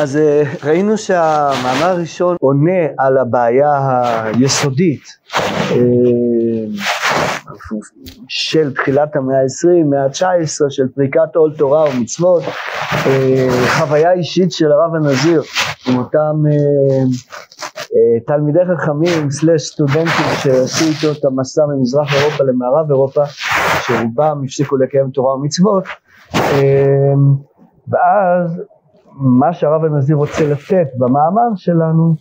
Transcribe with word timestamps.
אז 0.00 0.16
אה, 0.16 0.42
ראינו 0.64 0.98
שהמאמר 0.98 1.86
הראשון 1.86 2.36
עונה 2.40 2.86
על 2.98 3.18
הבעיה 3.18 3.70
היסודית 4.24 5.02
אה, 5.70 5.76
של 8.28 8.74
תחילת 8.74 9.16
המאה 9.16 9.36
ה-20, 9.36 9.84
מאה 9.84 10.04
ה-19, 10.04 10.70
של 10.70 10.88
פריקת 10.94 11.36
עול 11.36 11.54
תורה 11.58 11.84
ומצוות, 11.90 12.42
אה, 12.92 13.48
חוויה 13.78 14.12
אישית 14.12 14.52
של 14.52 14.72
הרב 14.72 14.94
הנזיר 14.94 15.42
עם 15.88 15.98
אותם 15.98 16.42
תלמידי 18.26 18.58
חכמים 18.76 19.30
סלש 19.30 19.62
סטודנטים 19.62 20.26
שעשו 20.42 20.84
איתו 20.84 21.18
את 21.18 21.24
המסע 21.24 21.62
ממזרח 21.66 22.14
אירופה 22.14 22.44
למערב 22.44 22.90
אירופה, 22.90 23.26
שרובם 23.86 24.42
הפסיקו 24.44 24.76
לקיים 24.76 25.10
תורה 25.10 25.34
ומצוות, 25.34 25.84
ואז 27.88 28.60
מה 29.20 29.52
שהרב 29.52 29.84
הנזיר 29.84 30.16
רוצה 30.16 30.50
לתת 30.52 30.88
במאמר 30.98 31.54
שלנו 31.54 32.14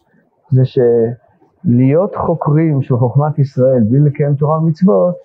זה 0.51 0.61
שלהיות 0.65 2.15
חוקרים 2.15 2.81
של 2.81 2.97
חוכמת 2.97 3.39
ישראל 3.39 3.83
בלי 3.89 3.99
לקיים 3.99 4.35
תורה 4.35 4.57
ומצוות 4.57 5.15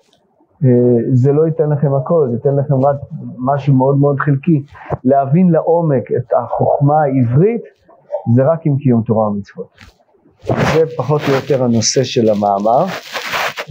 אה, 0.63 0.69
זה 1.13 1.31
לא 1.31 1.45
ייתן 1.47 1.69
לכם 1.69 1.93
הכל, 1.93 2.27
זה 2.29 2.35
ייתן 2.35 2.55
לכם 2.55 2.85
רק 2.85 2.95
משהו 3.37 3.73
מאוד 3.73 3.97
מאוד 3.97 4.19
חלקי. 4.19 4.63
להבין 5.03 5.51
לעומק 5.51 6.03
את 6.17 6.33
החוכמה 6.33 7.01
העברית 7.01 7.61
זה 8.35 8.43
רק 8.43 8.59
עם 8.65 8.77
קיום 8.77 9.01
תורה 9.01 9.27
ומצוות. 9.27 9.67
זה 10.45 10.83
פחות 10.97 11.21
או 11.29 11.33
יותר 11.33 11.63
הנושא 11.63 12.03
של 12.03 12.29
המאמר 12.29 12.85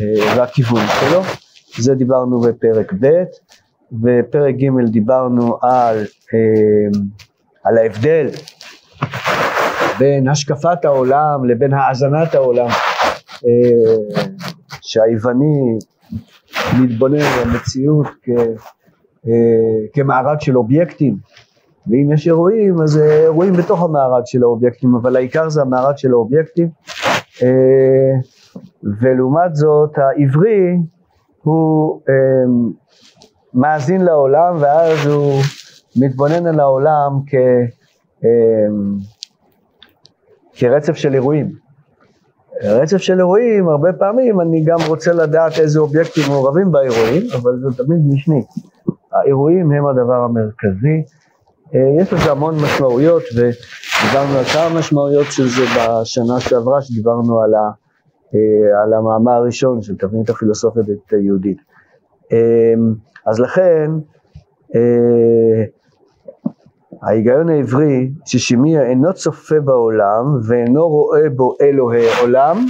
אה, 0.01 0.37
והכיוון 0.37 0.83
שלו. 1.01 1.21
זה 1.79 1.95
דיברנו 1.95 2.41
בפרק 2.41 2.93
ב', 3.01 3.23
בפרק 3.93 4.55
ג' 4.55 4.91
דיברנו 4.91 5.59
על 5.63 5.97
אה, 6.35 7.01
על 7.65 7.79
ההבדל 7.79 8.27
בין 9.99 10.29
השקפת 10.29 10.85
העולם 10.85 11.45
לבין 11.45 11.73
האזנת 11.75 12.35
העולם, 12.35 12.69
אה, 13.47 14.21
שהיווני 14.81 15.79
מתבונן 16.81 17.25
במציאות 17.45 18.07
אה, 19.27 19.33
כמארג 19.93 20.41
של 20.41 20.57
אובייקטים, 20.57 21.17
ואם 21.87 22.13
יש 22.13 22.27
אירועים 22.27 22.83
אז 22.83 22.99
אירועים 22.99 23.53
בתוך 23.53 23.83
המארג 23.83 24.23
של 24.27 24.43
האובייקטים, 24.43 24.95
אבל 24.95 25.17
העיקר 25.17 25.49
זה 25.49 25.63
המארג 25.63 25.97
של 25.97 26.13
האובייקטים, 26.13 26.69
אה, 27.43 27.49
ולעומת 29.01 29.55
זאת 29.55 29.99
העברי 29.99 30.77
הוא 31.43 32.01
מאזין 33.55 34.01
לעולם 34.01 34.57
ואז 34.61 35.07
הוא 35.07 35.43
מתבונן 35.97 36.47
על 36.47 36.61
העולם 36.61 37.21
כ, 37.27 37.35
אמ, 38.25 38.97
כרצף 40.53 40.97
של 40.97 41.15
אירועים. 41.15 41.65
רצף 42.63 42.97
של 42.97 43.19
אירועים, 43.19 43.69
הרבה 43.69 43.93
פעמים 43.93 44.41
אני 44.41 44.65
גם 44.65 44.79
רוצה 44.89 45.13
לדעת 45.13 45.59
איזה 45.59 45.79
אובייקטים 45.81 46.23
מעורבים 46.29 46.73
באירועים, 46.73 47.23
אבל 47.35 47.53
זה 47.63 47.85
תמיד 47.85 47.99
משני. 48.11 48.45
האירועים 49.13 49.73
הם 49.73 49.87
הדבר 49.87 50.15
המרכזי. 50.15 51.03
אה, 51.75 52.03
יש 52.03 52.13
לזה 52.13 52.31
המון 52.31 52.55
משמעויות, 52.65 53.23
ודיברנו 53.37 54.39
על 54.39 54.45
כמה 54.45 54.79
משמעויות 54.79 55.27
של 55.31 55.49
זה 55.49 55.63
בשנה 55.79 56.41
שעברה, 56.41 56.83
שדיברנו 56.83 57.43
על, 57.43 57.55
ה, 57.55 57.71
אה, 58.35 58.83
על 58.83 58.93
המאמר 58.95 59.33
הראשון 59.33 59.83
של 59.83 59.97
תבנית 59.97 60.31
הפילוסופיה 60.31 60.83
היהודית. 61.11 61.59
אמ, 62.33 62.95
אז 63.27 63.41
לכן, 63.41 63.91
אה, 64.75 65.65
ההיגיון 67.07 67.49
העברי 67.49 68.11
ששמיע 68.25 68.83
אינו 68.83 69.15
צופה 69.15 69.61
בעולם 69.65 70.25
ואינו 70.49 70.89
רואה 70.89 71.31
בו 71.37 71.57
אלוהי 71.61 72.07
עולם, 72.21 72.67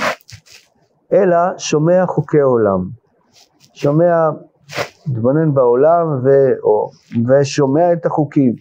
אלא 1.12 1.36
שומע 1.58 2.06
חוקי 2.06 2.40
עולם. 2.40 2.88
שומע, 3.74 4.30
מתבונן 5.06 5.54
בעולם 5.54 6.06
ו, 6.24 6.28
או, 6.62 6.90
ושומע 7.28 7.92
את 7.92 8.06
החוקים. 8.06 8.54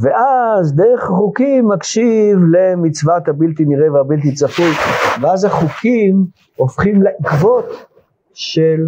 ואז 0.00 0.74
דרך 0.74 1.02
החוקים 1.04 1.68
מקשיב 1.68 2.38
למצוות 2.52 3.28
הבלתי 3.28 3.64
נראה 3.64 3.92
והבלתי 3.92 4.34
צפוי, 4.34 4.70
ואז 5.22 5.44
החוקים 5.44 6.26
הופכים 6.56 7.02
לעקבות 7.02 7.86
של 8.34 8.80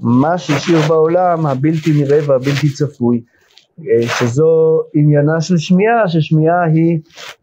מה 0.00 0.38
שהשאיר 0.38 0.78
בעולם 0.88 1.46
הבלתי 1.46 1.90
נראה 2.02 2.18
והבלתי 2.26 2.72
צפוי. 2.74 3.22
אה, 3.80 4.08
שזו 4.08 4.82
עניינה 4.94 5.40
של 5.40 5.58
שמיעה, 5.58 6.08
ששמיעה 6.08 6.64
היא 6.64 7.00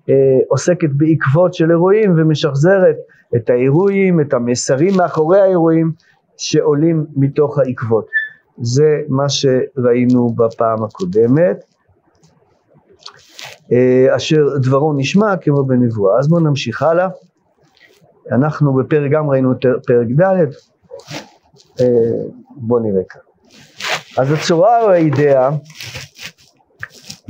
אה, 0.10 0.16
עוסקת 0.48 0.90
בעקבות 0.98 1.54
של 1.54 1.72
אירועים 1.72 2.14
ומשחזרת 2.18 2.96
את 3.36 3.50
האירועים, 3.50 4.22
את 4.22 4.34
המסרים 4.34 4.98
מאחורי 4.98 5.42
האירועים 5.42 5.92
שעולים 6.38 7.06
מתוך 7.16 7.60
העקבות. 7.60 8.06
זה 8.62 9.02
מה 9.10 9.30
שראינו 9.30 10.30
בפעם 10.30 10.84
הקודמת, 10.84 11.64
אה, 13.72 14.16
אשר 14.16 14.58
דברו 14.62 14.94
נשמע 14.94 15.38
כמו 15.38 15.64
בנבואה. 15.64 16.20
אז 16.20 16.28
בואו 16.28 16.42
נמשיך 16.42 16.82
הלאה. 16.82 17.08
אנחנו 18.32 18.74
בפרק 18.74 19.12
גם 19.12 19.30
ראינו 19.30 19.52
את 19.52 19.66
פרק 19.88 20.08
ד', 20.22 20.46
בואו 22.56 22.84
נראה 22.84 23.02
כאן. 23.10 23.22
אז 24.18 24.32
הצורה 24.32 24.82
או 24.82 24.90
האידאה 24.92 25.50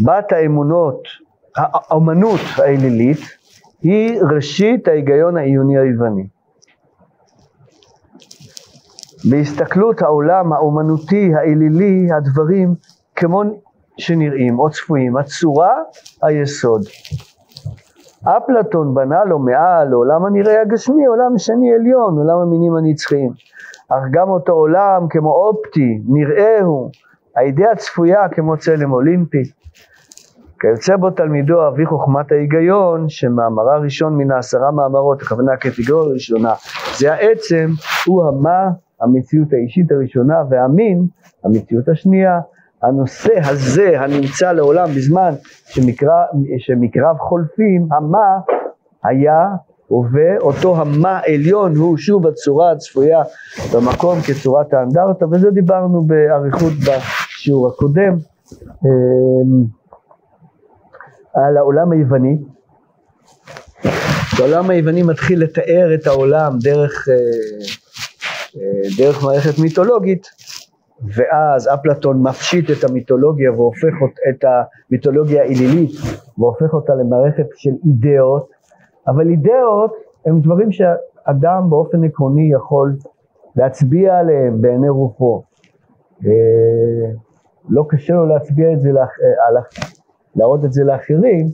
בת 0.05 0.31
האמונות, 0.31 1.03
האמנות 1.55 2.39
האלילית, 2.57 3.19
היא 3.81 4.21
ראשית 4.35 4.87
ההיגיון 4.87 5.37
העיוני 5.37 5.77
היווני. 5.77 6.27
בהסתכלות 9.29 10.01
העולם 10.01 10.53
האומנותי 10.53 11.31
האלילי 11.35 12.07
הדברים 12.17 12.75
כמו 13.15 13.43
שנראים 13.97 14.59
או 14.59 14.69
צפויים, 14.69 15.17
הצורה 15.17 15.73
היסוד. 16.21 16.81
אפלטון 18.23 18.93
בנה 18.93 19.23
לו 19.23 19.39
מעל 19.39 19.87
לעולם 19.89 20.25
הנראה 20.25 20.61
הגשמי, 20.61 21.05
עולם 21.05 21.37
שני 21.37 21.73
עליון, 21.73 22.17
עולם 22.17 22.37
המינים 22.37 22.75
הנצחיים. 22.75 23.31
אך 23.89 24.03
גם 24.11 24.29
אותו 24.29 24.51
עולם 24.51 25.07
כמו 25.09 25.31
אופטי, 25.31 26.01
נראה 26.07 26.61
הוא, 26.61 26.89
האידאה 27.35 27.71
הצפויה 27.71 28.29
כמו 28.29 28.57
צלם 28.57 28.91
אולימפי. 28.91 29.43
כיוצא 30.59 30.95
בו 30.95 31.09
תלמידו 31.09 31.67
אבי 31.67 31.85
חוכמת 31.85 32.31
ההיגיון, 32.31 33.09
שמאמרה 33.09 33.77
ראשון 33.77 34.17
מן 34.17 34.31
העשרה 34.31 34.71
מאמרות, 34.71 35.21
הכוונה 35.21 35.53
הקטגוריה 35.53 36.09
הראשונה, 36.09 36.53
זה 36.97 37.13
העצם, 37.13 37.67
הוא 38.05 38.23
המה, 38.23 38.69
המציאות 39.01 39.53
האישית 39.53 39.91
הראשונה, 39.91 40.35
והמין, 40.49 41.07
המציאות 41.43 41.89
השנייה. 41.89 42.39
הנושא 42.83 43.33
הזה 43.43 44.01
הנמצא 44.01 44.51
לעולם 44.51 44.85
בזמן 44.95 45.31
שמקרב, 45.65 46.25
שמקרב 46.57 47.17
חולפים, 47.17 47.87
המה 47.91 48.39
היה 49.03 49.47
הווה, 49.87 50.37
אותו 50.41 50.75
המה 50.81 51.19
עליון 51.27 51.75
הוא 51.75 51.97
שוב 51.97 52.27
הצורה 52.27 52.71
הצפויה 52.71 53.21
במקום 53.73 54.19
כצורת 54.27 54.73
האנדרטה, 54.73 55.25
וזה 55.31 55.51
דיברנו 55.51 56.01
באריכות 56.01 56.73
בשיעור 56.87 57.67
הקודם. 57.67 58.13
על 61.47 61.57
העולם 61.57 61.91
היווני. 61.91 62.37
העולם 64.39 64.69
היווני 64.69 65.03
מתחיל 65.03 65.43
לתאר 65.43 65.93
את 65.93 66.07
העולם 66.07 66.51
דרך, 66.63 67.07
אה, 67.09 67.15
אה, 68.55 68.89
דרך 68.97 69.23
מערכת 69.23 69.59
מיתולוגית, 69.59 70.27
ואז 71.15 71.69
אפלטון 71.73 72.21
מפשיט 72.23 72.71
את 72.71 72.83
המיתולוגיה 72.89 73.51
והופך 73.51 73.93
את 74.29 74.45
המיתולוגיה 74.45 75.41
האלילית 75.41 75.91
והופך 76.37 76.73
אותה 76.73 76.93
למערכת 76.95 77.47
של 77.55 77.71
אידאות, 77.85 78.49
אבל 79.07 79.29
אידאות 79.29 79.93
הם 80.25 80.41
דברים 80.41 80.71
שאדם 80.71 81.69
באופן 81.69 82.03
עקרוני 82.03 82.51
יכול 82.53 82.95
להצביע 83.55 84.17
עליהם 84.17 84.61
בעיני 84.61 84.89
רוחו. 84.89 85.43
אה, 86.25 87.11
לא 87.69 87.85
קשה 87.89 88.13
לו 88.13 88.25
להצביע 88.25 88.73
את 88.73 88.81
זה 88.81 88.89
על 88.89 89.57
להראות 90.35 90.65
את 90.65 90.73
זה 90.73 90.83
לאחרים, 90.83 91.45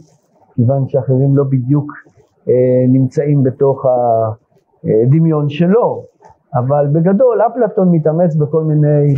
כיוון 0.55 0.89
שאחרים 0.89 1.37
לא 1.37 1.43
בדיוק 1.43 1.91
אה, 2.49 2.53
נמצאים 2.87 3.43
בתוך 3.43 3.85
הדמיון 4.83 5.49
שלו, 5.49 6.03
אבל 6.53 6.87
בגדול 6.93 7.41
אפלטון 7.41 7.91
מתאמץ 7.91 8.35
בכל 8.35 8.63
מיני 8.63 9.15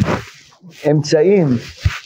אמצעים 0.92 1.48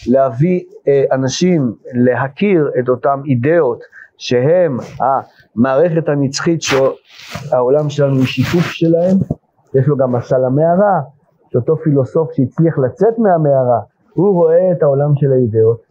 להביא 0.08 0.62
אה, 0.88 1.04
אנשים 1.12 1.74
להכיר 1.94 2.72
את 2.80 2.90
אותם 2.90 3.22
אידאות 3.26 3.80
שהם 4.18 4.78
המערכת 5.00 6.10
הנצחית 6.10 6.62
שהעולם 6.62 7.90
שלנו 7.90 8.16
הוא 8.16 8.26
שיתוף 8.26 8.64
שלהם, 8.64 9.18
יש 9.76 9.88
לו 9.88 9.98
גם 9.98 10.12
משל 10.12 10.46
המערה, 10.46 11.02
שאותו 11.54 11.76
פילוסוף 11.84 12.32
שהצליח 12.34 12.78
לצאת 12.78 13.20
מהמערה, 13.20 13.80
הוא 14.14 14.34
רואה 14.34 14.72
את 14.72 14.84
העולם 14.84 15.16
של 15.16 15.32
האידאות 15.32 15.91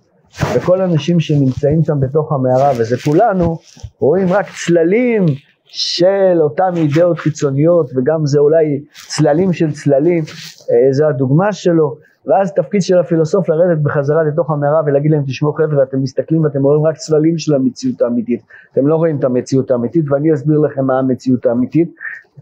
וכל 0.55 0.81
האנשים 0.81 1.21
שנמצאים 1.21 1.85
שם 1.85 2.01
בתוך 2.01 2.33
המערה, 2.33 2.71
וזה 2.79 2.97
כולנו, 3.05 3.59
רואים 3.99 4.33
רק 4.33 4.47
צללים 4.67 5.27
של 5.65 6.39
אותן 6.41 6.71
אידאות 6.77 7.19
חיצוניות, 7.19 7.91
וגם 7.97 8.27
זה 8.27 8.39
אולי 8.39 8.81
צללים 9.09 9.53
של 9.53 9.73
צללים, 9.73 10.25
אה, 10.71 10.93
זה 10.93 11.07
הדוגמה 11.07 11.53
שלו, 11.53 11.97
ואז 12.27 12.53
תפקיד 12.55 12.83
של 12.83 12.99
הפילוסוף 12.99 13.49
לרדת 13.49 13.79
בחזרה 13.83 14.23
לתוך 14.23 14.51
המערה 14.51 14.81
ולהגיד 14.87 15.11
להם 15.11 15.23
תשמעו 15.27 15.53
חבר'ה 15.53 15.83
אתם 15.83 16.03
מסתכלים 16.03 16.45
ואתם 16.45 16.63
רואים 16.63 16.87
רק 16.87 16.97
צללים 16.97 17.39
של 17.39 17.55
המציאות 17.55 18.03
האמיתית. 18.03 18.41
אתם 18.73 18.87
לא 18.87 18.97
רואים 18.97 19.19
את 19.19 19.25
המציאות 19.25 19.71
האמיתית 19.71 20.05
ואני 20.11 20.35
אסביר 20.35 20.59
לכם 20.59 20.85
מה 20.85 20.99
המציאות 20.99 21.47
האמיתית. 21.47 21.95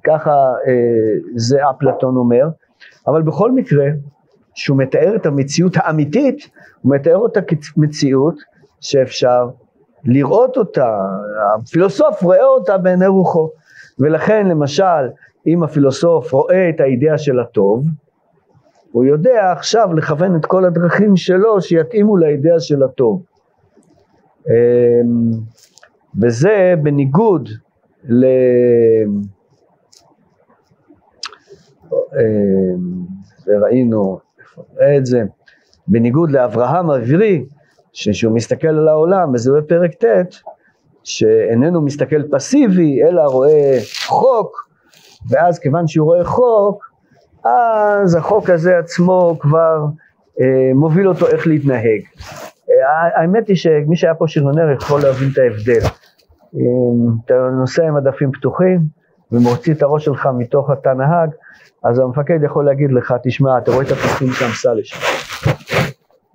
ככה 0.05 0.31
אה, 0.67 0.73
זה 1.35 1.59
אפלטון 1.71 2.17
אומר. 2.17 2.49
אבל 3.07 3.23
בכל 3.23 3.53
מקרה 3.53 3.87
שהוא 4.55 4.79
מתאר 4.79 5.17
את 5.17 5.27
המציאות 5.27 5.73
האמיתית 5.77 6.51
הוא 6.89 6.95
מתאר 6.95 7.17
אותה 7.17 7.41
כמציאות 7.43 8.35
שאפשר 8.81 9.49
לראות 10.05 10.57
אותה 10.57 10.99
הפילוסוף 11.55 12.23
רואה 12.23 12.45
אותה 12.45 12.79
בעיני 12.79 13.07
רוחו 13.07 13.51
ולכן 13.99 14.47
למשל 14.47 15.09
אם 15.47 15.63
הפילוסוף 15.63 16.33
רואה 16.33 16.69
את 16.69 16.81
האידאה 16.81 17.19
של 17.19 17.41
הטוב 17.41 17.85
הוא 18.93 19.05
יודע 19.05 19.53
עכשיו 19.53 19.95
לכוון 19.95 20.37
את 20.37 20.47
כל 20.47 20.65
הדרכים 20.65 21.17
שלו 21.17 21.61
שיתאימו 21.61 22.17
לאידאה 22.17 22.61
של 22.61 22.83
הטוב. 22.83 23.23
אמ, 24.49 25.31
וזה 26.23 26.75
בניגוד 26.83 27.49
ל... 28.05 28.25
אמ, 31.93 33.07
וראינו, 33.47 34.19
את 34.97 35.07
זה, 35.07 35.23
בניגוד 35.89 36.31
לאברהם 36.31 36.91
העברי, 36.91 37.45
שהוא 37.93 38.35
מסתכל 38.35 38.69
על 38.69 38.89
העולם, 38.89 39.35
וזה 39.35 39.53
בפרק 39.53 39.91
ט', 40.05 40.05
שאיננו 41.05 41.83
מסתכל 41.83 42.23
פסיבי, 42.31 43.03
אלא 43.03 43.23
רואה 43.23 43.79
חוק, 44.07 44.69
ואז 45.31 45.59
כיוון 45.59 45.87
שהוא 45.87 46.07
רואה 46.07 46.25
חוק, 46.25 46.89
אז 47.45 48.15
החוק 48.15 48.51
הזה 48.51 48.79
עצמו 48.79 49.37
כבר 49.41 49.85
אה, 50.41 50.75
מוביל 50.75 51.09
אותו 51.09 51.27
איך 51.27 51.47
להתנהג. 51.47 52.01
אה, 52.71 53.21
האמת 53.21 53.49
היא 53.49 53.57
שמי 53.57 53.97
שהיה 53.97 54.15
פה 54.15 54.25
שריונר 54.29 54.71
יכול 54.71 55.01
להבין 55.01 55.29
את 55.33 55.39
ההבדל. 55.39 55.81
אם 56.55 57.09
אתה 57.25 57.35
נוסע 57.61 57.89
עם 57.89 57.97
הדפים 57.97 58.33
פתוחים 58.33 58.81
ומוציא 59.33 59.75
את 59.75 59.83
הראש 59.83 60.05
שלך 60.05 60.29
מתוך 60.39 60.71
התא 60.71 60.89
נהג, 60.89 61.31
אז 61.85 61.99
המפקד 61.99 62.39
יכול 62.45 62.65
להגיד 62.65 62.93
לך, 62.93 63.15
תשמע, 63.23 63.59
אתה 63.59 63.71
רואה 63.71 63.85
את 63.85 63.91
הפתוחים 63.91 64.29
שם, 64.33 64.49
סע 64.55 64.75
לשם. 64.75 65.18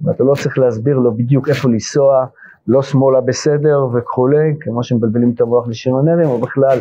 ואתה 0.03 0.23
לא 0.23 0.33
צריך 0.35 0.57
להסביר 0.57 0.97
לו 0.97 1.13
בדיוק 1.13 1.49
איפה 1.49 1.69
לנסוע, 1.69 2.25
לא 2.67 2.81
שמאלה 2.81 3.21
בסדר 3.21 3.85
וכולי, 3.93 4.53
כמו 4.59 4.83
שמבלבלים 4.83 5.31
את 5.35 5.41
המוח 5.41 5.67
לשריונרים, 5.67 6.29
או 6.29 6.39
בכלל 6.39 6.79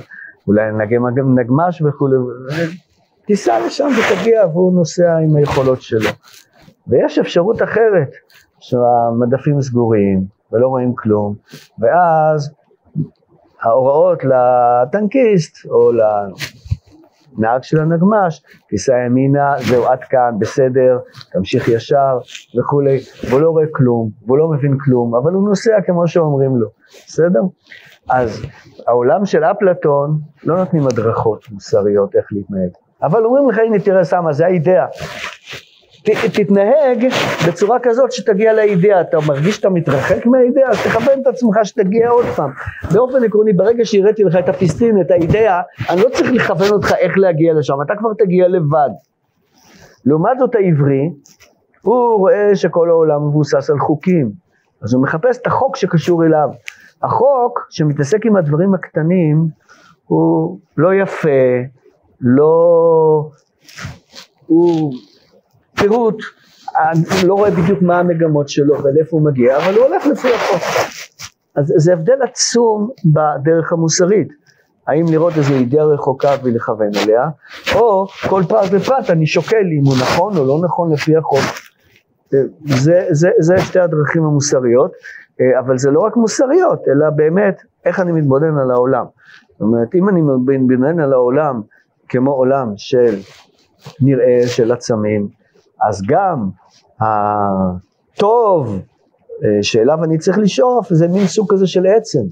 אולי 0.49 0.73
נגי 0.73 0.97
נגמש 1.35 1.83
וכולי, 1.83 2.17
תיסע 3.27 3.67
לשם 3.67 3.89
ותגיע 3.99 4.47
והוא 4.47 4.73
נוסע 4.73 5.17
עם 5.17 5.37
היכולות 5.37 5.83
שלו. 5.83 6.11
ויש 6.89 7.19
אפשרות 7.19 7.63
אחרת, 7.63 8.11
שהמדפים 8.61 9.61
סגורים 9.61 10.25
ולא 10.53 10.69
רואים 10.69 10.95
כלום, 10.95 11.35
ואז 11.79 12.51
ההוראות 13.63 14.19
לטנקיסט 14.25 15.67
או 15.71 15.93
לנהג 17.38 17.62
של 17.62 17.81
הנגמש, 17.81 18.43
תיסע 18.69 18.99
ימינה, 19.06 19.55
זהו 19.58 19.87
עד 19.87 20.05
כאן, 20.05 20.34
בסדר, 20.38 20.99
תמשיך 21.32 21.69
ישר 21.69 22.19
וכולי, 22.58 22.99
והוא 23.31 23.40
לא 23.40 23.50
רואה 23.50 23.64
כלום, 23.73 24.11
והוא 24.26 24.38
לא 24.38 24.49
מבין 24.49 24.79
כלום, 24.84 25.14
אבל 25.14 25.32
הוא 25.32 25.49
נוסע 25.49 25.81
כמו 25.87 26.08
שאומרים 26.08 26.56
לו, 26.56 26.69
בסדר? 27.06 27.40
אז 28.11 28.43
העולם 28.87 29.26
של 29.26 29.44
אפלטון 29.44 30.19
לא 30.44 30.56
נותנים 30.56 30.87
הדרכות 30.87 31.44
מוסריות 31.50 32.17
איך 32.17 32.26
להתנהג. 32.32 32.70
אבל 33.02 33.25
אומרים 33.25 33.50
לך, 33.50 33.58
הנה 33.58 33.78
תראה 33.78 34.05
סמה, 34.05 34.32
זה 34.32 34.46
האידאה. 34.46 34.87
ת, 36.02 36.10
תתנהג 36.34 37.06
בצורה 37.49 37.78
כזאת 37.82 38.12
שתגיע 38.12 38.52
לאידאה, 38.52 39.00
אתה 39.00 39.19
מרגיש 39.28 39.56
שאתה 39.56 39.70
מתרחק 39.70 40.26
מהאידאה, 40.26 40.69
אז 40.69 40.76
תכוון 40.84 41.20
את 41.22 41.26
עצמך 41.26 41.56
שתגיע 41.62 42.08
עוד 42.10 42.25
פעם. 42.37 42.50
באופן 42.93 43.25
עקרוני, 43.25 43.52
ברגע 43.52 43.84
שהראיתי 43.84 44.25
לך 44.25 44.37
את 44.37 44.49
הפיסטין, 44.49 45.00
את 45.00 45.10
האידאה, 45.10 45.60
אני 45.90 46.00
לא 46.00 46.08
צריך 46.08 46.32
לכוון 46.32 46.72
אותך 46.72 46.93
איך 46.93 47.19
להגיע 47.19 47.54
לשם, 47.54 47.75
אתה 47.87 47.94
כבר 47.99 48.10
תגיע 48.19 48.49
לבד. 48.49 48.90
לעומת 50.04 50.38
זאת 50.38 50.54
העברי, 50.54 51.10
הוא 51.82 52.19
רואה 52.19 52.50
שכל 52.54 52.90
העולם 52.90 53.28
מבוסס 53.28 53.70
על 53.70 53.78
חוקים, 53.78 54.31
אז 54.82 54.94
הוא 54.94 55.02
מחפש 55.02 55.38
את 55.38 55.46
החוק 55.46 55.76
שקשור 55.76 56.25
אליו. 56.25 56.49
החוק 57.02 57.66
שמתעסק 57.70 58.26
עם 58.26 58.37
הדברים 58.37 58.75
הקטנים 58.75 59.46
הוא 60.06 60.58
לא 60.76 60.94
יפה, 60.94 61.28
לא, 62.20 63.31
הוא 64.46 64.93
פירוט, 65.82 66.23
אני 66.90 67.29
לא 67.29 67.34
רואה 67.34 67.50
בדיוק 67.50 67.82
מה 67.82 67.99
המגמות 67.99 68.49
שלו 68.49 68.82
ולאיפה 68.82 69.17
הוא 69.17 69.25
מגיע, 69.25 69.56
אבל 69.56 69.75
הוא 69.75 69.84
הולך 69.84 70.06
לפי 70.06 70.29
החוק. 70.34 70.62
אז 71.56 71.73
זה 71.76 71.93
הבדל 71.93 72.23
עצום 72.23 72.90
בדרך 73.05 73.73
המוסרית. 73.73 74.29
האם 74.87 75.05
לראות 75.11 75.32
איזו 75.37 75.55
אידאה 75.55 75.84
רחוקה 75.84 76.31
ולכוון 76.43 76.90
אליה, 77.05 77.29
או 77.75 78.06
כל 78.29 78.43
פרט 78.49 78.69
ופרט 78.73 79.11
אני 79.11 79.26
שוקל 79.26 79.64
אם 79.81 79.87
הוא 79.87 79.94
נכון 80.02 80.37
או 80.37 80.46
לא 80.46 80.58
נכון 80.64 80.93
לפי 80.93 81.17
החוק. 81.17 81.44
זה, 82.64 83.06
זה, 83.11 83.31
זה 83.40 83.55
שתי 83.58 83.81
הדרכים 83.81 84.25
המוסריות, 84.25 84.93
אבל 85.58 85.78
זה 85.78 85.90
לא 85.90 86.00
רק 86.00 86.17
מוסריות, 86.17 86.81
אלא 86.88 87.11
באמת 87.11 87.62
איך 87.85 88.00
אני 88.00 88.12
מתבונן 88.12 88.58
על 88.58 88.70
העולם. 88.70 89.05
זאת 89.50 89.61
אומרת, 89.61 89.94
אם 89.94 90.08
אני 90.08 90.20
מתבונן 90.49 91.00
על 91.00 91.12
העולם 91.12 91.61
כמו 92.08 92.32
עולם 92.32 92.73
של 92.76 93.14
נראה 94.00 94.43
של 94.46 94.73
עצמים, 94.73 95.42
אז 95.88 96.02
גם 96.06 96.50
הטוב 97.00 98.82
אה, 99.44 99.62
שאליו 99.62 100.05
אני 100.05 100.19
צריך 100.19 100.38
לשאוף 100.38 100.93
זה 100.93 101.08
מין 101.08 101.26
סוג 101.26 101.52
כזה 101.52 101.67
של 101.67 101.87
עצם, 101.87 102.23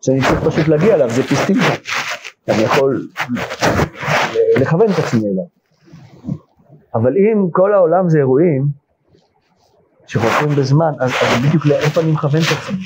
שאני 0.00 0.20
צריך 0.20 0.44
פשוט 0.44 0.68
להגיע 0.68 0.94
אליו, 0.94 1.10
זה 1.10 1.22
פיסטינקה. 1.22 1.74
אני 2.48 2.62
יכול 2.62 3.08
לכוון 4.60 4.86
את 4.90 4.98
עצמי 4.98 5.20
אליו. 5.20 5.44
אבל 6.94 7.12
אם 7.16 7.50
כל 7.50 7.74
העולם 7.74 8.08
זה 8.08 8.18
אירועים 8.18 8.66
שחופרים 10.06 10.56
בזמן, 10.58 10.92
אז, 11.00 11.10
אז 11.10 11.46
בדיוק 11.46 11.66
לאיפה 11.66 12.00
אני 12.00 12.12
מכוון 12.12 12.40
את 12.40 12.58
עצמי. 12.58 12.84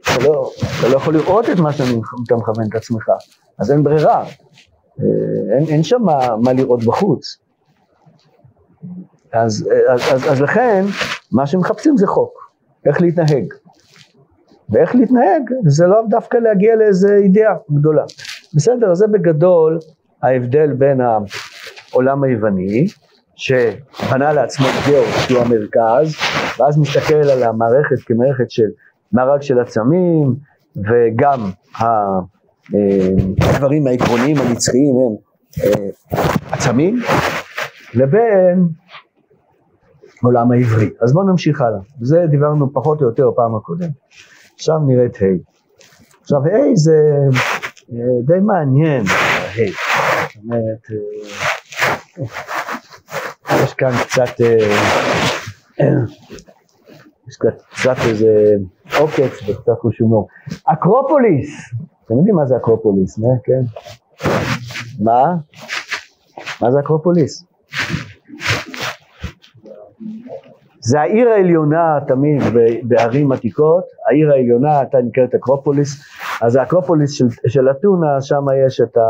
אתה 0.00 0.24
לא, 0.24 0.50
אתה 0.80 0.88
לא 0.88 0.96
יכול 0.96 1.14
לראות 1.14 1.50
את 1.50 1.58
מה 1.58 1.72
שאתה 1.72 1.84
מכוון 2.36 2.66
את 2.70 2.74
עצמך, 2.74 3.04
אז 3.58 3.72
אין 3.72 3.82
ברירה. 3.82 4.24
אה, 5.00 5.56
אין, 5.56 5.66
אין 5.68 5.82
שם 5.82 6.02
מה, 6.02 6.36
מה 6.42 6.52
לראות 6.52 6.84
בחוץ. 6.84 7.45
אז, 9.32 9.68
אז, 9.88 10.00
אז, 10.12 10.32
אז 10.32 10.40
לכן, 10.40 10.84
מה 11.32 11.46
שמחפשים 11.46 11.96
זה 11.96 12.06
חוק, 12.06 12.50
איך 12.86 13.00
להתנהג. 13.00 13.44
ואיך 14.70 14.94
להתנהג 14.94 15.42
זה 15.66 15.86
לא 15.86 16.02
דווקא 16.08 16.36
להגיע 16.36 16.76
לאיזה 16.76 17.16
אידאה 17.16 17.54
גדולה. 17.72 18.04
בסדר, 18.54 18.94
זה 18.94 19.06
בגדול 19.06 19.78
ההבדל 20.22 20.72
בין 20.72 21.00
העולם 21.00 22.24
היווני, 22.24 22.86
שבנה 23.36 24.32
לעצמו 24.32 24.66
אידאות 24.66 25.06
שהוא 25.28 25.40
המרכז, 25.40 26.14
ואז 26.58 26.78
מסתכל 26.78 27.14
על 27.14 27.42
המערכת 27.42 28.06
כמערכת 28.06 28.50
של 28.50 28.66
מארג 29.12 29.42
של 29.42 29.60
עצמים, 29.60 30.34
וגם 30.76 31.50
הדברים 33.38 33.86
העקרוניים 33.86 34.36
הנצחיים 34.36 34.94
הם 34.96 35.16
אה, 35.64 35.88
עצמים, 36.50 36.98
לבין 37.94 38.68
עולם 40.22 40.52
העברי. 40.52 40.90
אז 41.02 41.12
בואו 41.12 41.26
נמשיך 41.26 41.60
הלאה. 41.60 41.78
זה 42.00 42.26
דיברנו 42.30 42.72
פחות 42.72 43.02
או 43.02 43.06
יותר 43.06 43.30
פעם 43.36 43.56
הקודם. 43.56 43.88
עכשיו 44.54 44.78
נראה 44.86 45.06
את 45.06 45.16
ה'. 45.16 45.26
עכשיו 46.22 46.40
ה' 46.46 46.74
זה 46.74 46.98
אה, 47.92 47.98
די 48.26 48.40
מעניין, 48.42 49.04
ה'. 49.06 49.70
זאת 50.34 50.44
אומרת, 50.44 50.86
אה, 52.20 52.26
יש 53.64 53.74
כאן 53.74 53.92
קצת, 54.06 54.40
יש 57.28 57.36
כאן 57.40 57.50
קצת 57.70 57.96
איזה 58.08 58.54
עוקץ 58.98 59.48
וקצת 59.48 59.72
חוש 59.80 59.98
הומור. 59.98 60.28
אקרופוליס, 60.64 61.50
אתם 62.04 62.14
יודעים 62.14 62.34
מה 62.34 62.46
זה 62.46 62.56
אקרופוליס, 62.56 63.18
מה? 63.18 63.28
כן? 63.44 63.62
מה? 65.00 65.34
מה 66.60 66.70
זה 66.70 66.80
אקרופוליס? 66.80 67.44
זה 70.86 71.00
העיר 71.00 71.28
העליונה 71.28 71.98
תמיד 72.08 72.42
בערים 72.82 73.32
עתיקות, 73.32 73.84
העיר 74.08 74.32
העליונה 74.32 74.78
הייתה 74.78 74.98
נקראת 74.98 75.34
אקרופוליס, 75.34 76.04
אז 76.42 76.56
האקרופוליס 76.56 77.12
של, 77.12 77.26
של 77.46 77.70
אתונה, 77.70 78.20
שם 78.20 78.44
יש 78.66 78.80
את, 78.80 78.96
ה, 78.96 79.00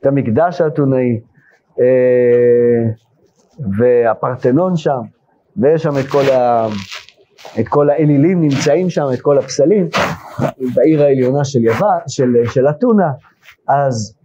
את 0.00 0.06
המקדש 0.06 0.60
האתונאי, 0.60 1.20
אה, 1.80 1.84
והפרטנון 3.78 4.76
שם, 4.76 5.00
ויש 5.56 5.82
שם 5.82 5.98
את 6.00 6.06
כל 6.06 6.22
את 7.60 7.68
כל 7.68 7.90
האלילים 7.90 8.40
נמצאים 8.40 8.90
שם, 8.90 9.04
את 9.14 9.20
כל 9.20 9.38
הפסלים, 9.38 9.88
בעיר 10.74 11.02
העליונה 11.02 11.44
של 11.44 11.64
יוון, 11.64 11.98
של, 12.08 12.28
של 12.44 12.68
אתונה, 12.68 13.10
אז 13.68 14.16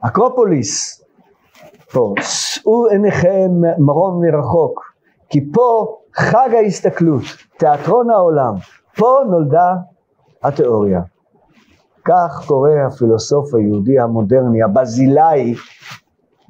אקרופוליס, 0.00 1.04
פה, 1.92 2.14
שאו 2.20 2.86
עיניכם 2.86 3.50
מרום 3.78 4.20
מרחוק, 4.24 4.92
כי 5.30 5.40
פה 5.52 5.96
חג 6.16 6.48
ההסתכלות, 6.52 7.22
תיאטרון 7.58 8.10
העולם, 8.10 8.54
פה 8.96 9.18
נולדה 9.30 9.74
התיאוריה. 10.42 11.00
כך 12.04 12.44
קורא 12.46 12.70
הפילוסוף 12.86 13.54
היהודי 13.54 14.00
המודרני, 14.00 14.62
הבזילאי, 14.62 15.54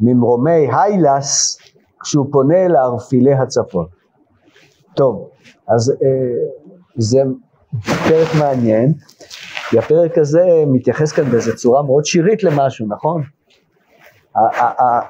ממרומי 0.00 0.68
היילס, 0.72 1.58
כשהוא 2.02 2.26
פונה 2.32 2.68
לערפילי 2.68 3.34
הצפון. 3.34 3.86
טוב, 4.94 5.28
אז 5.68 5.90
אה, 5.90 5.96
זה 6.96 7.22
פרק 8.08 8.28
מעניין, 8.38 8.92
כי 9.70 9.78
הפרק 9.78 10.18
הזה 10.18 10.44
מתייחס 10.66 11.12
כאן 11.12 11.24
באיזו 11.24 11.56
צורה 11.56 11.82
מאוד 11.82 12.04
שירית 12.04 12.42
למשהו, 12.42 12.86
נכון? 12.88 13.22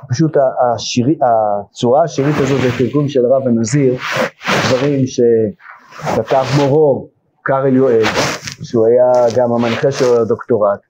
פשוט 0.09 0.37
השירי, 0.37 1.19
הצורה 1.23 2.05
השירית 2.05 2.35
הזאת 2.39 2.61
זה 2.61 2.69
תרגום 2.79 3.09
של 3.09 3.27
רב 3.27 3.49
הנזיר, 3.49 3.95
דברים 4.73 5.05
שכתב 5.07 6.45
מורו, 6.57 7.09
קארל 7.43 7.77
יואל, 7.77 8.05
שהוא 8.63 8.87
היה 8.87 9.27
גם 9.37 9.53
המנחה 9.53 9.93
של 9.93 10.17
הדוקטורט, 10.17 10.81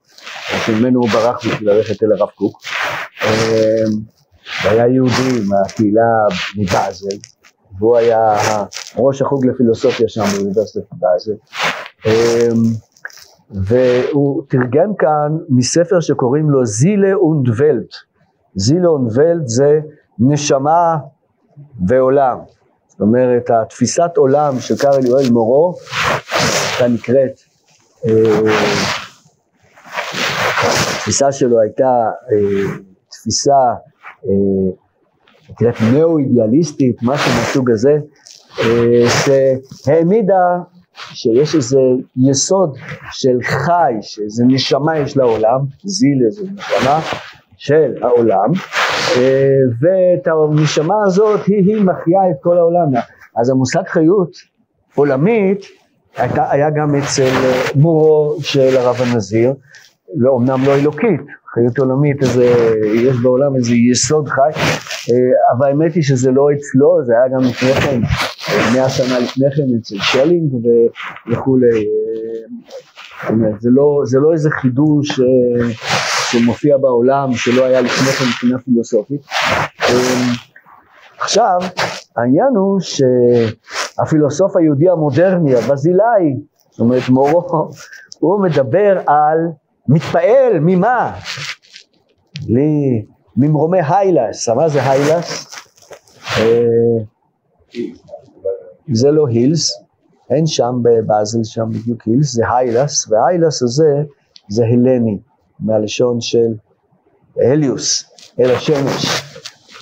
שממנו 0.66 1.00
הוא 1.00 1.08
ברח 1.08 1.46
בשביל 1.46 1.70
ללכת 1.70 2.02
אל 2.02 2.12
הרב 2.12 2.28
קוק. 2.34 2.60
אמ, 3.24 3.28
והיה 4.64 4.86
יהודי 4.86 5.46
מהקהילה 5.48 6.12
מבאזל, 6.56 7.16
והוא 7.78 7.96
היה 7.96 8.36
ראש 8.96 9.22
החוג 9.22 9.46
לפילוסופיה 9.46 10.08
שם 10.08 10.22
באוניברסיטת 10.36 10.86
באזל. 10.92 11.32
אמ, 12.06 12.62
והוא 13.50 14.42
תרגם 14.48 14.94
כאן 14.98 15.36
מספר 15.48 16.00
שקוראים 16.00 16.50
לו 16.50 16.66
זילה 16.66 17.14
אונד 17.14 17.48
ולט. 17.56 17.94
זילה 18.54 18.88
אונד 18.88 19.18
ולט 19.18 19.46
זה 19.46 19.80
נשמה 20.18 20.96
ועולם. 21.88 22.38
זאת 23.02 23.06
אומרת, 23.08 23.50
התפיסת 23.50 24.10
עולם 24.16 24.60
של 24.60 24.76
קארל 24.76 25.06
יואל 25.06 25.30
מורו, 25.30 25.74
הייתה 26.70 26.94
נקראת, 26.94 27.40
אה, 28.06 28.40
התפיסה 30.96 31.32
שלו 31.32 31.60
הייתה 31.60 32.10
אה, 32.32 32.76
תפיסה 33.10 33.60
אה, 34.24 34.72
נקראת 35.50 35.74
נאו-אידיאליסטית, 35.92 36.96
משהו 37.02 37.30
מהסוג 37.32 37.70
הזה, 37.70 37.92
שהעמידה 39.24 40.58
שיש 40.94 41.54
איזה 41.54 41.78
יסוד 42.16 42.76
של 43.12 43.38
חי, 43.42 43.92
שאיזה 44.00 44.44
נשמה 44.46 44.98
יש 44.98 45.16
לעולם, 45.16 45.60
זיל 45.84 46.18
איזה 46.26 46.42
נשמה 46.52 47.00
של 47.64 47.92
העולם, 48.02 48.50
אה, 49.16 49.48
ואת 49.80 50.26
הנשמה 50.26 50.94
הזאת 51.06 51.40
היא, 51.46 51.56
היא 51.56 51.84
מחיה 51.84 52.30
את 52.30 52.36
כל 52.42 52.58
העולם. 52.58 52.88
אז 53.36 53.50
המושג 53.50 53.82
חיות 53.86 54.30
עולמית 54.94 55.64
הייתה, 56.16 56.50
היה 56.50 56.70
גם 56.70 56.94
אצל 56.94 57.30
מורו 57.74 58.36
של 58.40 58.76
הרב 58.76 58.96
הנזיר, 59.00 59.54
לא, 60.16 60.36
אמנם 60.36 60.64
לא 60.66 60.74
אלוקית, 60.74 61.20
חיות 61.54 61.78
עולמית, 61.78 62.22
איזה, 62.22 62.44
יש 62.94 63.16
בעולם 63.22 63.56
איזה 63.56 63.74
יסוד 63.74 64.28
חי, 64.28 64.50
אה, 64.54 65.56
אבל 65.58 65.66
האמת 65.68 65.94
היא 65.94 66.02
שזה 66.02 66.30
לא 66.30 66.46
אצלו, 66.52 67.04
זה 67.04 67.12
היה 67.12 67.28
גם 67.28 67.48
לפני 67.48 67.72
כן, 67.72 68.00
מאה 68.74 68.88
שנה 68.88 69.18
לפני 69.18 69.46
כן 69.56 69.62
אצל 69.80 69.96
שלינג 69.98 70.52
וכולי, 71.30 71.84
אה, 73.24 73.30
זה 73.58 73.70
לא, 73.72 74.00
זה 74.04 74.18
לא 74.18 74.32
איזה 74.32 74.50
חידוש 74.50 75.20
אה, 75.20 75.26
שמופיע 76.32 76.76
בעולם 76.76 77.32
שלא 77.34 77.64
היה 77.64 77.80
לפני 77.80 78.06
כן 78.06 78.24
מבחינה 78.24 78.58
פילוסופית. 78.58 79.20
עכשיו, 81.20 81.58
העניין 82.16 82.56
הוא 82.56 82.80
שהפילוסוף 82.80 84.56
היהודי 84.56 84.90
המודרני, 84.90 85.54
הבזילאי, 85.56 86.36
זאת 86.70 86.80
אומרת 86.80 87.08
מורו, 87.08 87.70
הוא 88.18 88.42
מדבר 88.42 88.98
על 89.06 89.38
מתפעל 89.88 90.58
ממה? 90.60 91.14
ממרומי 93.36 93.78
היילס, 93.88 94.48
מה 94.48 94.68
זה 94.68 94.90
היילס? 94.90 95.56
אה, 96.38 96.64
זה 98.92 99.10
לא 99.10 99.26
הילס, 99.28 99.82
אין 100.30 100.46
שם 100.46 100.74
בבאזל 100.82 101.44
שם 101.44 101.64
בדיוק 101.68 102.02
הילס, 102.06 102.32
זה 102.32 102.42
היילס, 102.48 103.10
והיילס 103.10 103.62
הזה 103.62 104.02
זה 104.48 104.64
הלני, 104.64 105.18
מהלשון 105.64 106.20
של 106.20 106.52
הליוס, 107.36 108.04
אל 108.40 108.50
השמש. 108.50 109.22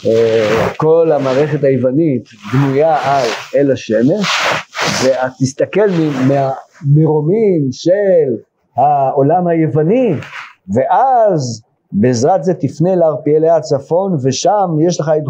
אה, 0.06 0.68
כל 0.76 1.12
המערכת 1.12 1.64
היוונית 1.64 2.28
בנויה 2.52 2.96
על 3.02 3.28
אל 3.56 3.72
השמש, 3.72 4.26
ואת 5.04 5.32
תסתכל 5.40 5.86
מהמרומים 6.28 7.68
של 7.70 8.36
העולם 8.76 9.46
היווני, 9.46 10.14
ואז 10.74 11.62
בעזרת 11.92 12.44
זה 12.44 12.54
תפנה 12.54 12.94
לערפיילי 12.94 13.50
הצפון, 13.50 14.16
ושם 14.22 14.68
יש 14.80 15.00
לך 15.00 15.10
את 15.16 15.22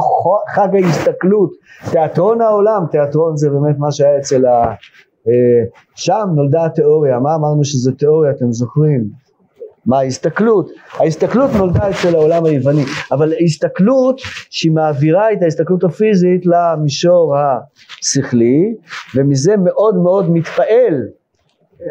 חג 0.55 0.69
ההסתכלות, 0.75 1.51
תיאטרון 1.91 2.41
העולם, 2.41 2.85
תיאטרון 2.91 3.37
זה 3.37 3.51
באמת 3.51 3.79
מה 3.79 3.93
שהיה 3.93 4.19
אצל 4.19 4.47
ה... 4.47 4.75
אה, 5.29 5.65
שם 5.95 6.29
נולדה 6.35 6.65
התיאוריה, 6.65 7.19
מה 7.19 7.35
אמרנו 7.35 7.65
שזה 7.65 7.93
תיאוריה, 7.93 8.31
אתם 8.31 8.53
זוכרים? 8.53 9.20
מה 9.87 9.99
ההסתכלות? 9.99 10.71
ההסתכלות 10.93 11.51
נולדה 11.57 11.91
אצל 11.91 12.15
העולם 12.15 12.45
היווני, 12.45 12.85
אבל 13.13 13.33
ההסתכלות 13.33 14.21
שהיא 14.51 14.73
מעבירה 14.73 15.33
את 15.33 15.43
ההסתכלות 15.43 15.85
הפיזית 15.85 16.47
למישור 16.47 17.35
השכלי, 17.37 18.75
ומזה 19.15 19.57
מאוד 19.57 19.97
מאוד 19.97 20.31
מתפעל 20.31 20.95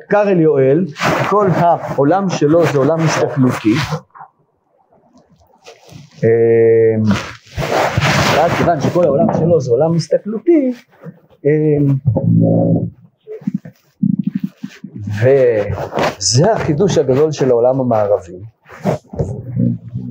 קארל 0.09 0.39
יואל, 0.39 0.85
כל 1.29 1.47
העולם 1.51 2.29
שלו 2.29 2.65
זה 2.65 2.77
עולם 2.77 2.99
הסתכלותי. 2.99 3.73
אמ, 6.23 7.03
ואז 8.35 8.51
כיוון 8.51 8.81
שכל 8.81 9.03
העולם 9.03 9.27
שלו 9.39 9.61
זה 9.61 9.71
עולם 9.71 9.95
הסתכלותי, 9.95 10.73
אמ, 11.45 11.95
וזה 15.17 16.51
החידוש 16.51 16.97
הגדול 16.97 17.31
של 17.31 17.49
העולם 17.49 17.79
המערבי. 17.79 18.39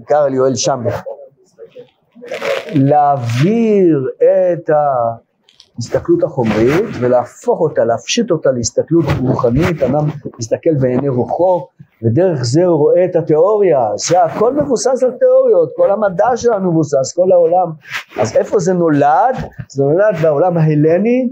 קארל 0.04 0.34
יואל 0.34 0.54
שם, 0.54 0.84
להעביר 2.74 4.08
את. 4.18 4.70
ההסתכלות 5.78 6.22
החומרית 6.22 6.86
ולהפוך 7.00 7.60
אותה, 7.60 7.84
להפשיט 7.84 8.30
אותה 8.30 8.50
להסתכלות 8.50 9.04
רוחנית, 9.20 9.82
אדם 9.82 10.08
מסתכל 10.38 10.74
בעיני 10.80 11.08
רוחו 11.08 11.66
ודרך 12.02 12.42
זה 12.42 12.64
הוא 12.64 12.78
רואה 12.78 13.04
את 13.04 13.16
התיאוריה, 13.16 13.80
זה 13.96 14.24
הכל 14.24 14.54
מבוסס 14.54 15.02
על 15.02 15.10
תיאוריות, 15.10 15.72
כל 15.76 15.90
המדע 15.90 16.36
שלנו 16.36 16.70
מבוסס, 16.70 17.12
כל 17.16 17.32
העולם. 17.32 17.72
אז 18.20 18.36
איפה 18.36 18.58
זה 18.58 18.72
נולד? 18.72 19.36
זה 19.68 19.84
נולד 19.84 20.16
בעולם 20.22 20.58
ההלני, 20.58 21.28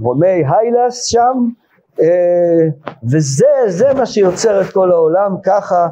רומי 0.00 0.26
היילס 0.26 1.04
שם, 1.04 1.48
וזה 3.10 3.46
זה 3.68 3.94
מה 3.94 4.06
שיוצר 4.06 4.60
את 4.60 4.72
כל 4.72 4.90
העולם, 4.90 5.36
ככה 5.44 5.88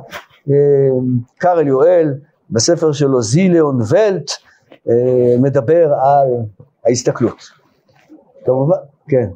אה, 0.50 0.54
קארל 1.38 1.66
יואל 1.66 2.14
בספר 2.50 2.92
שלו 2.92 3.22
זיליאון 3.22 3.78
ולט 3.90 4.30
אה, 4.88 5.36
מדבר 5.42 5.92
על 5.92 6.28
ההסתכלות. 6.86 7.38
כמובן, 8.44 8.76
כן. 9.08 9.28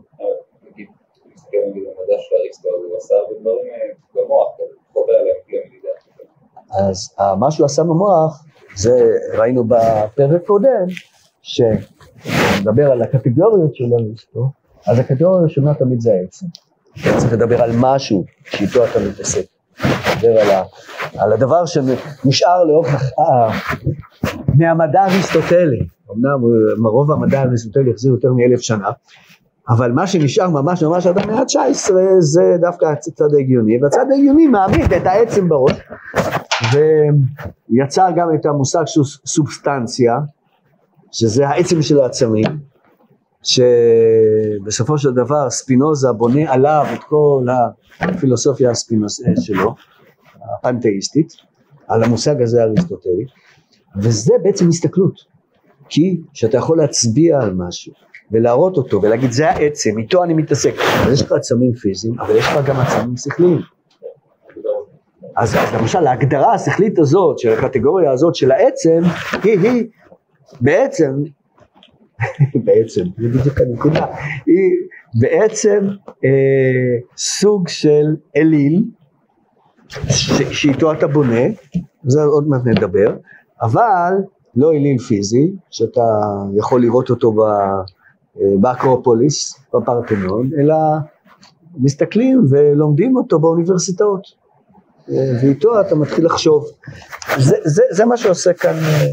אז 6.70 7.14
מה 7.38 7.50
שהוא 7.50 7.66
עשה 7.66 7.82
במוח, 7.82 8.44
זה 8.76 9.18
ראינו 9.38 9.64
בפרק 9.64 10.46
קודם, 10.46 10.86
שנדבר 11.42 12.92
על 12.92 13.02
הקטגוריות 13.02 13.74
של 13.74 13.84
אריסטו, 13.94 14.59
אז 14.86 14.98
הקטגוריה 14.98 15.40
הראשונה 15.40 15.74
תמיד 15.74 16.00
זה 16.00 16.12
העצם. 16.12 16.46
צריך 17.18 17.32
לדבר 17.32 17.62
על 17.62 17.70
משהו 17.74 18.24
שאיתו 18.44 18.84
אתה 18.84 18.98
מתעסק. 19.08 19.44
לדבר 19.84 20.40
על, 20.40 20.50
ה, 20.50 20.62
על 21.18 21.32
הדבר 21.32 21.66
שנשאר 21.66 22.64
לאורך, 22.64 23.12
מהמדע 24.58 25.00
האריסטוטלי. 25.00 25.86
אמנם 26.10 26.40
רוב 26.86 27.12
המדע 27.12 27.40
האריסטוטלי 27.40 27.90
החזיר 27.90 28.12
יותר 28.12 28.32
מאלף 28.32 28.60
שנה, 28.60 28.90
אבל 29.68 29.92
מה 29.92 30.06
שנשאר 30.06 30.50
ממש 30.50 30.82
ממש 30.82 31.06
עד 31.06 31.18
המאה 31.18 31.38
ה-19 31.38 31.92
זה 32.18 32.56
דווקא 32.60 32.86
הצד 32.86 33.34
ההגיוני, 33.34 33.82
והצד 33.82 34.04
ההגיוני 34.10 34.46
מעמיד 34.46 34.92
את 34.92 35.06
העצם 35.06 35.48
בראש, 35.48 35.80
ויצר 37.70 38.08
גם 38.16 38.28
את 38.34 38.46
המושג 38.46 38.82
של 38.86 39.00
סובסטנציה, 39.26 40.18
שזה 41.12 41.48
העצם 41.48 41.82
של 41.82 42.00
העצמים, 42.00 42.69
שבסופו 43.42 44.98
של 44.98 45.10
דבר 45.10 45.50
ספינוזה 45.50 46.12
בונה 46.12 46.52
עליו 46.52 46.86
את 46.94 47.04
כל 47.08 47.46
הפילוסופיה 48.00 48.70
הספינוס 48.70 49.22
שלו, 49.40 49.74
הפנתאיסטית, 50.58 51.32
על 51.88 52.04
המושג 52.04 52.42
הזה 52.42 52.62
האריסטוטלי, 52.62 53.24
וזה 53.96 54.34
בעצם 54.42 54.68
הסתכלות, 54.68 55.14
כי 55.88 56.20
כשאתה 56.32 56.56
יכול 56.56 56.78
להצביע 56.78 57.40
על 57.40 57.54
משהו 57.54 57.92
ולהראות 58.30 58.76
אותו 58.76 59.02
ולהגיד 59.02 59.32
זה 59.32 59.50
העצם, 59.50 59.98
איתו 59.98 60.24
אני 60.24 60.34
מתעסק, 60.34 60.74
אז 61.06 61.12
יש 61.12 61.22
לך 61.22 61.32
עצמים 61.32 61.72
פיזיים, 61.72 62.20
אבל 62.20 62.36
יש 62.36 62.46
לך 62.46 62.66
גם 62.66 62.76
עצמים 62.76 63.16
שכליים. 63.16 63.60
אז, 65.36 65.54
אז 65.56 65.74
למשל 65.74 66.06
ההגדרה 66.06 66.54
השכלית 66.54 66.98
הזאת 66.98 67.38
של 67.38 67.52
הקטגוריה 67.52 68.10
הזאת 68.10 68.34
של 68.34 68.50
העצם 68.50 69.00
היא 69.42 69.58
היא 69.58 69.86
בעצם 70.60 71.22
בעצם, 72.64 73.04
זה 73.18 73.28
בדיוק 73.28 73.60
הנקודה, 73.60 74.06
היא 74.46 74.72
בעצם 75.20 75.88
אה, 76.24 76.98
סוג 77.16 77.68
של 77.68 78.06
אליל 78.36 78.84
שאיתו 80.50 80.92
אתה 80.92 81.06
בונה, 81.06 81.42
זה 82.02 82.22
עוד 82.22 82.48
מעט 82.48 82.62
נדבר, 82.64 83.16
אבל 83.62 84.12
לא 84.56 84.72
אליל 84.72 84.98
פיזי, 84.98 85.52
שאתה 85.70 86.04
יכול 86.56 86.82
לראות 86.82 87.10
אותו 87.10 87.34
אה, 87.46 88.56
באקרופוליס, 88.60 89.60
בפרטנון, 89.74 90.50
אלא 90.60 90.74
מסתכלים 91.76 92.44
ולומדים 92.50 93.16
אותו 93.16 93.38
באוניברסיטאות, 93.38 94.22
אה, 95.10 95.32
ואיתו 95.42 95.80
אתה 95.80 95.94
מתחיל 95.94 96.26
לחשוב. 96.26 96.66
זה, 97.38 97.56
זה, 97.64 97.82
זה 97.90 98.04
מה 98.04 98.16
שעושה 98.16 98.52
כאן 98.52 98.74
אה, 98.74 99.06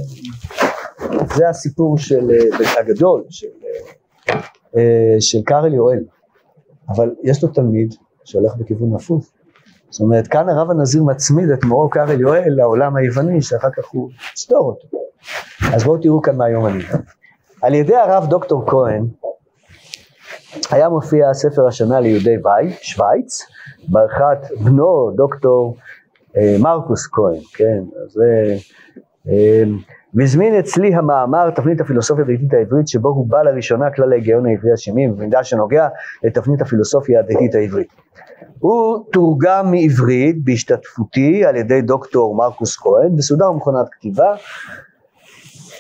זה 1.36 1.50
הסיפור 1.50 1.98
של, 1.98 2.32
אה, 2.32 2.80
הגדול 2.80 3.24
של, 3.30 3.48
אה, 4.78 5.16
של 5.20 5.42
קארל 5.46 5.74
יואל, 5.74 6.04
אבל 6.90 7.16
יש 7.24 7.44
לו 7.44 7.50
תלמיד 7.50 7.94
שהולך 8.24 8.56
בכיוון 8.56 8.96
הפוך. 8.96 9.26
זאת 9.90 10.02
אומרת, 10.02 10.28
כאן 10.28 10.50
הרב 10.50 10.72
הנזיר 10.72 11.04
מצמיד 11.04 11.50
את 11.50 11.64
מורו 11.64 11.90
קארל 11.90 12.22
יואל 12.22 12.54
לעולם 12.56 12.96
היווני, 12.96 13.42
שאחר 13.42 13.70
כך 13.78 13.84
הוא 13.92 14.10
יסתור 14.36 14.66
אותו. 14.68 14.88
אז 15.74 15.84
בואו 15.84 15.98
תראו 15.98 16.22
כאן 16.22 16.36
מה 16.36 16.46
היום 16.46 16.66
אני. 16.66 16.84
על 17.62 17.74
ידי 17.74 17.96
הרב 17.96 18.26
דוקטור 18.30 18.64
כהן, 18.68 19.08
היה 20.72 20.90
מופיע 20.90 21.34
ספר 21.34 21.68
השנה 21.68 22.00
ליהודי 22.00 22.36
וי, 22.38 22.74
שווייץ, 22.82 23.42
בערכת 23.88 24.38
בנו 24.64 25.12
דוקטור 25.16 25.78
אה, 26.38 26.56
מרקוס 26.60 27.08
כהן, 27.08 27.42
כן, 27.54 27.84
אז. 28.06 28.20
אה, 28.22 29.64
והזמין 30.18 30.56
אצלי 30.56 30.96
המאמר 30.96 31.50
תפנית 31.50 31.82
הפילוסופיה 31.82 32.26
הדתית 32.26 32.54
העברית 32.54 32.88
שבו 32.88 33.10
הוא 33.10 33.28
בא 33.28 33.42
לראשונה 33.42 33.92
כלל 33.92 34.12
ההיגיון 34.12 34.46
העברי 34.46 34.72
השני 34.74 35.08
במידה 35.08 35.44
שנוגע 35.44 35.88
לתפנית 36.24 36.62
הפילוסופיה 36.62 37.20
הדתית 37.20 37.56
העברית. 37.56 37.88
הוא 38.60 39.06
תורגם 39.12 39.72
מעברית 39.72 40.44
בהשתתפותי 40.44 41.46
על 41.46 41.56
ידי 41.56 41.82
דוקטור 41.82 42.36
מרקוס 42.36 42.78
כהן 42.78 43.14
וסודר 43.18 43.52
מכונת 43.52 43.88
כתיבה 43.92 44.36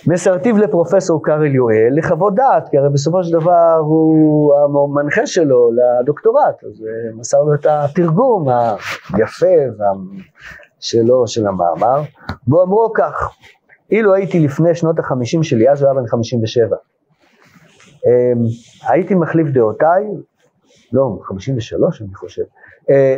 מסרטיב 0.07 0.57
לפרופסור 0.57 1.23
קארל 1.23 1.55
יואל 1.55 1.93
לחוות 1.97 2.35
דעת, 2.35 2.69
כי 2.69 2.77
הרי 2.77 2.89
בסופו 2.89 3.23
של 3.23 3.39
דבר 3.39 3.75
הוא 3.79 4.53
המנחה 4.55 5.25
שלו 5.25 5.69
לדוקטורט, 5.71 6.63
אז 6.63 6.83
אה, 6.87 7.15
מסר 7.15 7.37
לו 7.37 7.53
את 7.53 7.65
התרגום 7.69 8.47
היפה 9.13 9.55
שלו 10.79 11.27
של 11.27 11.47
המאמר, 11.47 12.01
בו 12.47 12.63
אמרו 12.63 12.91
כך, 12.95 13.29
אילו 13.91 14.13
הייתי 14.13 14.39
לפני 14.39 14.75
שנות 14.75 14.99
החמישים 14.99 15.43
שלי, 15.43 15.69
אז 15.69 15.81
הוא 15.81 15.89
היה 15.89 16.01
בן 16.01 16.07
חמישים 16.07 16.43
ושבע. 16.43 16.75
אמ, 18.05 18.43
הייתי 18.89 19.15
מחליף 19.15 19.47
דעותיי, 19.47 20.03
לא, 20.93 21.19
חמישים 21.23 21.57
ושלוש 21.57 22.01
אני 22.01 22.15
חושב, 22.15 22.43
אה, 22.89 23.17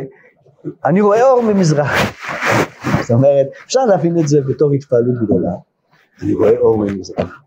אני 0.84 1.00
רואה 1.00 1.30
אור 1.30 1.42
ממזרח. 1.42 1.92
זאת 3.00 3.10
אומרת, 3.10 3.46
אפשר 3.66 3.86
להבין 3.86 4.18
את 4.18 4.28
זה 4.28 4.40
בתור 4.48 4.72
התפעלות 4.72 5.14
גדולה, 5.24 5.52
אני 6.22 6.34
רואה 6.34 6.58
אור 6.58 6.78
ממזרח. 6.78 7.42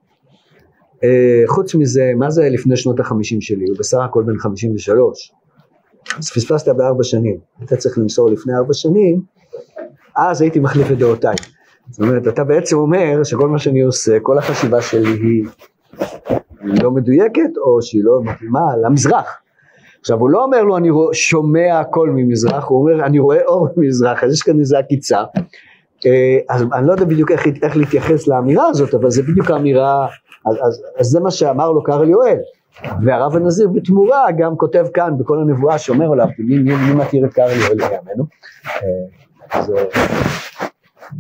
אה, 1.04 1.44
חוץ 1.48 1.76
מזה, 1.76 2.12
מה 2.18 2.30
זה 2.30 2.50
לפני 2.50 2.78
שנות 2.78 3.00
החמישים 3.00 3.42
שלי? 3.42 3.66
הוא 3.70 3.78
בסך 3.80 3.98
הכל 4.06 4.24
בן 4.24 4.38
חמישים 4.38 4.76
ושלוש. 4.76 5.34
אז 6.18 6.30
פספסת 6.30 6.70
בארבע 6.70 7.04
שנים. 7.04 7.38
היית 7.60 7.74
צריך 7.74 7.98
למסור 7.98 8.30
לפני 8.30 8.54
ארבע 8.56 8.74
שנים, 8.74 9.22
אז 10.16 10.42
הייתי 10.42 10.60
מחליף 10.60 10.92
את 10.92 10.98
דעותיי. 10.98 11.36
זאת 11.90 12.02
אומרת, 12.02 12.28
אתה 12.28 12.44
בעצם 12.44 12.78
אומר 12.78 13.24
שכל 13.24 13.50
מה 13.50 13.60
שאני 13.60 13.82
עושה, 13.82 14.20
כל 14.20 14.38
החשיבה 14.38 14.82
שלי 14.82 15.10
היא 15.10 15.44
לא 16.84 16.92
מדויקת, 16.92 17.58
או 17.58 17.82
שהיא 17.82 18.02
לא 18.04 18.20
מתאימה 18.24 18.78
למזרח. 18.84 19.40
עכשיו, 20.00 20.20
הוא 20.20 20.30
לא 20.30 20.44
אומר 20.44 20.64
לו, 20.64 20.78
אני 20.78 20.90
שומע 21.14 21.80
הכל 21.80 22.10
ממזרח, 22.10 22.68
הוא 22.68 22.82
אומר, 22.82 23.06
אני 23.06 23.20
רואה 23.20 23.42
אור 23.46 23.68
ממזרח, 23.78 24.24
אז 24.24 24.34
יש 24.34 24.42
כאן 24.42 24.60
איזו 24.60 24.78
עקיצה. 24.78 25.24
אה, 26.06 26.38
אז 26.50 26.66
אני 26.74 26.88
לא 26.88 26.92
יודע 26.92 27.06
בדיוק 27.06 27.32
איך, 27.32 27.48
איך 27.64 27.78
להתייחס 27.78 28.28
לאמירה 28.28 28.68
הזאת, 28.68 28.94
אבל 28.94 29.10
זה 29.10 29.24
בדיוק 29.24 29.52
האמירה, 29.52 30.08
אז, 30.46 30.56
אז, 30.68 30.84
אז 30.98 31.06
זה 31.06 31.20
מה 31.20 31.32
שאמר 31.32 31.72
לו 31.72 31.84
קארל 31.84 32.10
יואל. 32.10 32.38
והרב 33.06 33.36
הנזיר 33.36 33.68
בתמורה 33.68 34.26
גם 34.38 34.58
כותב 34.58 34.86
כאן 34.94 35.18
בכל 35.18 35.40
הנבואה 35.40 35.78
שאומר 35.78 36.12
עליו, 36.12 36.28
מי, 36.40 36.58
מי, 36.58 36.76
מי 36.76 36.94
מכיר 36.94 37.26
את 37.26 37.34
קארל 37.34 37.58
יואל 37.60 37.78
לימינו? 37.78 38.26
אה, 38.68 39.60
אז 39.60 39.72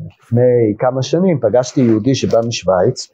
לפני 0.08 0.76
כמה 0.80 1.04
שנים 1.04 1.39
פגשתי 1.39 1.82
יהודי 1.82 2.15
שבא 2.15 2.39
משוויץ, 2.48 3.12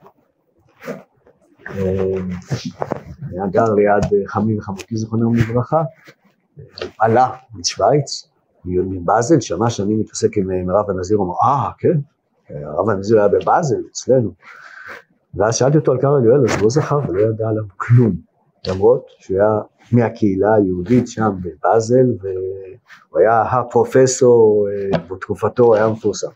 היה 3.31 3.47
גר 3.51 3.73
ליד 3.73 4.27
חמי 4.27 4.57
וחמותי 4.57 4.97
זכרונם 4.97 5.35
לברכה, 5.35 5.83
עלה 6.99 7.29
משוויץ, 7.53 8.29
מבאזל, 8.65 9.39
שמע 9.39 9.69
שאני 9.69 9.95
מתעסק 9.95 10.37
עם 10.37 10.69
הרב 10.69 10.89
הנזיר, 10.89 11.17
הוא 11.17 11.25
אמר, 11.25 11.33
אה, 11.43 11.71
כן, 11.77 11.99
הרב 12.49 12.89
הנזיר 12.89 13.19
היה 13.19 13.27
בבאזל, 13.27 13.81
אצלנו. 13.91 14.31
ואז 15.35 15.55
שאלתי 15.55 15.77
אותו 15.77 15.91
על 15.91 15.97
קרל 15.97 16.25
יואל, 16.25 16.43
אז 16.49 16.55
הוא 16.55 16.63
לא 16.63 16.69
זכר 16.69 16.99
ולא 17.07 17.21
ידע 17.21 17.47
עליו 17.49 17.63
כלום, 17.77 18.11
למרות 18.67 19.05
שהוא 19.19 19.37
היה 19.37 19.59
מהקהילה 19.91 20.53
היהודית 20.55 21.07
שם 21.07 21.31
בבאזל, 21.41 22.05
והוא 22.21 23.19
היה 23.19 23.41
הפרופסור, 23.41 24.67
אה, 24.69 24.97
בתקופתו 24.99 25.75
היה 25.75 25.89
מפורסם. 25.89 26.27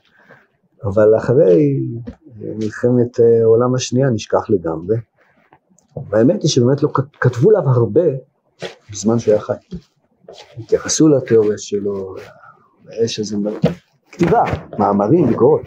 אבל 0.84 1.17
אחרי 1.17 1.80
מלחמת 2.36 3.19
העולם 3.19 3.72
אה, 3.72 3.76
השנייה 3.76 4.10
נשכח 4.10 4.50
לגמרי. 4.50 4.98
והאמת 6.10 6.41
היא 6.41 6.50
שבאמת 6.50 6.84
לא 6.84 6.89
כתבו 7.22 7.50
עליו 7.50 7.69
הרבה 7.69 8.06
בזמן 8.91 9.19
שהוא 9.19 9.32
היה 9.32 9.41
חי. 9.41 9.54
התייחסו 10.58 11.08
לתיאוריה 11.08 11.58
שלו, 11.58 12.15
יש 13.04 13.19
איזה 13.19 13.38
כתיבה, 14.12 14.43
מאמרים, 14.80 15.28
ביקורות. 15.28 15.62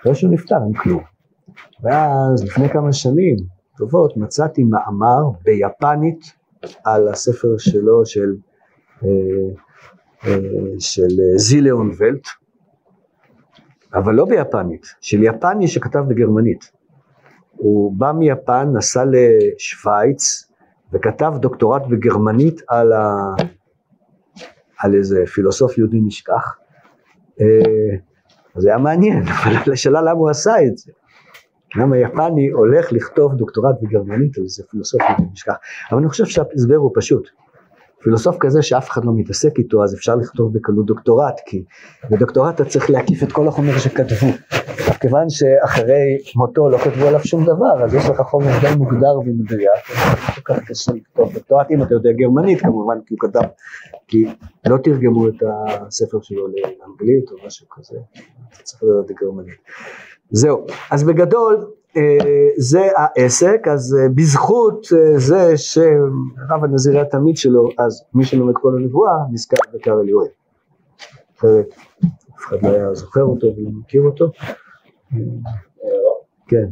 אחרי 0.00 0.14
שהוא 0.14 0.30
נפטר 0.30 0.56
אין 0.64 0.72
כלום. 0.82 1.02
ואז 1.82 2.44
לפני 2.44 2.68
כמה 2.68 2.92
שנים 2.92 3.36
טובות 3.76 4.16
מצאתי 4.16 4.62
מאמר 4.62 5.30
ביפנית 5.44 6.32
על 6.84 7.08
הספר 7.08 7.58
שלו 7.58 8.06
של, 8.06 8.34
אה, 9.04 9.08
אה, 10.26 10.38
של 10.78 11.36
זילאון 11.36 11.90
ולט, 11.98 12.26
אבל 13.94 14.14
לא 14.14 14.24
ביפנית, 14.24 14.86
של 15.00 15.22
יפני 15.22 15.68
שכתב 15.68 16.00
בגרמנית. 16.08 16.70
הוא 17.50 17.92
בא 17.96 18.12
מיפן, 18.12 18.68
נסע 18.76 19.04
לשוויץ 19.04 20.50
וכתב 20.92 21.32
דוקטורט 21.40 21.82
בגרמנית 21.90 22.60
על, 22.68 22.92
ה... 22.92 23.34
על 24.78 24.94
איזה 24.94 25.24
פילוסוף 25.34 25.78
יהודי 25.78 26.00
נשכח. 26.06 26.56
אה, 27.40 27.96
זה 28.56 28.68
היה 28.68 28.78
מעניין, 28.78 29.22
אבל 29.42 29.72
השאלה 29.72 30.00
למה 30.00 30.18
הוא 30.18 30.30
עשה 30.30 30.52
את 30.66 30.78
זה. 30.78 30.92
למה 31.76 31.98
יפני 31.98 32.48
הולך 32.48 32.92
לכתוב 32.92 33.34
דוקטורט 33.34 33.76
בגרמנית 33.82 34.38
על 34.38 34.44
איזה 34.44 34.62
פילוסוף 34.70 35.00
יהודי 35.02 35.32
נשכח. 35.32 35.54
אבל 35.90 35.98
אני 35.98 36.08
חושב 36.08 36.24
שההסבר 36.24 36.76
הוא 36.76 36.90
פשוט. 36.94 37.28
פילוסוף 38.04 38.36
כזה 38.40 38.62
שאף 38.62 38.90
אחד 38.90 39.04
לא 39.04 39.12
מתעסק 39.16 39.58
איתו, 39.58 39.84
אז 39.84 39.94
אפשר 39.94 40.16
לכתוב 40.16 40.52
בקלות 40.54 40.86
דוקטורט, 40.86 41.40
כי 41.46 41.64
בדוקטורט 42.10 42.54
אתה 42.54 42.64
צריך 42.64 42.90
להקיף 42.90 43.22
את 43.22 43.32
כל 43.32 43.48
החומר 43.48 43.78
שכתבו. 43.78 44.26
כיוון 45.00 45.30
שאחרי 45.30 46.18
מותו 46.36 46.68
לא 46.68 46.78
כתבו 46.78 47.06
עליו 47.06 47.20
שום 47.24 47.44
דבר, 47.44 47.84
אז 47.84 47.94
יש 47.94 48.08
לך 48.08 48.20
חומר 48.20 48.50
די 48.60 48.76
מוגדר 48.76 49.18
ומדויק, 49.18 49.84
כל 50.34 50.40
כך 50.44 50.58
קשה 50.66 50.92
לכתוב 50.92 51.34
דוקטורט, 51.34 51.70
אם 51.70 51.82
אתה 51.82 51.94
יודע 51.94 52.10
גרמנית 52.12 52.60
כמובן, 52.60 52.94
כי 53.06 53.14
הוא 53.14 53.18
כתב, 53.20 53.48
כי 54.08 54.24
לא 54.66 54.76
תרגמו 54.84 55.28
את 55.28 55.42
הספר 55.86 56.18
שלו 56.22 56.46
לאנגלית 56.46 57.30
או 57.30 57.46
משהו 57.46 57.66
כזה, 57.70 57.96
אתה 58.48 58.62
צריך 58.62 58.82
לדעת 58.82 59.16
גרמנית. 59.20 59.54
זהו, 60.30 60.66
אז 60.90 61.04
בגדול, 61.04 61.66
זה 62.56 62.80
העסק, 62.96 63.68
אז 63.72 63.96
אה, 64.00 64.08
בזכות 64.08 64.86
אה, 64.92 65.18
זה 65.18 65.56
שרב 65.56 66.64
הנזיר 66.64 66.94
היה 66.94 67.04
תלמיד 67.04 67.36
שלו, 67.36 67.68
אז 67.78 68.04
מי 68.14 68.24
שלומד 68.24 68.54
כל 68.54 68.76
הנבואה 68.76 69.12
נזכר 69.32 69.56
בקרל 69.74 70.08
יואל. 70.08 70.28
אחרת 71.38 71.66
אף 72.36 72.46
אחד 72.48 72.56
לא 72.62 72.68
היה 72.68 72.94
זוכר 72.94 73.22
אותו 73.22 73.46
ולא 73.46 73.70
מכיר 73.70 74.02
אותו. 74.02 74.30
כן. 76.48 76.66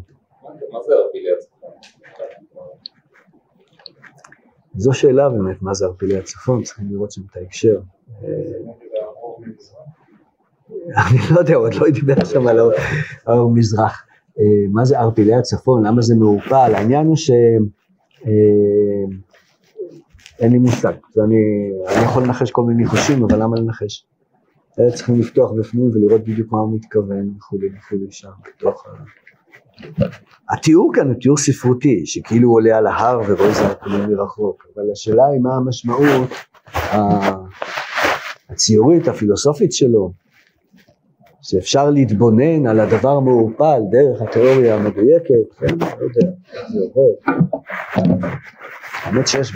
זו 4.76 4.92
שאלה 4.92 5.28
באמת, 5.28 5.62
מה 5.62 5.74
זה 5.74 5.84
ערפילי 5.86 6.18
הצפון, 6.18 6.62
צריכים 6.62 6.86
לראות 6.90 7.12
שם 7.12 7.22
את 7.30 7.36
ההקשר. 7.36 7.80
אני 10.96 11.18
לא 11.34 11.40
יודע, 11.40 11.54
עוד 11.54 11.74
לא 11.74 11.90
דיבר 11.90 12.24
שם 12.24 12.46
על 12.46 12.58
האור 13.26 13.50
מזרח. 13.50 14.06
אה, 14.38 14.44
מה 14.72 14.84
זה 14.84 14.98
ערפילי 14.98 15.34
הצפון, 15.34 15.86
למה 15.86 16.02
זה 16.02 16.14
מעורפל, 16.14 16.72
העניין 16.74 17.06
הוא 17.06 17.16
ש... 17.16 17.30
אה, 18.26 18.32
אין 20.38 20.52
לי 20.52 20.58
מושג, 20.58 20.92
אני, 21.24 21.36
אני 21.96 22.04
יכול 22.04 22.22
לנחש 22.22 22.50
כל 22.50 22.62
מיני 22.62 22.82
ניחושים, 22.82 23.22
אבל 23.24 23.42
למה 23.42 23.56
לנחש? 23.56 24.06
צריכים 24.94 25.20
לפתוח 25.20 25.50
בפנים 25.58 25.90
ולראות 25.94 26.24
בדיוק 26.24 26.52
מה 26.52 26.58
הוא 26.58 26.74
מתכוון 26.74 27.34
וכולי 27.36 27.68
וכולי 27.78 28.06
שם, 28.10 28.28
בתוך 28.48 28.86
ה... 28.86 28.90
התיאור 30.54 30.92
כאן 30.94 31.06
הוא 31.06 31.14
תיאור 31.20 31.36
ספרותי, 31.36 32.06
שכאילו 32.06 32.48
הוא 32.48 32.56
עולה 32.56 32.78
על 32.78 32.86
ההר 32.86 33.20
ורואה 33.28 33.52
זה 33.52 33.66
הכולים 33.66 34.10
מרחוק, 34.10 34.66
אבל 34.74 34.82
השאלה 34.92 35.26
היא 35.26 35.40
מה 35.40 35.54
המשמעות 35.54 36.30
הציורית, 38.50 39.08
הפילוסופית 39.08 39.72
שלו, 39.72 40.12
שאפשר 41.42 41.90
להתבונן 41.90 42.66
על 42.66 42.80
הדבר 42.80 43.16
המעורפל 43.16 43.80
דרך 43.90 44.22
התיאוריה 44.22 44.74
המדויקת, 44.74 45.54
כן, 45.58 45.66
לא 45.78 45.86
יודע 45.86 46.32
איך 46.54 46.68
זה 46.72 46.80
עובד. 46.80 47.14
האמת 49.02 49.26
שיש 49.26 49.52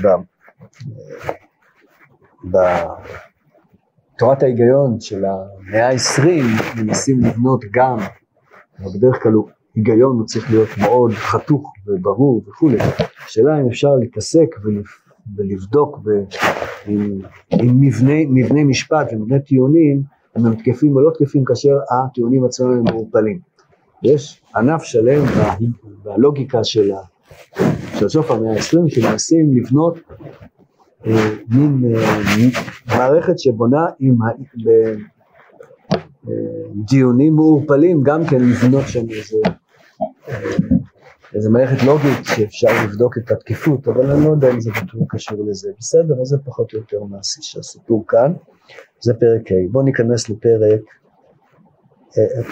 בתורת 4.14 4.42
ההיגיון 4.42 5.00
של 5.00 5.24
המאה 5.24 5.88
העשרים 5.88 6.44
מנסים 6.76 7.20
לבנות 7.20 7.64
גם, 7.72 7.98
בדרך 8.94 9.22
כלל 9.22 9.32
היגיון 9.74 10.16
הוא 10.16 10.26
צריך 10.26 10.50
להיות 10.50 10.68
מאוד 10.78 11.10
חתוך 11.12 11.72
וברור 11.86 12.42
וכולי. 12.48 12.78
השאלה 13.26 13.60
אם 13.60 13.66
אפשר 13.66 13.94
להתעסק 14.00 14.56
ולבדוק 15.36 15.98
עם, 16.86 17.20
עם 17.50 17.80
מבני, 17.80 18.26
מבני 18.30 18.64
משפט 18.64 19.12
ומבני 19.12 19.40
טיעונים, 19.40 20.15
אם 20.38 20.46
הם 20.46 20.54
תקפים 20.54 20.96
או 20.96 21.00
לא 21.00 21.10
תקפים 21.10 21.44
כאשר 21.44 21.78
הטיעונים 21.90 22.44
עצמם 22.44 22.70
הם 22.70 22.84
מעורפלים. 22.84 23.38
יש 24.02 24.42
ענף 24.56 24.82
שלם 24.82 25.24
בלוגיקה 26.02 26.64
של, 26.64 26.90
סוף 28.08 28.30
המאה 28.30 28.52
ה-20 28.52 28.88
שמנסים 28.88 29.56
לבנות 29.56 29.98
אה, 31.06 31.30
מין 31.48 31.94
אה, 31.94 32.20
מערכת 32.86 33.38
שבונה 33.38 33.86
עם, 33.98 34.16
ב, 34.64 34.68
אה, 35.94 36.34
דיונים 36.88 37.34
מעורפלים 37.34 38.02
גם 38.02 38.24
כן 38.30 38.40
לבנות 38.40 38.84
שם 38.86 39.10
איזה 39.10 39.38
איזה 41.34 41.50
מערכת 41.50 41.82
לוגית 41.86 42.24
שאפשר 42.24 42.68
לבדוק 42.84 43.18
את 43.18 43.30
התקיפות, 43.30 43.88
אבל 43.88 44.10
אני 44.10 44.24
לא 44.24 44.30
יודע 44.30 44.50
אם 44.50 44.60
זה 44.60 44.70
בטוח 44.70 45.02
קשור 45.08 45.38
לזה. 45.48 45.70
בסדר, 45.78 46.20
אז 46.20 46.26
זה 46.26 46.36
פחות 46.44 46.72
או 46.72 46.78
יותר 46.78 47.04
מעשי 47.04 47.42
שהסיפור 47.42 48.04
כאן. 48.08 48.32
זה 49.00 49.14
פרק 49.14 49.52
ה'. 49.52 49.54
בואו 49.70 49.84
ניכנס 49.84 50.28
לפרק 50.28 50.80
אה, 52.18 52.42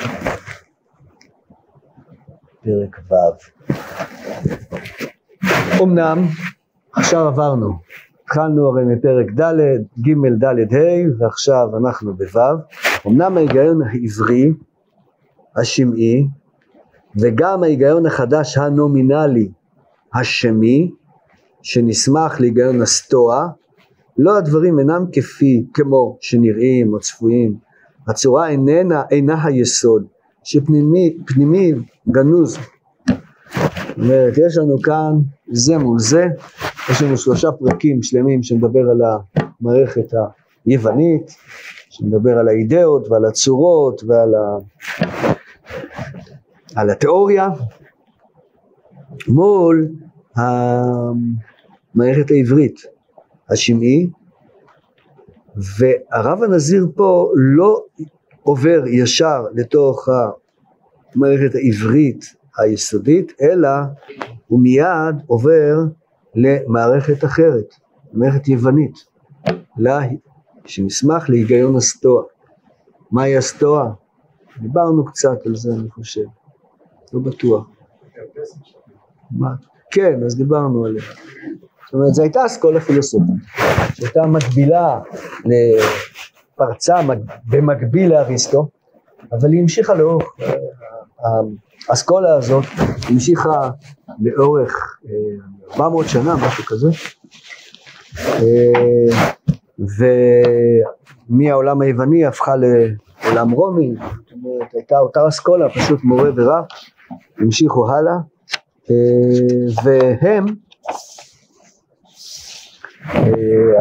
פרק 2.64 2.96
ו'. 3.10 3.14
אמנם 5.82 6.26
עכשיו 6.92 7.26
עברנו, 7.26 7.72
התחלנו 8.24 8.66
הרי 8.68 8.84
מפרק 8.84 9.30
ד', 9.40 9.54
ג', 10.00 10.12
ד', 10.44 10.74
ה', 10.74 11.18
ועכשיו 11.18 11.68
אנחנו 11.78 12.14
בו'. 12.14 12.40
אמנם 13.06 13.36
ההיגיון 13.36 13.82
העברי, 13.82 14.52
השמעי, 15.56 16.26
וגם 17.20 17.62
ההיגיון 17.62 18.06
החדש 18.06 18.58
הנומינלי 18.58 19.48
השמי, 20.14 20.90
שנסמך 21.62 22.40
להיגיון 22.40 22.82
הסטואה, 22.82 23.46
לא 24.18 24.36
הדברים 24.38 24.78
אינם 24.78 25.04
כפי, 25.12 25.64
כמו 25.74 26.18
שנראים 26.20 26.92
או 26.92 27.00
צפויים, 27.00 27.54
הצורה 28.08 28.48
איננה, 28.48 29.02
אינה 29.10 29.44
היסוד, 29.44 30.06
שפנימי 30.44 31.16
פנימי 31.26 31.72
גנוז. 32.08 32.58
אומרת, 33.98 34.38
יש 34.46 34.56
לנו 34.56 34.80
כאן 34.82 35.12
זה 35.52 35.78
מול 35.78 35.98
זה, 35.98 36.26
יש 36.90 37.02
לנו 37.02 37.18
שלושה 37.18 37.52
פרקים 37.52 38.02
שלמים 38.02 38.42
שמדבר 38.42 38.90
על 38.90 39.00
המערכת 39.36 40.12
היוונית, 40.66 41.36
שמדבר 41.90 42.38
על 42.38 42.48
האידאות 42.48 43.08
ועל 43.10 43.24
הצורות 43.24 44.02
ועל 44.06 44.34
ה... 44.34 44.58
על 46.74 46.90
התיאוריה. 46.90 47.48
מול 49.28 49.88
המערכת 50.36 52.30
העברית 52.30 52.93
השמעי 53.50 54.06
והרב 55.78 56.42
הנזיר 56.42 56.86
פה 56.94 57.32
לא 57.34 57.84
עובר 58.42 58.86
ישר 58.86 59.42
לתוך 59.54 60.08
המערכת 60.08 61.54
העברית 61.54 62.24
היסודית 62.58 63.32
אלא 63.40 63.68
הוא 64.46 64.62
מיד 64.62 65.22
עובר 65.26 65.76
למערכת 66.34 67.24
אחרת, 67.24 67.74
מערכת 68.12 68.48
יוונית, 68.48 68.94
לה, 69.76 70.00
שנסמך 70.66 71.30
להיגיון 71.30 71.76
הסטואה. 71.76 72.24
מהי 73.10 73.36
הסטואה? 73.36 73.90
דיברנו 74.60 75.04
קצת 75.04 75.46
על 75.46 75.56
זה 75.56 75.72
אני 75.80 75.90
חושב. 75.90 76.24
לא 77.12 77.20
בטוח. 77.20 77.66
מה? 79.30 79.54
כן, 79.90 80.20
אז 80.26 80.36
דיברנו 80.36 80.84
עליה. 80.84 81.02
זאת 81.86 81.94
אומרת, 81.94 82.14
זו 82.14 82.22
הייתה 82.22 82.46
אסכולה 82.46 82.80
פילוסופית, 82.80 83.34
שהייתה 83.94 84.26
מקבילה, 84.26 85.00
פרצה 86.54 86.94
במקביל 87.46 88.10
לאריסטו, 88.10 88.68
אבל 89.32 89.52
היא 89.52 89.60
המשיכה 89.60 89.94
לאורך, 89.94 90.24
האסכולה 91.88 92.34
הזאת 92.34 92.64
המשיכה 93.08 93.70
לאורך 94.20 94.98
400 95.72 96.04
אה, 96.04 96.10
שנה, 96.10 96.36
משהו 96.46 96.64
כזה, 96.64 96.88
אה, 98.18 99.32
ומהעולם 101.28 101.80
היווני 101.80 102.26
הפכה 102.26 102.52
לעולם 102.56 103.50
רומי, 103.50 103.94
זאת 103.94 104.32
אומרת, 104.32 104.74
הייתה 104.74 104.98
אותה 104.98 105.28
אסכולה, 105.28 105.68
פשוט 105.68 106.04
מורה 106.04 106.30
ורב, 106.36 106.64
המשיכו 107.38 107.90
הלאה, 107.90 108.14
אה, 108.90 108.96
והם, 109.84 110.46
אה, 110.46 110.52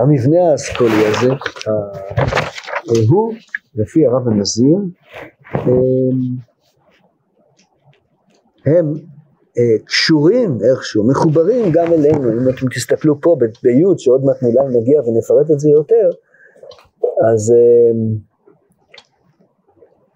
המבנה 0.01 0.51
האסכולי 0.51 1.05
הזה, 1.05 1.29
אה, 1.29 1.36
הוא, 3.09 3.33
לפי 3.75 4.05
הרב 4.05 4.27
הנזיר, 4.27 4.77
הם 8.65 8.93
קשורים 9.86 10.57
איכשהו, 10.71 11.07
מחוברים 11.07 11.71
גם 11.71 11.93
אלינו, 11.93 12.31
אם 12.31 12.49
אתם 12.49 12.67
תסתכלו 12.75 13.21
פה 13.21 13.38
בי' 13.63 13.83
שעוד 13.97 14.25
מעט 14.25 14.43
מילה 14.43 14.62
נגיע 14.63 15.01
ונפרט 15.01 15.51
את 15.51 15.59
זה 15.59 15.69
יותר, 15.69 16.09
אז 17.33 17.53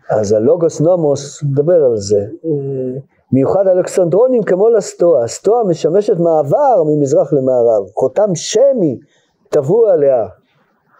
אז 0.09 0.31
הלוגוס 0.31 0.81
נומוס 0.81 1.43
מדבר 1.43 1.83
על 1.85 1.97
זה. 1.97 2.25
מיוחד 3.31 3.67
אלכסנדרונים 3.67 4.43
כמו 4.43 4.69
לסטואה. 4.69 5.23
הסטואה 5.23 5.63
משמשת 5.63 6.17
מעבר 6.19 6.83
ממזרח 6.85 7.33
למערב, 7.33 7.89
חותם 7.93 8.35
שמי 8.35 8.99
טבוע 9.49 9.93
עליה. 9.93 10.27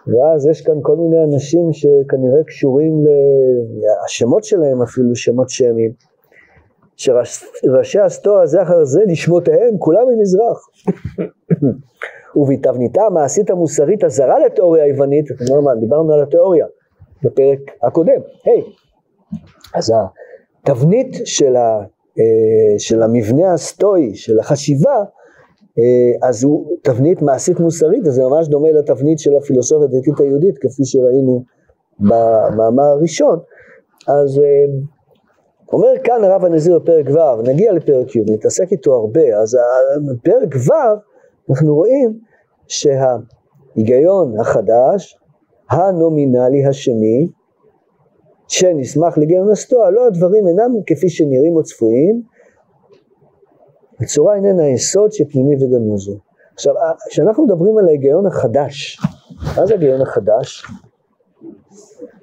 ואז 0.08 0.46
יש 0.46 0.62
כאן 0.62 0.76
כל 0.82 0.96
מיני 0.96 1.24
אנשים 1.24 1.74
שכנראה 1.74 2.44
קשורים, 2.48 3.06
ל... 3.06 3.08
השמות 4.06 4.44
שלהם 4.44 4.82
אפילו 4.82 5.16
שמות 5.16 5.50
שמיים, 5.50 5.92
שראשי 6.96 8.00
הסטואה 8.00 8.46
זה 8.46 8.62
אחר 8.62 8.84
זה 8.84 9.02
נשמותיהם 9.08 9.78
כולם 9.80 10.02
ממזרח. 10.08 10.68
ובתבניתה 12.36 13.02
המעשית 13.02 13.50
המוסרית 13.50 14.04
הזרה 14.04 14.40
לתיאוריה 14.40 14.84
היוונית, 14.84 15.26
דיברנו 15.80 16.14
על 16.14 16.22
התיאוריה 16.22 16.66
בפרק 17.24 17.60
הקודם, 17.84 18.22
היי, 18.46 18.62
hey, 18.62 18.66
אז 19.76 19.94
התבנית 20.64 21.16
של 21.26 21.56
ה... 21.56 21.84
אה, 22.20 22.80
של 22.80 23.04
המבנה 23.04 23.54
הסטואי, 23.54 24.16
של 24.16 24.40
החשיבה, 24.40 25.04
אה, 25.80 26.30
אז 26.30 26.44
הוא 26.44 26.78
תבנית 26.82 27.22
מעשית 27.22 27.60
מוסרית, 27.60 28.08
אז 28.08 28.14
זה 28.14 28.24
ממש 28.24 28.48
דומה 28.48 28.72
לתבנית 28.72 29.20
של 29.20 29.36
הפילוסופיה 29.36 29.86
הדתית 29.86 30.20
היהודית, 30.20 30.58
כפי 30.58 30.86
שראינו 30.86 31.44
במאמר 32.00 32.84
הראשון. 32.84 33.40
אז 34.08 34.40
אה, 34.40 34.66
אומר 35.74 35.94
כאן 36.04 36.24
הרב 36.24 36.46
הנזיר 36.46 36.80
בפרק 36.80 37.06
ו', 37.10 37.42
נגיע 37.42 37.74
לפרק 37.74 38.16
י', 38.16 38.22
נתעסק 38.28 38.72
איתו 38.72 38.96
הרבה, 38.96 39.38
אז 39.42 39.58
בפרק 40.08 40.56
ו' 40.56 41.00
אנחנו 41.50 41.76
רואים 41.76 42.20
שההיגיון 42.68 44.40
החדש, 44.40 45.18
הנומינלי 45.70 46.66
השני, 46.66 47.28
שנסמך 48.48 49.18
לגרם 49.18 49.50
הסטואה, 49.52 49.90
לא 49.90 50.08
הדברים 50.08 50.48
אינם 50.48 50.72
כפי 50.86 51.10
שנראים 51.10 51.56
או 51.56 51.64
צפויים, 51.64 52.24
הצורה 54.00 54.36
איננה 54.36 54.64
היסוד 54.64 55.12
שפנימי 55.12 55.56
וגנוזו. 55.56 56.20
עכשיו, 56.54 56.74
כשאנחנו 57.10 57.46
מדברים 57.46 57.78
על 57.78 57.88
ההיגיון 57.88 58.26
החדש, 58.26 59.00
מה 59.58 59.66
זה 59.66 59.74
ההיגיון 59.74 60.02
החדש? 60.02 60.66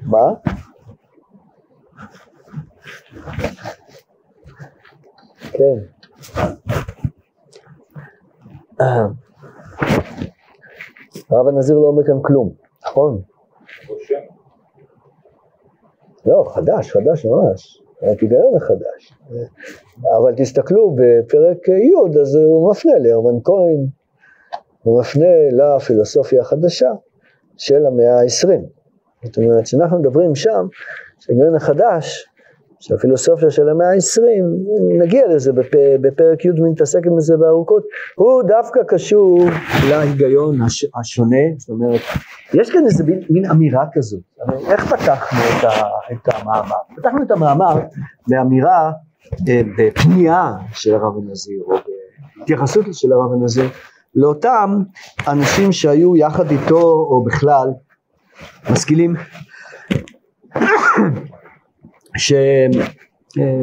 מה? 0.02 0.34
כן. 5.52 5.78
הרב 11.30 11.48
הנזיר 11.48 11.78
לא 11.78 11.86
אומר 11.86 12.06
כאן 12.06 12.22
כלום, 12.22 12.52
נכון? 12.86 13.22
לא, 16.26 16.44
חדש, 16.54 16.92
חדש 16.92 17.24
ממש, 17.26 17.82
רק 18.02 18.20
היגיון 18.20 18.56
החדש. 18.56 19.12
אבל 20.18 20.34
תסתכלו 20.36 20.96
בפרק 20.96 21.68
י', 21.68 22.20
אז 22.20 22.34
הוא 22.34 22.70
מפנה 22.70 22.92
להרמן 22.98 23.38
כהן, 23.44 23.86
הוא 24.82 25.00
מפנה 25.00 25.50
לפילוסופיה 25.52 26.40
החדשה 26.40 26.90
של 27.56 27.86
המאה 27.86 28.20
העשרים. 28.20 28.64
זאת 29.24 29.38
אומרת, 29.38 29.64
כשאנחנו 29.64 29.98
מדברים 29.98 30.34
שם, 30.34 30.66
שההיגיון 31.18 31.54
החדש, 31.54 32.26
של 32.80 32.94
הפילוסופיה 32.94 33.50
של 33.50 33.68
המאה 33.68 33.90
העשרים, 33.90 34.44
נגיע 34.98 35.28
לזה 35.28 35.52
בפ... 35.52 35.70
בפרק 36.00 36.44
י' 36.44 36.50
ונתעסק 36.50 37.06
עם 37.06 37.20
זה 37.20 37.36
בארוכות, 37.36 37.82
הוא 38.14 38.42
דווקא 38.42 38.80
קשור 38.88 39.38
להיגיון 39.88 40.62
הש... 40.62 40.86
השונה, 41.00 41.44
זאת 41.58 41.70
אומרת, 41.70 42.00
יש 42.54 42.70
כאן 42.70 42.84
איזה 42.86 43.04
מין, 43.04 43.20
מין 43.30 43.50
אמירה 43.50 43.84
כזאת, 43.92 44.20
איך 44.70 44.94
פתחנו 44.94 45.38
את, 45.38 45.64
ה... 45.64 45.70
את 46.12 46.34
המאמר? 46.34 46.76
פתחנו 46.96 47.22
את 47.22 47.30
המאמר 47.30 47.74
באמירה, 48.28 48.92
אה, 49.48 49.60
בפנייה 49.78 50.52
של 50.72 50.94
הרב 50.94 51.12
הנזיר, 51.16 51.62
או 51.66 51.76
בהתייחסות 52.38 52.84
של 52.92 53.12
הרב 53.12 53.32
הנזיר, 53.32 53.68
לאותם 54.14 54.82
אנשים 55.28 55.72
שהיו 55.72 56.16
יחד 56.16 56.50
איתו, 56.50 56.80
או 56.80 57.24
בכלל, 57.24 57.68
משכילים 58.70 59.14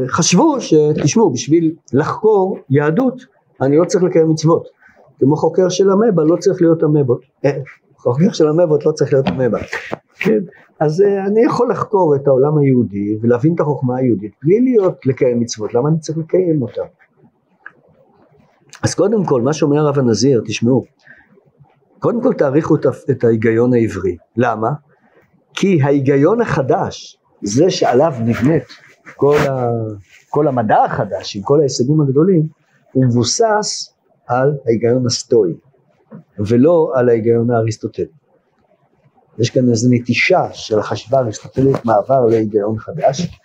שחשבו 0.08 0.62
שתשמעו 0.62 1.34
בשביל 1.34 1.76
לחקור 1.94 2.58
יהדות 2.70 3.22
אני 3.62 3.78
לא 3.78 3.86
צריך 3.86 4.04
לקיים 4.04 4.30
מצוות. 4.30 4.68
כמו 5.20 5.36
חוקר 5.36 5.70
של 5.70 5.90
המבה 5.92 6.24
לא 6.24 6.36
צריך 6.36 6.62
להיות 6.62 6.84
המבות 6.84 7.22
אה, 7.46 7.52
חוקר 7.98 8.32
של 8.32 8.48
המבות 8.48 8.86
לא 8.86 8.92
צריך 8.92 9.14
להיות 9.14 9.28
המבה 9.28 9.60
כן? 10.20 10.40
אז 10.80 11.02
אה, 11.02 11.26
אני 11.26 11.46
יכול 11.46 11.72
לחקור 11.72 12.16
את 12.16 12.28
העולם 12.28 12.58
היהודי 12.58 13.18
ולהבין 13.22 13.56
את 13.56 13.60
החוכמה 13.60 13.98
היהודית 13.98 14.32
בלי 14.44 14.62
להיות 14.62 15.06
לקיים 15.06 15.40
מצוות. 15.40 15.74
למה 15.74 15.90
אני 15.90 16.00
צריך 16.00 16.18
לקיים 16.18 16.62
אותה? 16.62 16.82
אז 18.84 18.96
קודם 18.96 19.26
כל 19.26 19.42
מה 19.42 19.54
שאומר 19.54 19.78
הרב 19.78 20.00
הנזיר 20.00 20.42
תשמעו 20.46 20.86
קודם 22.00 22.22
כל 22.22 22.34
תעריכו 22.34 22.76
את 23.12 23.24
ההיגיון 23.24 23.74
העברי. 23.74 24.18
למה? 24.38 24.70
כי 25.54 25.82
ההיגיון 25.82 26.42
החדש, 26.42 27.18
זה 27.42 27.70
שעליו 27.70 28.14
נבנית 28.26 28.64
כל, 29.16 29.38
ה, 29.50 29.68
כל 30.30 30.48
המדע 30.48 30.84
החדש 30.84 31.36
עם 31.36 31.42
כל 31.44 31.60
ההישגים 31.60 32.02
הגדולים, 32.02 32.48
הוא 32.92 33.06
מבוסס 33.06 33.94
על 34.28 34.58
ההיגיון 34.66 35.06
הסטואי, 35.06 35.54
ולא 36.40 36.92
על 36.96 37.10
ההיגיון 37.10 37.52
האריסטוטלי. 37.52 38.06
יש 39.40 39.50
כאן 39.50 39.70
איזו 39.70 39.90
נטישה 39.92 40.54
של 40.54 40.80
החשיבה 40.80 41.18
האריסטוטלית, 41.18 41.86
מעבר 41.86 42.26
להיגיון 42.26 42.80
חדש, 42.80 43.40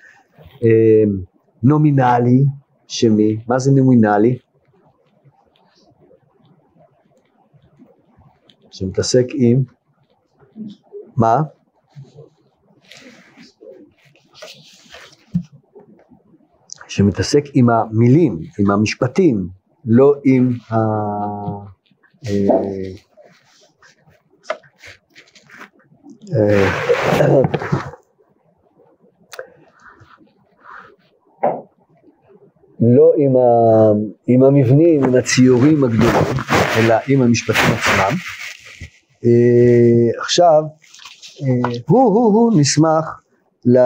אמ, 0.63 1.21
נומינלי, 1.63 2.45
שמי, 2.89 3.37
מה 3.49 3.59
זה 3.59 3.73
נומינלי? 3.73 4.39
שמתעסק 8.71 9.27
עם, 9.35 9.63
מה? 11.17 11.43
שמתעסק 16.97 17.45
עם 17.55 17.71
המילים, 17.71 18.39
עם 18.59 18.71
המשפטים, 18.71 19.49
לא 19.85 20.15
עם 20.25 20.51
ה... 20.71 20.77
אה, 22.27 22.47
אה, 26.35 26.69
לא 32.81 33.13
עם, 33.17 33.37
ה, 33.37 33.41
עם 34.27 34.43
המבנים, 34.43 35.05
עם 35.05 35.15
הציורים 35.15 35.85
הגדולים, 35.85 36.37
אלא 36.79 36.95
עם 37.09 37.23
המשפטים 37.23 37.65
עצמם. 37.65 38.17
אה, 39.25 40.21
עכשיו, 40.21 40.63
הוא, 41.89 42.01
הוא, 42.01 42.35
הוא 42.35 42.61
נסמך 42.61 43.21
ל... 43.67 43.79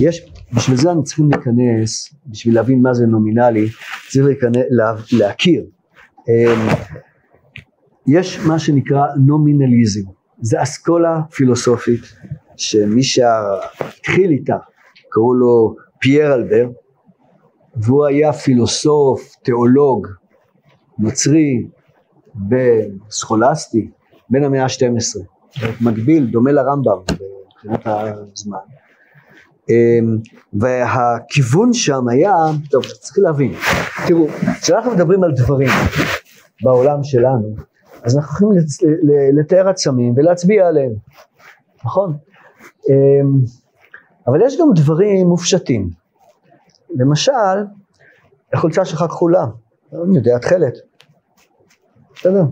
יש 0.00 0.31
בשביל 0.54 0.76
זה 0.76 0.88
אנחנו 0.88 1.04
צריכים 1.04 1.30
להיכנס, 1.30 2.14
בשביל 2.26 2.54
להבין 2.54 2.82
מה 2.82 2.94
זה 2.94 3.06
נומינלי, 3.06 3.68
צריך 4.10 4.26
להיכנס, 4.26 4.64
לה, 4.70 4.94
להכיר. 5.12 5.64
אמ, 6.28 6.68
יש 8.06 8.38
מה 8.46 8.58
שנקרא 8.58 9.06
נומינליזם, 9.26 10.10
זה 10.40 10.62
אסכולה 10.62 11.20
פילוסופית 11.30 12.00
שמי 12.56 13.02
שהתחיל 13.02 14.30
איתה 14.30 14.56
קראו 15.08 15.34
לו 15.34 15.76
פייר 16.00 16.34
אלבר 16.34 16.68
והוא 17.76 18.06
היה 18.06 18.32
פילוסוף, 18.32 19.34
תיאולוג, 19.42 20.06
נוצרי, 20.98 21.66
סכולסטי, 23.10 23.90
בין 24.30 24.44
המאה 24.44 24.64
ה-12, 24.64 25.20
מקביל, 25.80 26.26
דומה 26.26 26.52
לרמב"ם 26.52 26.98
מבחינת 27.64 27.86
הזמן. 27.86 28.58
אמ, 29.68 30.18
והכיוון 30.52 31.72
שם 31.72 32.08
היה, 32.08 32.34
טוב 32.70 32.84
צריך 32.84 33.18
להבין, 33.18 33.54
תראו, 34.06 34.26
כשאנחנו 34.60 34.90
מדברים 34.90 35.24
על 35.24 35.32
דברים 35.32 35.68
בעולם 36.62 37.02
שלנו, 37.02 37.54
אז 38.02 38.16
אנחנו 38.16 38.34
יכולים 38.34 38.64
לתאר 39.38 39.68
עצמים 39.68 40.14
ולהצביע 40.16 40.68
עליהם, 40.68 40.92
נכון? 41.84 42.16
אמ, 42.88 43.40
אבל 44.26 44.40
יש 44.46 44.60
גם 44.60 44.66
דברים 44.74 45.26
מופשטים, 45.26 45.90
למשל, 46.96 47.32
החולצה 48.52 48.84
שלך 48.84 49.04
כחולה, 49.08 49.46
אני 50.04 50.16
יודע, 50.16 50.38
תכלת, 50.38 50.74
בסדר, 52.14 52.44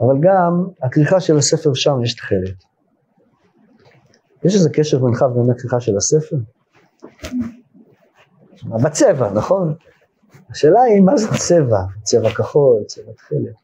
אבל 0.00 0.16
גם 0.20 0.66
הכריכה 0.82 1.20
של 1.20 1.36
הספר 1.36 1.74
שם 1.74 2.02
יש 2.02 2.14
תכלת. 2.14 2.67
יש 4.48 4.54
איזה 4.54 4.70
קשר 4.70 4.98
בינך 4.98 5.22
ובין 5.22 5.50
הכריכה 5.50 5.80
של 5.80 5.96
הספר? 5.96 6.36
בצבע, 8.64 9.32
נכון? 9.32 9.74
השאלה 10.50 10.82
היא 10.82 11.02
מה 11.02 11.16
זה 11.16 11.28
צבע? 11.28 11.78
צבע 12.02 12.30
כחול, 12.30 12.82
צבע 12.86 13.12
תכלת. 13.16 13.54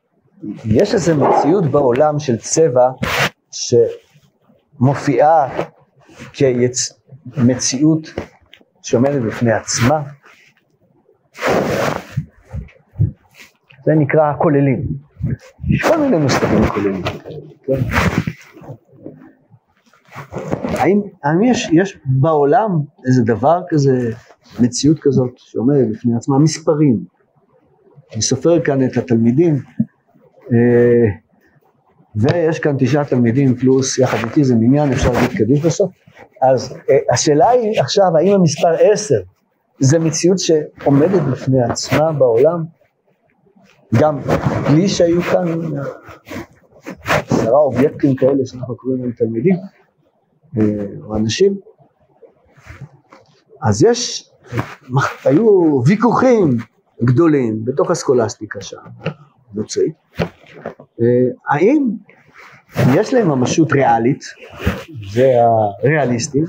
יש 0.65 0.95
איזו 0.95 1.15
מציאות 1.17 1.65
בעולם 1.65 2.19
של 2.19 2.37
צבע 2.37 2.91
שמופיעה 4.79 5.65
כמציאות 7.33 8.09
שעומדת 8.83 9.23
בפני 9.23 9.53
עצמה. 9.53 10.03
זה 13.85 13.93
נקרא 13.97 14.33
כוללים. 14.39 14.83
יש 15.69 15.83
כל 15.83 15.97
מיני 16.01 16.17
מושגים 16.17 16.65
כוללים. 16.75 17.03
כן? 17.65 17.81
האם, 20.65 21.01
האם 21.25 21.43
יש, 21.43 21.71
יש 21.73 21.99
בעולם 22.05 22.71
איזה 23.07 23.23
דבר 23.23 23.61
כזה, 23.69 24.11
מציאות 24.61 24.99
כזאת 25.01 25.31
שעומדת 25.37 25.89
בפני 25.89 26.17
עצמה, 26.17 26.39
מספרים. 26.39 27.05
אני 28.13 28.23
סופר 28.23 28.61
כאן 28.61 28.85
את 28.85 28.97
התלמידים, 28.97 29.55
אה, 30.53 31.11
ויש 32.17 32.59
כאן 32.59 32.77
תשעה 32.79 33.05
תלמידים 33.05 33.57
פלוס 33.57 33.99
יחד 33.99 34.19
איתי 34.29 34.45
זה 34.45 34.55
מניין, 34.55 34.93
אפשר 34.93 35.13
להגיד 35.13 35.39
קדיש 35.39 35.65
בסוף. 35.65 35.91
אז 36.43 36.77
אה, 36.91 36.99
השאלה 37.13 37.49
היא 37.51 37.81
עכשיו, 37.81 38.17
האם 38.17 38.35
המספר 38.35 38.75
עשר 38.81 39.21
זה 39.81 39.99
מציאות 39.99 40.39
שעומדת 40.39 41.23
בפני 41.23 41.63
עצמה 41.63 42.13
בעולם? 42.13 42.65
גם 43.95 44.19
בלי 44.71 44.89
שהיו 44.89 45.23
כאן 45.23 45.45
עשרה 47.05 47.59
אובייקטים 47.59 48.17
כאלה 48.17 48.47
שאנחנו 48.47 48.77
קוראים 48.77 49.03
להם 49.03 49.13
תלמידים, 49.13 49.57
או 51.03 51.17
אנשים. 51.17 51.55
אז 53.63 53.83
יש, 53.83 54.31
היו 55.25 55.81
ויכוחים 55.87 56.57
גדולים 57.05 57.65
בתוך 57.65 57.91
הסקולסטיקה 57.91 58.61
שם, 58.61 58.77
נוצרית, 59.55 59.95
האם 61.51 61.89
יש 62.95 63.15
להם 63.15 63.29
ממשות 63.29 63.73
ריאלית, 63.73 64.25
זה 65.13 65.33
הריאליסטים, 65.83 66.45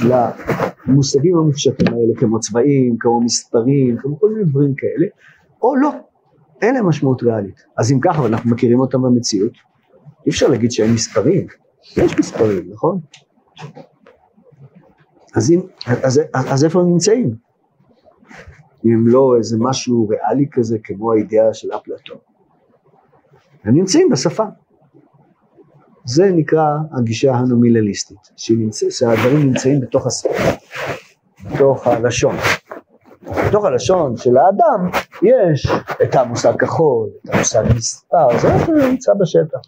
למושגים 0.00 1.36
המופשטים 1.36 1.86
האלה 1.88 2.20
כמו 2.20 2.40
צבעים, 2.40 2.96
כמו 3.00 3.20
מספרים, 3.20 3.96
כמו 3.98 4.20
כל 4.20 4.28
מיני 4.28 4.44
דברים 4.44 4.74
כאלה, 4.74 5.06
או 5.62 5.76
לא. 5.76 5.90
אין 6.62 6.74
להם 6.74 6.88
משמעות 6.88 7.22
ריאלית. 7.22 7.64
אז 7.76 7.92
אם 7.92 8.00
ככה, 8.00 8.22
ואנחנו 8.22 8.50
מכירים 8.50 8.80
אותם 8.80 9.02
במציאות, 9.02 9.52
אי 10.26 10.30
אפשר 10.30 10.48
להגיד 10.48 10.72
שאין 10.72 10.92
מספרים. 10.92 11.46
יש 11.96 12.18
מספרים, 12.18 12.70
נכון? 12.72 13.00
אז, 15.36 15.50
אם, 15.50 15.60
אז, 15.86 16.20
אז, 16.34 16.46
אז 16.52 16.64
איפה 16.64 16.80
הם 16.80 16.86
נמצאים? 16.86 17.34
אם 18.84 19.04
לא 19.06 19.34
איזה 19.38 19.56
משהו 19.60 20.08
ריאלי 20.08 20.46
כזה 20.52 20.78
כמו 20.84 21.12
האידאה 21.12 21.54
של 21.54 21.68
אפלטון. 21.76 22.16
הם 23.64 23.74
נמצאים 23.74 24.08
בשפה. 24.10 24.44
זה 26.04 26.30
נקרא 26.30 26.66
הגישה 26.98 27.34
הנומינליסטית, 27.34 28.18
שהדברים 28.90 29.46
נמצאים 29.46 29.80
בתוך 29.80 30.06
השפה, 30.06 30.28
בתוך 31.54 31.86
הלשון. 31.86 32.36
בתוך 33.48 33.64
הלשון 33.64 34.16
של 34.16 34.36
האדם 34.36 35.00
יש 35.22 35.66
את 36.02 36.14
המושג 36.14 36.52
כחול, 36.58 37.08
את 37.24 37.34
המושג 37.34 37.62
מספר, 37.76 38.38
זה 38.38 38.48
נמצא 38.90 39.12
בשטח. 39.20 39.58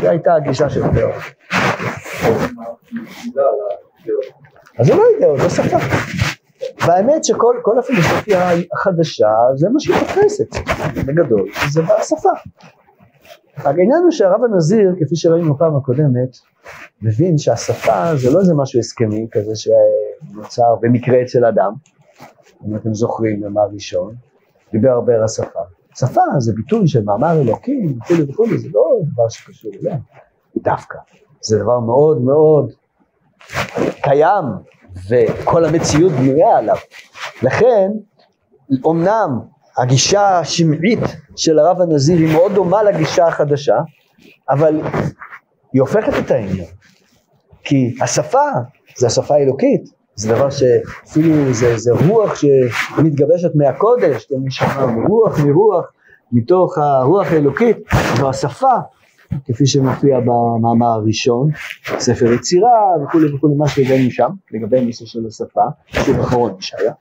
זו 0.00 0.08
הייתה 0.08 0.34
הגישה 0.34 0.70
של 0.70 0.82
תיאור. 0.94 1.12
אז 4.78 4.86
זה 4.86 4.94
לא 4.94 5.02
אידאות, 5.14 5.38
זה 5.40 5.50
שפה. 5.50 5.76
והאמת 6.86 7.24
שכל 7.24 7.78
הפילוסופיה 7.78 8.50
החדשה 8.72 9.28
זה 9.54 9.68
מה 9.68 9.80
שהיא 9.80 9.96
תופסת 9.98 10.48
בגדול, 11.06 11.48
זה 11.70 11.82
בשפה. 11.82 12.30
העניין 13.56 14.02
הוא 14.02 14.10
שהרב 14.10 14.40
הנזיר, 14.44 14.94
כפי 15.00 15.16
שראינו 15.16 15.54
בפעם 15.54 15.76
הקודמת, 15.76 16.36
מבין 17.02 17.38
שהשפה 17.38 18.16
זה 18.16 18.30
לא 18.30 18.40
איזה 18.40 18.54
משהו 18.54 18.80
הסכמי 18.80 19.26
כזה 19.30 19.52
שנוצר 19.54 20.74
במקרה 20.80 21.22
אצל 21.22 21.44
אדם, 21.44 21.72
אם 22.68 22.76
אתם 22.76 22.94
זוכרים 22.94 23.40
במה 23.40 23.60
ראשון, 23.72 24.14
דיבר 24.72 24.90
הרבה 24.90 25.14
על 25.14 25.24
השפה. 25.24 25.60
שפה 25.98 26.22
זה 26.38 26.52
ביטוי 26.56 26.88
של 26.88 27.02
מאמר 27.04 27.40
אלוקים 27.40 27.98
וכולי 27.98 28.22
וכולי, 28.22 28.58
זה 28.58 28.68
לא 28.72 28.98
דבר 29.12 29.28
שקשור 29.28 29.72
אליהם, 29.80 30.00
דווקא. 30.56 30.98
זה 31.44 31.58
דבר 31.58 31.80
מאוד 31.80 32.20
מאוד 32.20 32.72
קיים, 34.02 34.44
וכל 35.08 35.64
המציאות 35.64 36.12
בנויה 36.12 36.58
עליו. 36.58 36.76
לכן, 37.42 37.90
אמנם 38.86 39.40
הגישה 39.78 40.38
השמעית 40.38 41.00
של 41.36 41.58
הרב 41.58 41.80
הנזיר 41.80 42.18
היא 42.18 42.32
מאוד 42.32 42.52
דומה 42.54 42.82
לגישה 42.82 43.26
החדשה, 43.26 43.76
אבל 44.50 44.80
היא 45.72 45.80
הופכת 45.80 46.12
את 46.24 46.30
העניין. 46.30 46.68
כי 47.64 47.94
השפה 48.02 48.48
זה 48.98 49.06
השפה 49.06 49.34
האלוקית, 49.34 49.84
זה 50.14 50.34
דבר 50.34 50.50
שאפילו 50.50 51.52
זה, 51.52 51.78
זה 51.78 51.92
רוח 52.08 52.34
שמתגבשת 52.34 53.50
מהקודש, 53.54 54.24
כמו 54.24 54.50
שאמרנו, 54.50 55.06
רוח 55.08 55.38
מרוח, 55.38 55.92
מתוך 56.32 56.78
הרוח 56.78 57.32
האלוקית, 57.32 57.76
זו 58.16 58.28
השפה, 58.30 58.74
כפי 59.44 59.66
שמופיע 59.66 60.20
במאמר 60.20 60.86
הראשון, 60.86 61.50
ספר 61.98 62.32
יצירה 62.32 62.68
וכולי 63.04 63.34
וכולי, 63.34 63.54
מה 63.54 63.68
שהבאנו 63.68 64.10
שם, 64.10 64.30
לגבי 64.52 64.78
הנושא 64.78 65.04
של 65.06 65.26
השפה, 65.26 65.62
שוב 65.86 66.20
אחרון 66.20 66.54
ישעיה, 66.58 66.92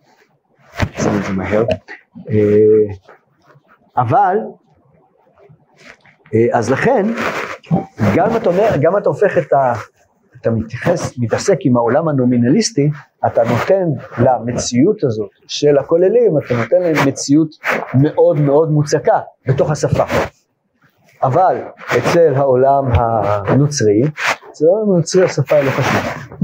עשינו 0.95 1.17
את 1.17 1.23
זה 1.23 1.33
מהר, 1.33 1.63
אה, 2.29 2.95
אבל, 3.97 4.37
אה, 6.33 6.47
אז 6.51 6.71
לכן, 6.71 7.05
גם 8.15 8.37
אתה, 8.37 8.49
אומר, 8.49 8.69
גם 8.81 8.97
אתה 8.97 9.09
הופך 9.09 9.37
את 9.37 9.53
ה... 9.53 9.73
אתה 10.41 10.51
מתייחס, 10.51 11.17
מתעסק 11.17 11.57
עם 11.61 11.77
העולם 11.77 12.07
הנומינליסטי, 12.07 12.89
אתה 13.25 13.41
נותן 13.43 13.85
למציאות 14.17 15.03
הזאת 15.03 15.29
של 15.47 15.77
הכוללים, 15.77 16.37
אתה 16.37 16.57
נותן 16.57 16.81
להם 16.81 17.07
מציאות 17.07 17.49
מאוד 17.93 18.39
מאוד 18.39 18.71
מוצקה 18.71 19.19
בתוך 19.47 19.71
השפה. 19.71 20.03
אבל 21.23 21.57
אצל 21.97 22.33
העולם 22.35 22.85
הנוצרי, 23.47 24.01
אצל 24.51 24.65
העולם 24.65 24.91
הנוצרי 24.91 25.23
השפה 25.23 25.55
היא 25.55 25.65
לא 25.65 25.71
חשובה. 25.71 26.37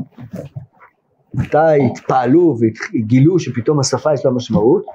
מתי 1.33 1.85
התפעלו 1.91 2.57
וגילו 2.59 3.39
שפתאום 3.39 3.79
השפה 3.79 4.13
יש 4.13 4.25
לה 4.25 4.31
משמעות? 4.31 4.85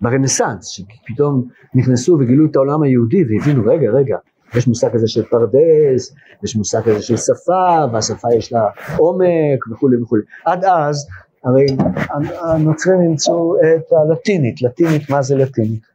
ברנסאנס, 0.00 0.68
שפתאום 0.68 1.48
נכנסו 1.74 2.16
וגילו 2.20 2.46
את 2.50 2.56
העולם 2.56 2.82
היהודי 2.82 3.24
והבינו, 3.24 3.62
רגע, 3.66 3.90
רגע, 3.90 4.16
יש 4.54 4.68
מושג 4.68 4.92
כזה 4.92 5.08
של 5.08 5.22
פרדס, 5.22 6.14
יש 6.44 6.56
מושג 6.56 6.80
כזה 6.80 7.02
של 7.02 7.16
שפה, 7.16 7.84
והשפה 7.92 8.28
יש 8.38 8.52
לה 8.52 8.66
עומק 8.96 9.68
וכולי 9.72 10.02
וכולי. 10.02 10.22
עד 10.44 10.64
אז, 10.64 11.06
הרי 11.44 11.66
הנוצרים 12.40 13.00
אימצו 13.02 13.54
את 13.60 13.92
הלטינית, 13.92 14.62
לטינית, 14.62 15.10
מה 15.10 15.22
זה 15.22 15.36
לטינית? 15.36 15.91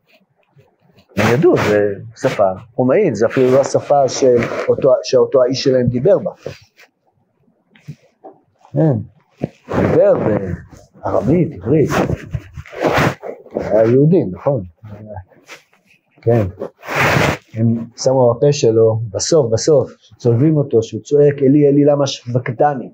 הם 1.17 1.33
ידעו, 1.33 1.55
זה 1.57 1.93
שפה 2.15 2.51
רומאית, 2.75 3.15
זה 3.15 3.25
אפילו 3.25 3.51
לא 3.51 3.61
השפה 3.61 4.09
שאותו, 4.09 4.93
שאותו 5.03 5.43
האיש 5.43 5.63
שלהם 5.63 5.87
דיבר 5.87 6.19
בה. 6.19 6.31
כן, 8.73 8.93
דיבר 9.81 10.13
בארמית, 11.03 11.53
עברית. 11.53 11.89
היה 13.55 13.85
יהודי, 13.85 14.25
נכון. 14.31 14.63
כן. 16.21 16.47
הם 17.53 17.85
שמו 17.97 18.33
בפה 18.33 18.53
שלו, 18.53 18.99
בסוף, 19.11 19.51
בסוף, 19.51 19.91
צולבים 20.17 20.57
אותו, 20.57 20.83
שהוא 20.83 21.01
צועק, 21.01 21.35
אלי, 21.41 21.67
אלי, 21.67 21.85
למה 21.85 22.07
שווקתני? 22.07 22.89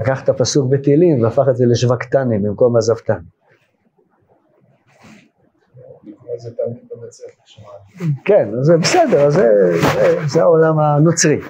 לקח 0.00 0.24
את 0.24 0.28
הפסוק 0.28 0.70
בתהילים 0.70 1.22
והפך 1.22 1.44
את 1.50 1.56
זה 1.56 1.64
לשווקתני 1.66 2.38
במקום 2.38 2.76
עזבתני. 2.76 3.16
כן, 8.24 8.48
זה 8.60 8.76
בסדר, 8.76 9.30
זה, 9.30 9.48
זה, 9.94 10.16
זה 10.26 10.42
העולם 10.42 10.78
הנוצרי. 10.78 11.40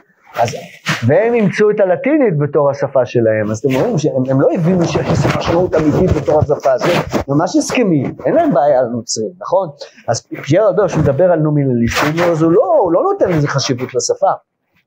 אז, 0.40 0.56
והם 1.06 1.34
אימצו 1.34 1.70
את 1.70 1.80
הלטינית 1.80 2.38
בתור 2.38 2.70
השפה 2.70 3.06
שלהם, 3.06 3.50
אז 3.50 3.58
אתם 3.58 3.74
רואים 3.74 3.98
שהם 3.98 4.40
לא 4.40 4.48
הבינו 4.54 4.84
שיש 4.84 5.18
משמעות 5.36 5.74
אמיתית 5.74 6.16
בתור 6.16 6.40
השפה, 6.40 6.78
זה 6.78 6.92
ממש 7.28 7.56
הסכמים, 7.56 8.14
אין 8.26 8.34
להם 8.34 8.54
בעיה 8.54 8.80
על 8.80 8.86
נוצרים, 8.86 9.30
נכון? 9.40 9.68
אז 10.08 10.26
פייר 10.26 10.68
אלבר 10.68 10.88
שהוא 10.88 11.02
מדבר 11.02 11.32
על 11.32 11.38
נומינליסטים, 11.38 12.30
אז 12.30 12.42
הוא 12.42 12.52
לא, 12.52 12.76
הוא 12.80 12.92
לא 12.92 13.02
נותן 13.02 13.32
איזה 13.32 13.48
חשיבות 13.48 13.88
לשפה, 13.94 14.32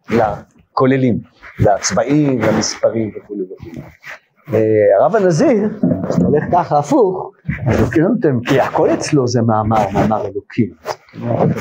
לכוללים, 0.10 1.19
לצבעים, 1.60 2.41
למספרים 2.41 3.12
וכולי 3.17 3.41
וכולי. 3.53 3.81
הרב 4.99 5.15
הנזיר, 5.15 5.69
הולך 6.25 6.43
ככה 6.51 6.79
הפוך, 6.79 7.31
כי 8.45 8.60
הכל 8.60 8.89
אצלו 8.89 9.27
זה 9.27 9.41
מאמר, 9.41 9.89
מאמר 9.93 10.25
אלוקים. 10.25 10.69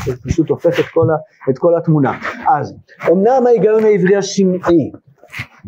זה 0.06 0.16
פשוט 0.22 0.50
הופך 0.50 0.80
את 0.80 0.84
כל, 0.84 1.06
את 1.50 1.58
כל 1.58 1.76
התמונה. 1.76 2.18
אז, 2.48 2.74
אמנם 3.12 3.46
ההיגיון 3.46 3.84
העברי 3.84 4.16
השמעי, 4.16 4.90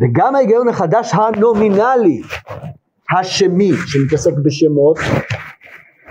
וגם 0.01 0.35
ההיגיון 0.35 0.69
החדש 0.69 1.15
הנומינלי, 1.15 2.21
השמי, 3.19 3.73
שמתעסק 3.87 4.33
בשמות, 4.45 4.99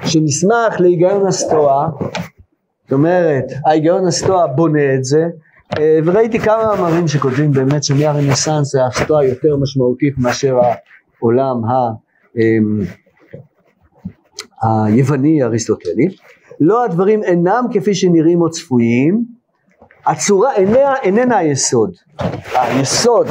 שנסמך 0.06 0.80
להיגיון 0.80 1.28
הסטואה, 1.28 1.88
זאת 2.84 2.92
אומרת, 2.92 3.46
ההיגיון 3.66 4.08
הסטואה 4.08 4.48
בונה 4.48 4.94
את 4.96 5.04
זה, 5.04 5.26
וראיתי 6.06 6.40
כמה 6.40 6.64
מאמרים 6.66 7.08
שכותבים 7.08 7.52
באמת 7.52 7.84
שמהרנסאנס 7.84 8.76
הסטואה 8.76 9.26
יותר 9.26 9.56
משמעותית 9.56 10.18
מאשר 10.18 10.60
העולם 11.22 11.66
ה... 11.66 11.92
אמ, 12.38 12.80
היווני 14.62 15.44
האריסטוטלי, 15.44 16.08
לא 16.60 16.84
הדברים 16.84 17.24
אינם 17.24 17.66
כפי 17.74 17.96
שנראים 17.96 18.42
או 18.42 18.50
צפויים, 18.50 19.26
הצורה 20.06 20.56
איננה, 20.56 20.96
איננה 21.04 21.38
היסוד, 21.38 21.92
היסוד 22.54 23.28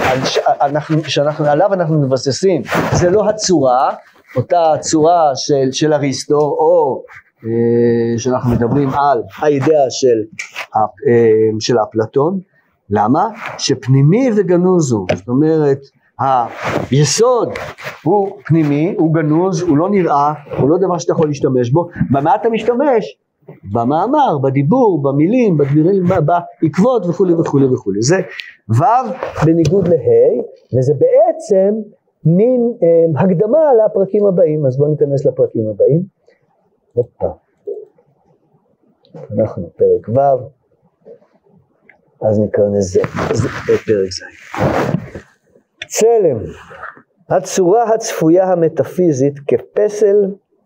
אנחנו, 0.60 1.04
שאנחנו, 1.04 1.46
עליו 1.46 1.74
אנחנו 1.74 2.02
מבססים 2.02 2.62
זה 2.92 3.10
לא 3.10 3.28
הצורה, 3.28 3.94
אותה 4.36 4.72
צורה 4.80 5.30
של, 5.34 5.68
של 5.72 5.92
אריסטו 5.92 6.38
או 6.38 7.02
אה, 7.44 8.18
שאנחנו 8.18 8.50
מדברים 8.50 8.88
על 8.88 9.22
האידאה 9.38 9.90
של, 9.90 10.38
אה, 10.76 10.80
של 11.60 11.76
אפלטון, 11.78 12.40
למה? 12.90 13.28
שפנימי 13.58 14.30
וגנוז 14.36 14.92
הוא, 14.92 15.06
זאת 15.14 15.28
אומרת 15.28 15.78
היסוד 16.18 17.48
הוא 18.04 18.38
פנימי, 18.46 18.94
הוא 18.98 19.14
גנוז, 19.14 19.62
הוא 19.62 19.76
לא 19.76 19.90
נראה, 19.90 20.32
הוא 20.58 20.70
לא 20.70 20.76
דבר 20.78 20.98
שאתה 20.98 21.12
יכול 21.12 21.28
להשתמש 21.28 21.70
בו, 21.70 21.88
במה 22.10 22.34
אתה 22.34 22.48
משתמש? 22.48 23.18
במאמר, 23.72 24.38
בדיבור, 24.42 25.02
במילים, 25.02 25.56
בדברים, 25.56 26.04
בעקבות 26.26 27.06
וכולי 27.06 27.34
וכולי 27.34 27.66
וכולי. 27.66 28.02
זה 28.02 28.16
ו' 28.68 28.84
בניגוד 29.44 29.88
לה', 29.88 30.42
וזה 30.78 30.94
בעצם 30.94 31.74
מין 32.24 32.72
אה, 32.82 33.22
הקדמה 33.22 33.58
לפרקים 33.84 34.26
הבאים, 34.26 34.66
אז 34.66 34.78
בואו 34.78 34.90
ניכנס 34.90 35.26
לפרקים 35.26 35.68
הבאים. 35.68 36.02
הופה. 36.92 37.26
אנחנו 39.14 39.70
פרק 39.76 40.08
ו', 40.08 40.20
אז 42.20 42.40
נקרא 42.40 42.64
לזה 42.78 43.00
פרק 43.86 44.10
ז'. 44.10 44.22
צלם, 45.88 46.38
הצורה 47.30 47.94
הצפויה 47.94 48.44
המטאפיזית 48.44 49.34
כפסל 49.46 50.16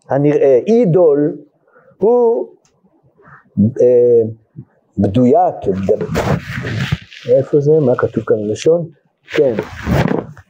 הנראה, 0.09 0.59
אידול 0.67 1.37
הוא 1.97 2.47
אה, 3.81 4.21
בדויק, 4.97 5.55
איפה 7.29 7.59
זה? 7.59 7.71
מה 7.85 7.95
כתוב 7.95 8.23
כאן 8.23 8.35
בלשון? 8.47 8.87
כן, 9.31 9.53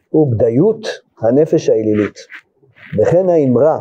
הוא 0.09 0.31
בדיות 0.31 0.87
הנפש 1.21 1.69
האלילית. 1.69 2.15
וכן 2.97 3.29
האמרה 3.29 3.79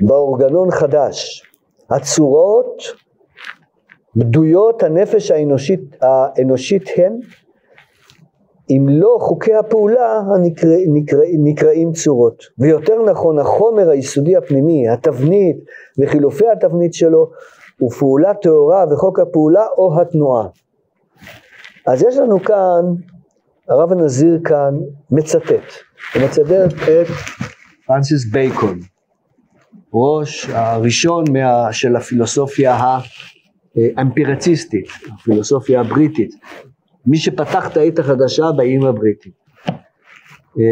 באורגנון 0.00 0.70
חדש, 0.70 1.42
הצורות 1.90 2.82
בדויות 4.16 4.82
הנפש 4.82 5.30
האנושית, 5.30 5.80
האנושית 6.00 6.82
הן, 6.96 7.12
אם 8.70 8.86
לא 8.88 9.16
חוקי 9.20 9.54
הפעולה 9.54 10.20
הנקרא, 10.34 10.76
נקרא, 10.94 11.20
נקראים 11.44 11.92
צורות. 11.92 12.44
ויותר 12.58 13.02
נכון, 13.02 13.38
החומר 13.38 13.90
היסודי 13.90 14.36
הפנימי, 14.36 14.88
התבנית 14.88 15.56
וחילופי 15.98 16.44
התבנית 16.48 16.94
שלו, 16.94 17.30
הוא 17.78 17.90
פעולה 17.90 18.34
טהורה 18.34 18.84
וחוק 18.90 19.20
הפעולה 19.20 19.66
או 19.78 20.00
התנועה. 20.00 20.48
אז 21.86 22.02
יש 22.02 22.16
לנו 22.16 22.42
כאן, 22.42 22.84
הרב 23.68 23.92
הנזיר 23.92 24.40
כאן 24.44 24.74
מצטט, 25.10 25.72
הוא 26.14 26.22
מצטט 26.24 26.50
את 26.50 27.06
פרנסיס 27.86 28.30
בייקון, 28.32 28.78
ראש 29.94 30.48
הראשון 30.50 31.24
מה, 31.32 31.72
של 31.72 31.96
הפילוסופיה 31.96 32.78
האמפירציסטית, 33.96 34.86
הפילוסופיה 35.14 35.80
הבריטית, 35.80 36.30
מי 37.06 37.18
שפתח 37.18 37.72
את 37.72 37.76
העת 37.76 37.98
החדשה 37.98 38.52
באיים 38.56 38.82
הבריטים. 38.82 39.32
אמ, 40.56 40.62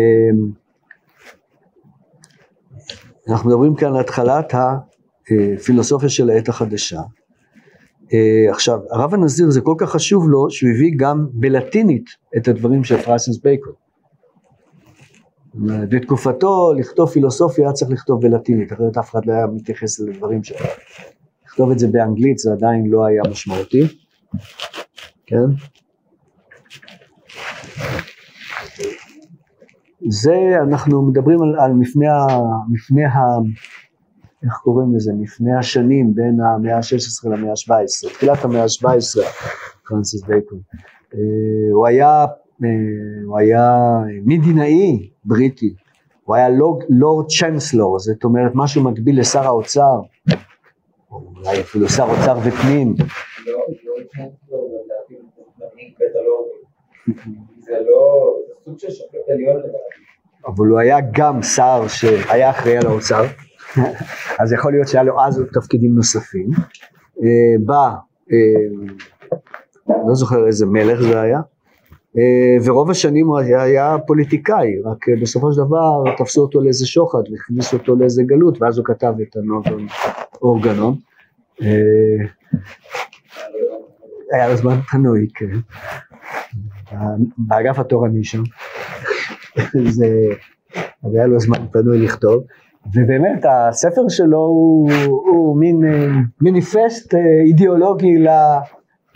אנחנו 3.28 3.51
מדברים 3.51 3.74
כאן 3.74 3.89
על 3.89 4.01
התחלת 4.01 4.55
הפילוסופיה 4.55 6.09
של 6.09 6.31
העת 6.31 6.49
החדשה. 6.49 7.01
אה, 8.12 8.51
עכשיו, 8.51 8.78
הרב 8.91 9.14
הנזיר 9.14 9.51
זה 9.51 9.61
כל 9.61 9.74
כך 9.78 9.91
חשוב 9.91 10.28
לו 10.28 10.51
שהוא 10.51 10.70
הביא 10.70 10.93
גם 10.97 11.26
בלטינית 11.33 12.11
את 12.37 12.49
הדברים 12.49 12.85
של 12.85 12.97
פרייסנס 12.97 13.39
בייקון. 13.39 13.72
בתקופתו 15.89 16.72
לכתוב 16.78 17.09
פילוסופיה 17.09 17.64
היה 17.64 17.72
צריך 17.72 17.91
לכתוב 17.91 18.20
בלטינית, 18.20 18.72
אחרת 18.72 18.99
אף 18.99 19.11
אחד 19.11 19.26
לא 19.26 19.33
היה 19.33 19.47
מתייחס 19.47 20.01
לדברים 20.01 20.45
שלו. 20.45 20.66
לכתוב 21.47 21.70
את 21.70 21.78
זה 21.78 21.89
באנגלית 21.89 22.39
זה 22.39 22.53
עדיין 22.53 22.87
לא 22.87 23.07
היה 23.07 23.22
משמעותי, 23.31 23.83
כן? 25.26 25.47
זה, 30.09 30.35
אנחנו 30.62 31.03
מדברים 31.03 31.43
על, 31.43 31.61
על 31.61 31.72
מפנה, 31.72 32.26
מפנה 32.68 33.09
ה... 33.09 33.20
איך 34.45 34.53
קוראים 34.53 34.95
לזה? 34.97 35.12
מפנה 35.20 35.59
השנים 35.59 36.14
בין 36.14 36.39
המאה 36.41 36.76
ה-16 36.76 37.28
למאה 37.31 37.51
ה-17, 37.51 38.12
תחילת 38.12 38.45
המאה 38.45 38.62
ה-17, 38.62 39.20
פרנסיס 39.89 40.22
בייקון. 40.22 40.59
אה, 41.14 41.18
הוא 41.72 41.87
היה, 41.87 42.24
אה, 42.64 42.68
הוא 43.26 43.39
היה 43.39 43.91
מדינאי 44.24 45.11
בריטי, 45.24 45.74
הוא 46.24 46.37
היה 46.37 46.49
לורד 46.89 47.26
צ'נסלור, 47.26 47.99
זאת 47.99 48.24
אומרת 48.24 48.53
משהו 48.55 48.85
מקביל 48.85 49.20
לשר 49.20 49.43
האוצר, 49.43 50.01
אולי 51.11 51.61
אפילו 51.61 51.89
שר 51.89 52.05
אוצר 52.05 52.39
ופנים. 52.45 52.95
לא, 57.71 58.37
אבל 60.47 60.66
הוא 60.66 60.79
היה 60.79 60.99
גם 61.12 61.43
שר 61.43 61.89
שהיה 61.89 62.51
אחראי 62.51 62.77
על 62.77 62.87
האוצר, 62.87 63.25
אז 64.41 64.53
יכול 64.53 64.73
להיות 64.73 64.89
שהיה 64.89 65.05
לו 65.05 65.21
אז 65.21 65.43
תפקידים 65.53 65.95
נוספים. 65.95 66.51
אה, 67.23 67.64
בא, 67.64 67.91
אה, 68.33 68.97
לא 70.09 70.14
זוכר 70.14 70.47
איזה 70.47 70.66
מלך 70.66 71.01
זה 71.01 71.21
היה, 71.21 71.41
אה, 72.18 72.57
ורוב 72.64 72.91
השנים 72.91 73.27
הוא 73.27 73.39
היה, 73.39 73.62
היה 73.62 73.97
פוליטיקאי, 74.07 74.83
רק 74.85 75.09
בסופו 75.23 75.53
של 75.53 75.61
דבר 75.61 76.16
תפסו 76.18 76.41
אותו 76.41 76.61
לאיזה 76.61 76.87
שוחד 76.87 77.23
והכניסו 77.33 77.77
אותו 77.77 77.97
לאיזה 77.97 78.23
גלות, 78.23 78.62
ואז 78.62 78.79
הוא 78.79 78.87
כתב 78.87 79.12
את 79.23 79.37
הנובן 79.37 79.87
אורגנון. 80.43 80.95
היה 84.33 84.49
לו 84.49 84.57
זמן 84.57 84.81
פנוי, 84.91 85.27
כן. 85.35 85.59
באגף 87.38 87.78
התורני 87.78 88.24
שם. 88.24 88.43
זה, 89.88 90.07
היה 91.03 91.26
לו 91.26 91.41
זמן 91.41 91.66
פנוי 91.72 91.99
לכתוב, 91.99 92.45
ובאמת 92.95 93.45
הספר 93.45 94.09
שלו 94.09 94.38
הוא, 94.38 94.91
הוא 95.07 95.57
מין 95.57 95.84
אה, 95.84 96.09
מניפסט 96.41 97.14
אה, 97.14 97.20
אידיאולוגי 97.47 98.14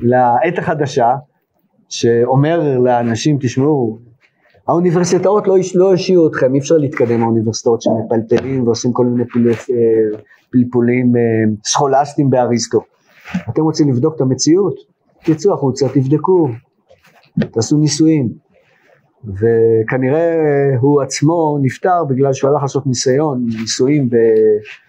לעת 0.01 0.59
החדשה, 0.59 1.15
שאומר 1.89 2.79
לאנשים, 2.79 3.39
תשמעו, 3.41 3.99
האוניברסיטאות 4.69 5.47
לא, 5.49 5.57
לא 5.75 5.95
השאירו 5.95 6.29
אתכם, 6.29 6.55
אי 6.55 6.59
אפשר 6.59 6.77
להתקדם 6.77 7.21
מהאוניברסיטאות 7.21 7.83
שמפלפלים 7.83 8.67
ועושים 8.67 8.93
כל 8.93 9.07
מיני 9.07 9.25
אה, 9.51 10.19
פלפולים 10.51 11.13
סכולסטיים 11.65 12.31
באריסטו. 12.31 12.81
אתם 13.49 13.63
רוצים 13.63 13.89
לבדוק 13.89 14.17
את 14.17 14.21
המציאות? 14.21 14.75
תצאו 15.25 15.55
החוצה, 15.55 15.89
תבדקו, 15.89 16.49
תעשו 17.53 17.77
ניסויים. 17.77 18.45
וכנראה 19.25 20.35
הוא 20.81 21.03
עצמו 21.03 21.59
נפטר 21.63 22.05
בגלל 22.09 22.33
שהוא 22.33 22.51
הלך 22.51 22.63
לעשות 22.63 22.87
ניסיון, 22.87 23.47
ניסויים 23.61 24.09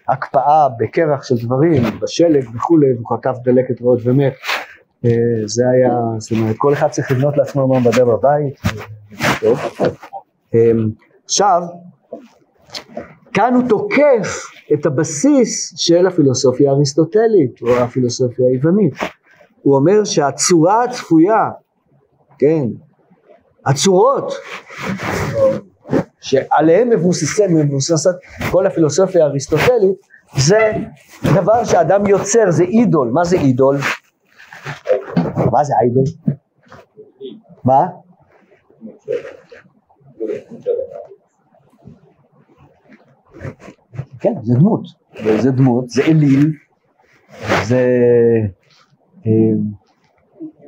בהקפאה, 0.08 0.68
בקרח 0.80 1.24
של 1.24 1.36
דברים, 1.46 1.84
בשלג 2.02 2.56
וכולי, 2.56 2.94
והוא 2.94 3.18
כתב 3.18 3.34
דלקת 3.44 3.82
ריאות 3.82 4.00
ומת. 4.04 4.34
אה, 5.06 5.12
זה 5.46 5.64
היה, 5.70 6.00
זאת 6.18 6.32
אומרת, 6.32 6.56
כל 6.58 6.74
אחד 6.74 6.88
צריך 6.88 7.12
לבנות 7.12 7.38
לעצמו 7.38 7.68
מעבדה 7.68 8.06
בבית. 8.06 8.56
אה, 10.54 10.72
עכשיו, 11.26 11.62
כאן 13.34 13.54
הוא 13.54 13.64
תוקף 13.70 14.46
את 14.74 14.86
הבסיס 14.86 15.74
של 15.78 16.08
הפילוסופיה 16.08 16.72
האריסטוטלית, 16.72 17.62
או 17.62 17.76
הפילוסופיה 17.78 18.46
היוונית. 18.48 18.94
הוא 19.62 19.76
אומר 19.76 20.04
שהצורה 20.04 20.84
הצפויה, 20.84 21.50
כן, 22.40 22.66
הצורות 23.66 24.34
שעליהן 26.22 26.90
מבוססת, 26.90 27.46
מבוססת 27.50 28.16
כל 28.52 28.68
הפילוסופיה 28.68 29.24
האריסטוטלית 29.26 29.98
זה 30.38 30.72
דבר 31.24 31.64
שאדם 31.64 32.06
יוצר, 32.06 32.52
זה 32.52 32.64
אידול, 32.64 33.10
מה 33.14 33.24
זה 33.24 33.38
אידול? 33.38 33.78
מה 35.52 35.64
זה 35.64 35.74
איידול? 35.82 36.04
מה? 37.64 37.88
כן, 44.20 44.34
זה 44.44 44.54
דמות, 44.54 44.82
זה 45.40 45.52
דמות, 45.52 45.90
זה 45.90 46.02
אליל, 46.02 46.52
זה 47.64 47.86
אה, 49.26 49.32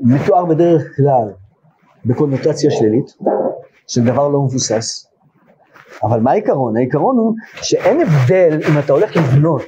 מתואר 0.01 0.45
בדרך 0.45 0.95
כלל 0.95 1.46
בקונוטציה 2.07 2.71
שלילית, 2.71 3.13
של 3.87 4.03
דבר 4.03 4.27
לא 4.27 4.41
מבוסס. 4.41 5.07
אבל 6.03 6.19
מה 6.19 6.31
העיקרון? 6.31 6.77
העיקרון 6.77 7.17
הוא 7.17 7.35
שאין 7.61 8.01
הבדל 8.01 8.59
אם 8.69 8.79
אתה 8.79 8.93
הולך 8.93 9.15
לבנות 9.15 9.63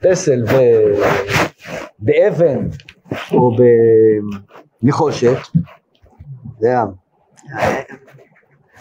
פסל 0.00 0.44
ב... 0.44 0.54
באבן 1.98 2.68
או 3.32 3.50
בנחושת, 4.82 5.38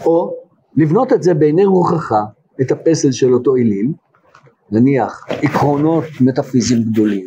או 0.06 0.34
לבנות 0.76 1.14
את 1.14 1.24
זה 1.24 1.34
בעיני 1.34 1.66
רוחך, 1.66 2.12
את 2.62 2.72
הפסל 2.72 3.12
של 3.12 3.34
אותו 3.34 3.56
אליל, 3.56 3.92
נניח 4.72 5.26
עקרונות 5.30 6.04
מטאפיזיים 6.22 6.84
גדולים, 6.84 7.26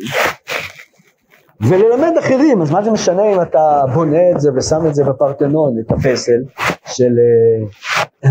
וללמד 1.69 2.17
אחרים, 2.19 2.61
אז 2.61 2.71
מה 2.71 2.83
זה 2.83 2.91
משנה 2.91 3.33
אם 3.33 3.41
אתה 3.41 3.81
בונה 3.93 4.31
את 4.31 4.39
זה 4.39 4.49
ושם 4.55 4.87
את 4.87 4.95
זה 4.95 5.03
בפרטנון, 5.03 5.75
את 5.79 5.91
הפסל 5.91 6.41
של, 6.85 7.11
אה, 8.23 8.29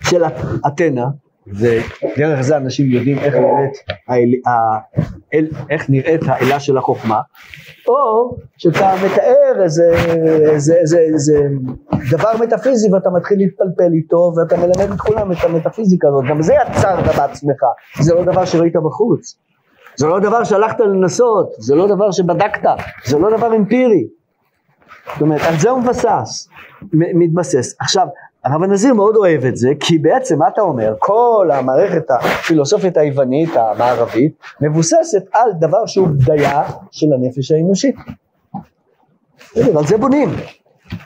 של 0.10 0.22
אתנה, 0.66 1.06
ודרך 1.46 2.40
זה 2.40 2.56
אנשים 2.56 2.90
יודעים 2.90 3.18
איך 3.18 3.34
נראית, 3.34 3.72
האל, 4.08 4.30
האל, 4.46 5.46
איך 5.70 5.90
נראית 5.90 6.20
האלה 6.26 6.60
של 6.60 6.78
החוכמה, 6.78 7.20
או 7.88 8.36
שאתה 8.56 8.94
מתאר 9.04 9.62
איזה, 9.62 9.94
איזה, 10.52 10.74
איזה, 10.74 10.98
איזה 10.98 11.38
דבר 12.10 12.30
מטאפיזי 12.40 12.92
ואתה 12.92 13.10
מתחיל 13.10 13.38
להתפלפל 13.38 13.92
איתו 13.92 14.32
ואתה 14.36 14.56
מלמד 14.56 14.92
את 14.94 15.00
כולם 15.00 15.32
את 15.32 15.36
המטאפיזיקה 15.44 16.08
הזאת, 16.08 16.24
גם 16.30 16.42
זה 16.42 16.54
יצרת 16.54 17.16
בעצמך, 17.16 17.62
זה 18.00 18.14
לא 18.14 18.24
דבר 18.24 18.44
שראית 18.44 18.76
בחוץ. 18.76 19.38
זה 20.02 20.08
לא 20.08 20.20
דבר 20.20 20.44
שהלכת 20.44 20.80
לנסות, 20.80 21.54
זה 21.58 21.74
לא 21.74 21.86
דבר 21.86 22.10
שבדקת, 22.10 22.70
זה 23.04 23.18
לא 23.18 23.36
דבר 23.36 23.56
אמפירי. 23.56 24.06
זאת 25.12 25.22
אומרת, 25.22 25.40
על 25.48 25.54
זה 25.58 25.70
הוא 25.70 25.80
מבסס, 25.80 26.48
מתבסס. 26.92 27.74
עכשיו, 27.80 28.06
הרב 28.44 28.62
הנזיר 28.62 28.94
מאוד 28.94 29.16
אוהב 29.16 29.44
את 29.44 29.56
זה, 29.56 29.68
כי 29.80 29.98
בעצם 29.98 30.38
מה 30.38 30.48
אתה 30.48 30.60
אומר? 30.60 30.94
כל 30.98 31.50
המערכת 31.52 32.10
הפילוסופית 32.10 32.96
היוונית 32.96 33.50
המערבית 33.56 34.32
מבוססת 34.60 35.22
על 35.32 35.50
דבר 35.60 35.86
שהוא 35.86 36.08
בדיה 36.08 36.62
של 36.90 37.06
הנפש 37.12 37.52
האנושית. 37.52 37.96
על 39.56 39.86
זה 39.86 39.98
בונים. 39.98 40.28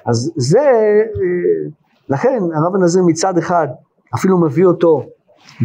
אז 0.07 0.32
זה, 0.36 0.61
אה, 0.61 1.70
לכן 2.09 2.38
הרב 2.55 2.74
הנזיר 2.74 3.03
מצד 3.07 3.38
אחד 3.38 3.68
אפילו 4.14 4.40
מביא 4.40 4.66
אותו 4.66 5.07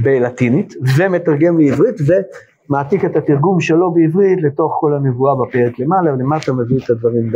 בלטינית 0.03 0.73
ומתרגם 0.97 1.59
לעברית 1.59 1.95
ומעתיק 2.71 3.05
את 3.05 3.15
התרגום 3.15 3.59
שלו 3.59 3.91
בעברית 3.91 4.39
לתוך 4.43 4.77
כל 4.79 4.93
הנבואה 4.93 5.35
בפרק 5.35 5.79
למעלה 5.79 6.13
ולמטה 6.13 6.53
מביא 6.53 6.77
את 6.85 6.89
הדברים 6.89 7.31
ב... 7.31 7.35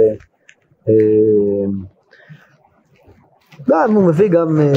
אה, 0.89 1.65
גם 3.69 3.95
הוא 3.95 4.07
מביא 4.07 4.29
גם 4.29 4.59
אה, 4.59 4.73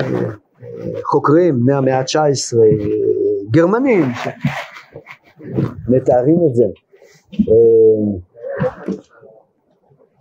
חוקרים 1.02 1.60
בני 1.60 1.74
המאה 1.74 1.98
ה-19, 1.98 2.56
גרמנים, 3.50 4.04
מתארים 5.88 6.38
את 6.50 6.54
זה. 6.54 6.64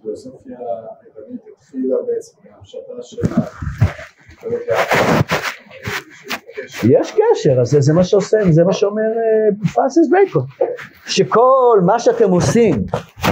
היוונית 0.06 1.42
התחילה 1.58 1.98
בעצם 2.08 2.38
יש 6.84 7.12
קשר, 7.12 7.62
אז 7.62 7.78
זה 7.80 7.94
מה 7.94 8.04
שעושה, 8.04 8.38
זה 8.50 8.64
מה 8.64 8.74
שאומר 8.74 9.02
אה, 9.02 9.70
פרנסיס 9.74 10.10
בייקון, 10.10 10.46
שכל 11.06 11.80
מה 11.86 12.00
שאתם 12.00 12.30
עושים 12.30 12.86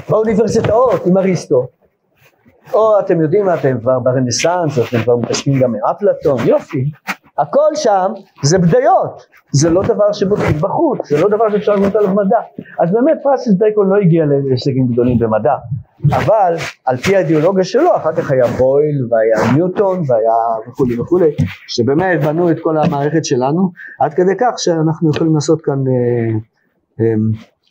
באוניברסיטאות 0.10 1.06
עם 1.06 1.18
אריסטו, 1.18 1.68
או 2.74 3.00
אתם 3.00 3.22
יודעים 3.22 3.46
מה, 3.46 3.56
אתם 3.56 3.80
כבר 3.80 4.00
ברנסאנס, 4.00 4.80
אתם 4.80 5.04
כבר 5.04 5.16
מתעסקים 5.16 5.60
גם 5.60 5.72
מאפלטון, 5.72 6.48
יופי, 6.48 6.92
הכל 7.38 7.70
שם 7.76 8.12
זה 8.44 8.58
בדיות, 8.58 9.26
זה 9.52 9.70
לא 9.70 9.84
דבר 9.84 10.12
שבודקים 10.12 10.58
בחוץ, 10.58 11.10
זה 11.10 11.22
לא 11.22 11.30
דבר 11.30 11.50
שאפשר 11.52 11.76
לבנות 11.76 11.96
עליו 11.96 12.10
מדע. 12.10 12.40
אז 12.80 12.92
באמת 12.92 13.18
פרנסיס 13.24 13.54
בייקון 13.58 13.90
לא 13.90 13.96
הגיע 13.96 14.26
להישגים 14.50 14.88
גדולים 14.88 15.20
במדע, 15.20 15.56
אבל 16.04 16.56
על 16.86 16.98
פי 16.98 17.16
האידיאולוגיה 17.16 17.64
שלו, 17.64 17.96
אחר 17.96 18.16
כך 18.16 18.32
היה 18.32 18.48
בויל 18.48 19.08
והיה 19.10 19.54
ניוטון 19.54 19.98
והיה 20.08 20.68
וכולי 20.68 21.00
וכולי, 21.00 21.36
שבאמת 21.68 22.24
בנו 22.24 22.52
את 22.52 22.58
כל 22.62 22.78
המערכת 22.78 23.26
שלנו, 23.26 23.72
עד 24.00 24.14
כדי 24.14 24.34
כך 24.40 24.54
שאנחנו 24.58 25.12
יכולים 25.16 25.36
לעשות 25.36 25.62
כאן 25.62 25.80
אה, 25.88 26.38
אה, 27.00 27.14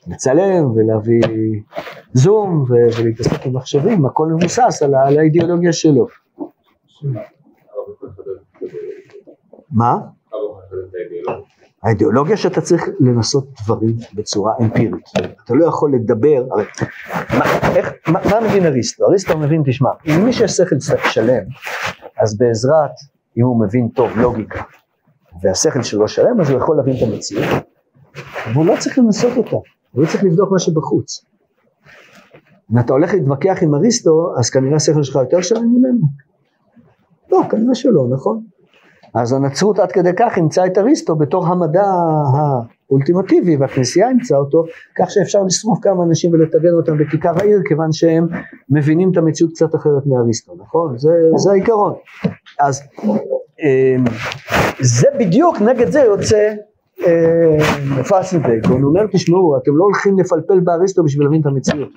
לצלם 0.07 0.71
ולהביא 0.75 1.21
זום 2.13 2.65
ולהתעסק 2.69 3.47
עם 3.47 3.57
מחשבים, 3.57 4.07
הכל 4.07 4.27
מבוסס 4.27 4.83
על, 4.83 4.95
על 4.95 5.19
האידיאולוגיה 5.19 5.73
שלו. 5.73 6.07
מה? 9.71 9.99
האידיאולוגיה 11.85 12.37
שאתה 12.37 12.61
צריך 12.61 12.89
לנסות 13.01 13.47
דברים 13.65 13.97
בצורה 14.15 14.53
אמפירית. 14.61 15.05
אתה 15.45 15.55
לא 15.55 15.67
יכול 15.67 15.95
לדבר, 15.95 16.45
הרי 16.51 16.65
מה, 17.39 17.45
איך, 17.77 17.93
מה, 18.09 18.21
מה 18.31 18.49
מבין 18.49 18.67
אריסטו? 18.67 19.07
אריסטו 19.07 19.39
מבין, 19.39 19.63
תשמע, 19.67 19.91
אם 20.07 20.25
מי 20.25 20.33
שיש 20.33 20.53
שכל 20.53 20.81
שלם, 21.11 21.43
אז 22.23 22.39
בעזרת, 22.39 22.91
אם 23.37 23.45
הוא 23.45 23.61
מבין 23.61 23.89
טוב 23.89 24.11
לוגיקה, 24.17 24.63
והשכל 25.43 25.83
שלו 25.83 26.09
שלם, 26.09 26.41
אז 26.41 26.51
הוא 26.51 26.59
יכול 26.59 26.77
להבין 26.77 26.97
את 26.97 27.03
המציאות, 27.03 27.45
והוא 28.53 28.67
לא 28.67 28.75
צריך 28.79 28.99
לנסות 28.99 29.37
אותה, 29.37 29.57
הוא 29.93 30.03
לא 30.03 30.07
צריך 30.07 30.25
לבדוק 30.25 30.53
מה 30.53 30.59
שבחוץ. 30.59 31.25
אם 32.73 32.79
אתה 32.79 32.93
הולך 32.93 33.15
להתווכח 33.15 33.59
עם 33.63 33.75
אריסטו, 33.75 34.35
אז 34.39 34.51
כנראה 34.51 34.77
השכל 34.77 35.03
שלך 35.03 35.17
יותר 35.17 35.41
שלם 35.41 35.75
ממנו. 35.75 36.07
לא, 37.33 37.41
כנראה 37.51 37.75
שלא, 37.75 38.07
נכון? 38.11 38.45
אז 39.15 39.33
הנצרות 39.33 39.79
עד 39.79 39.93
כדי 39.93 40.11
כך 40.19 40.37
אימצה 40.37 40.67
את 40.67 40.79
אריסטו 40.79 41.17
בתור 41.17 41.47
המדע 41.47 41.85
האולטימטיבי 42.37 43.57
והכנסייה 43.57 44.09
אימצה 44.09 44.37
אותו 44.37 44.65
כך 44.99 45.11
שאפשר 45.11 45.43
לשרוף 45.47 45.79
כמה 45.83 46.05
אנשים 46.05 46.33
ולטגן 46.33 46.73
אותם 46.77 46.99
בכיכר 46.99 47.33
העיר 47.41 47.61
כיוון 47.69 47.93
שהם 47.93 48.27
מבינים 48.71 49.11
את 49.13 49.17
המציאות 49.17 49.53
קצת 49.53 49.75
אחרת 49.75 50.07
מאריסטו, 50.07 50.55
נכון? 50.59 50.99
זה, 50.99 51.11
זה 51.37 51.51
העיקרון. 51.51 51.93
אז 52.61 52.83
אמ, 53.63 54.05
זה 54.81 55.09
בדיוק 55.19 55.61
נגד 55.61 55.91
זה 55.91 56.01
יוצא 56.01 56.55
פאסנטק, 58.09 58.67
הוא 58.69 58.83
אומר 58.83 59.07
תשמעו 59.13 59.57
אתם 59.63 59.77
לא 59.77 59.85
הולכים 59.85 60.19
לפלפל 60.19 60.61
באריסטו 60.61 61.05
בשביל 61.05 61.25
להבין 61.25 61.41
את 61.41 61.47
המציאות. 61.47 61.89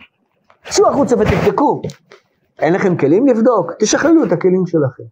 צאו 0.70 0.90
החוצה 0.90 1.16
ותבדקו, 1.20 1.82
אין 2.60 2.74
לכם 2.74 2.98
כלים 2.98 3.28
לבדוק, 3.28 3.74
תשחררו 3.80 4.24
את 4.24 4.32
הכלים 4.32 4.66
שלכם. 4.66 5.04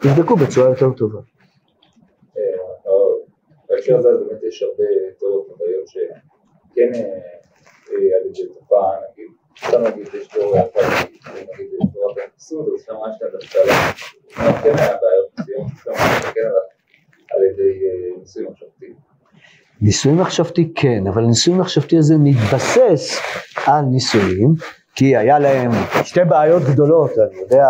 תבדקו 0.00 0.36
בצורה 0.36 0.68
יותר 0.68 0.92
טובה. 0.92 1.20
אה, 2.38 2.42
בהקשר 3.68 3.96
הזה 3.96 4.08
באמת 4.08 4.42
יש 4.48 4.62
הרבה 4.62 4.84
תיאוריות 5.18 5.46
מדעיות 5.54 5.88
שכן 5.88 6.94
אה, 6.94 7.00
אה, 7.90 8.16
על 8.20 8.26
ידי 8.26 8.54
תופעה, 8.54 8.90
נגיד, 9.12 9.30
סתם 9.58 9.82
נגיד 9.82 10.14
יש 10.14 10.28
תיאוריה 10.28 10.62
אחת, 10.62 11.08
נגיד 11.32 11.66
יש 11.72 11.86
תיאוריה 11.92 12.14
בהתנסות, 12.16 12.66
אז 12.74 12.84
שם 12.86 12.94
יש 13.10 13.16
כאן 13.20 13.28
דווקא 13.32 13.58
כן 14.62 14.78
היה 14.78 14.96
בעיות 15.02 15.28
מסוימות, 15.38 15.72
סתם 15.80 15.92
כן 16.34 16.48
על 17.30 17.42
ידי 17.44 17.78
ניסוי 18.18 18.44
מחשבתי. 18.44 18.86
ניסוי 19.80 20.12
מחשבתי 20.12 20.72
כן, 20.74 21.06
אבל 21.06 21.22
ניסוי 21.22 21.54
מחשבתי 21.54 21.98
הזה 21.98 22.14
מתבסס 22.18 23.18
על 23.66 23.84
ניסויים, 23.84 24.54
כי 25.00 25.16
היה 25.16 25.38
להם 25.38 25.70
שתי 26.04 26.20
בעיות 26.28 26.62
גדולות, 26.62 27.10
אני 27.18 27.36
יודע, 27.40 27.66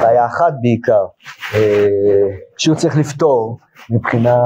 בעיה 0.00 0.26
אחת 0.26 0.52
בעיקר, 0.62 1.06
אה, 1.54 1.88
שהוא 2.58 2.76
צריך 2.76 2.96
לפתור 2.96 3.58
מבחינה... 3.90 4.36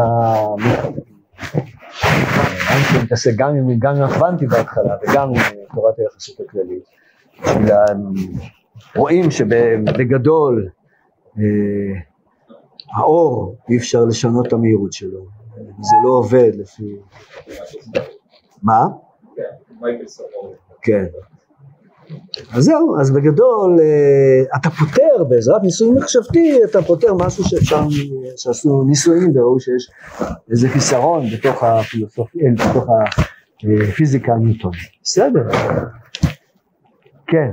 אני 2.71 3.03
מתעסק 3.05 3.31
גם 3.37 3.49
עם, 3.49 3.79
גם 3.79 3.95
עם 3.97 4.03
הקוונטי 4.03 4.47
בהתחלה 4.47 4.95
וגם 5.03 5.29
עם 5.29 5.35
תורת 5.75 5.99
היחסות 5.99 6.41
הכללית. 6.41 6.85
רואים 8.97 9.31
שבגדול 9.31 10.69
אה, 11.39 11.43
האור 12.97 13.57
אי 13.69 13.77
אפשר 13.77 14.05
לשנות 14.05 14.47
את 14.47 14.53
המהירות 14.53 14.93
שלו, 14.93 15.27
זה 15.81 15.97
לא 16.05 16.11
עובד 16.11 16.51
לפי... 16.55 16.97
מה? 18.63 18.81
כן. 20.83 21.05
אז 22.53 22.65
זהו, 22.65 23.01
אז 23.01 23.11
בגדול 23.11 23.77
אה, 23.81 24.57
אתה 24.57 24.71
פותר 24.71 25.25
בעזרת 25.29 25.63
ניסוי 25.63 25.91
מחשבתי, 25.99 26.65
אתה 26.65 26.83
פותר 26.83 27.15
משהו 27.15 27.45
שאפשר, 27.45 27.83
שעשו 28.37 28.83
ניסויים 28.83 29.37
וראו 29.37 29.61
שיש 29.61 29.91
איזה 30.51 30.69
חיסרון 30.69 31.25
בתוך 31.33 31.63
הפילוסופיה, 31.65 32.47
אה, 32.47 32.71
בתוך 32.71 32.87
הפיזיקה 33.89 34.33
הניוטונית. 34.33 34.81
בסדר. 35.03 35.49
כן. 37.27 37.51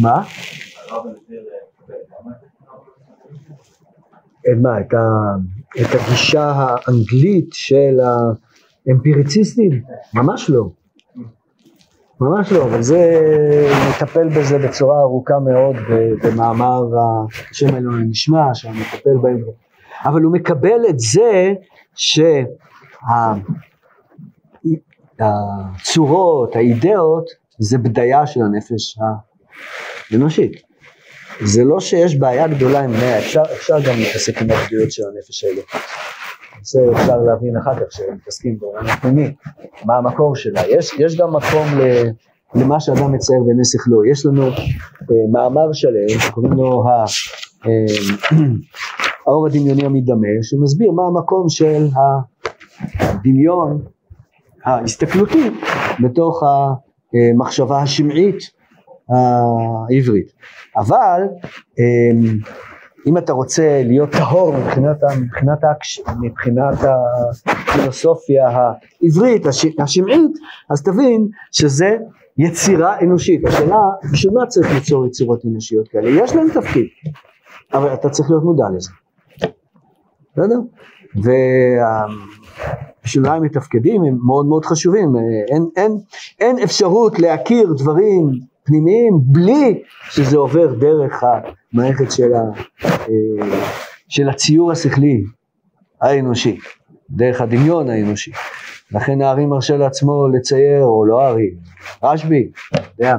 מה? 0.00 0.22
מה, 4.62 4.80
את 4.80 5.88
הגישה 5.94 6.52
האנגלית 6.56 7.48
של 7.52 8.00
ה... 8.00 8.32
אמפיריציסטים? 8.90 9.82
ממש 10.14 10.50
לא. 10.50 10.64
ממש 12.20 12.52
לא, 12.52 12.64
אבל 12.64 12.82
זה, 12.82 13.20
נטפל 13.90 14.28
בזה 14.28 14.58
בצורה 14.58 15.00
ארוכה 15.00 15.34
מאוד 15.38 15.76
במאמר 16.22 16.82
השם 17.50 17.76
אלוהים 17.76 18.10
נשמע, 18.10 18.54
שם 18.54 18.72
מטפל 18.72 19.16
בהם. 19.22 19.40
אבל 20.04 20.22
הוא 20.22 20.32
מקבל 20.32 20.80
את 20.88 20.98
זה 20.98 21.52
שהצורות, 25.18 26.56
האידאות, 26.56 27.30
זה 27.58 27.78
בדיה 27.78 28.26
של 28.26 28.40
הנפש 28.42 28.98
האנושית. 30.10 30.52
זה 31.44 31.64
לא 31.64 31.80
שיש 31.80 32.18
בעיה 32.18 32.48
גדולה 32.48 32.84
עם 32.84 32.90
מאה, 32.90 33.18
אפשר, 33.18 33.42
אפשר 33.52 33.80
גם 33.80 33.94
להתעסק 33.98 34.42
עם 34.42 34.50
הבדויות 34.50 34.92
של 34.92 35.02
הנפש 35.14 35.44
האלוהית. 35.44 35.68
זה 36.62 36.80
אפשר 36.92 37.16
להבין 37.16 37.56
אחר 37.56 37.74
כך 37.74 37.92
שמתעסקים 37.92 38.58
בעולם 38.58 38.86
הפנימי, 38.86 39.34
מה 39.84 39.96
המקור 39.96 40.36
שלה. 40.36 40.60
יש, 40.68 40.94
יש 40.98 41.16
גם 41.16 41.36
מקום 41.36 41.66
ל, 41.78 42.08
למה 42.54 42.80
שאדם 42.80 43.12
מצייר 43.12 43.42
בעיני 43.46 43.64
שכלו. 43.64 44.04
יש 44.04 44.26
לנו 44.26 44.42
אה, 44.42 44.50
מאמר 45.32 45.72
שלם 45.72 46.20
שקוראים 46.20 46.52
לו 46.52 46.84
ה, 46.88 47.04
אה, 47.66 48.38
האור 49.26 49.46
הדמיוני 49.46 49.84
המדמה, 49.84 50.28
שמסביר 50.42 50.92
מה 50.92 51.02
המקום 51.06 51.48
של 51.48 51.86
הדמיון 52.98 53.82
ההסתכלותי 54.64 55.50
בתוך 56.02 56.42
המחשבה 57.12 57.82
השמעית 57.82 58.38
העברית. 59.08 60.32
אבל 60.76 61.22
אה, 61.78 62.32
אם 63.06 63.18
אתה 63.18 63.32
רוצה 63.32 63.82
להיות 63.84 64.10
טהור 64.10 64.56
מבחינת, 64.56 64.96
מבחינת, 65.20 65.58
מבחינת 66.20 66.74
הפילוסופיה 67.46 68.48
העברית, 68.48 69.46
השמעית, 69.78 70.32
אז 70.70 70.82
תבין 70.82 71.28
שזה 71.50 71.96
יצירה 72.38 73.00
אנושית. 73.00 73.46
השאלה, 73.46 73.76
בשביל 74.12 74.34
מה 74.34 74.46
צריך 74.46 74.74
ליצור 74.74 75.06
יצירות 75.06 75.44
אנושיות 75.44 75.88
כאלה? 75.88 76.24
יש 76.24 76.36
להם 76.36 76.48
תפקיד, 76.48 76.86
אבל 77.74 77.94
אתה 77.94 78.10
צריך 78.10 78.30
להיות 78.30 78.44
מודע 78.44 78.64
לזה. 78.76 78.90
בסדר? 80.32 80.58
ובשביל 83.02 83.22
מה 83.22 83.34
הם 83.34 83.42
מתפקדים 83.42 84.04
הם 84.04 84.18
מאוד 84.26 84.46
מאוד 84.46 84.64
חשובים. 84.64 85.12
אין, 85.48 85.66
אין, 85.76 85.96
אין 86.40 86.58
אפשרות 86.58 87.18
להכיר 87.18 87.72
דברים 87.78 88.51
פנימיים 88.64 89.18
בלי 89.22 89.82
שזה 90.10 90.36
עובר 90.36 90.74
דרך 90.74 91.22
המערכת 91.22 92.12
של, 92.12 92.34
ה, 92.34 92.42
אה, 92.84 93.58
של 94.08 94.28
הציור 94.28 94.72
השכלי 94.72 95.22
האנושי, 96.00 96.58
דרך 97.10 97.40
הדמיון 97.40 97.90
האנושי. 97.90 98.32
לכן 98.92 99.22
הארי 99.22 99.46
מרשה 99.46 99.76
לעצמו 99.76 100.28
לצייר, 100.28 100.84
או 100.84 101.04
לא 101.06 101.20
הארי, 101.20 101.50
רשב"י, 102.02 102.50
יודע, 102.98 103.16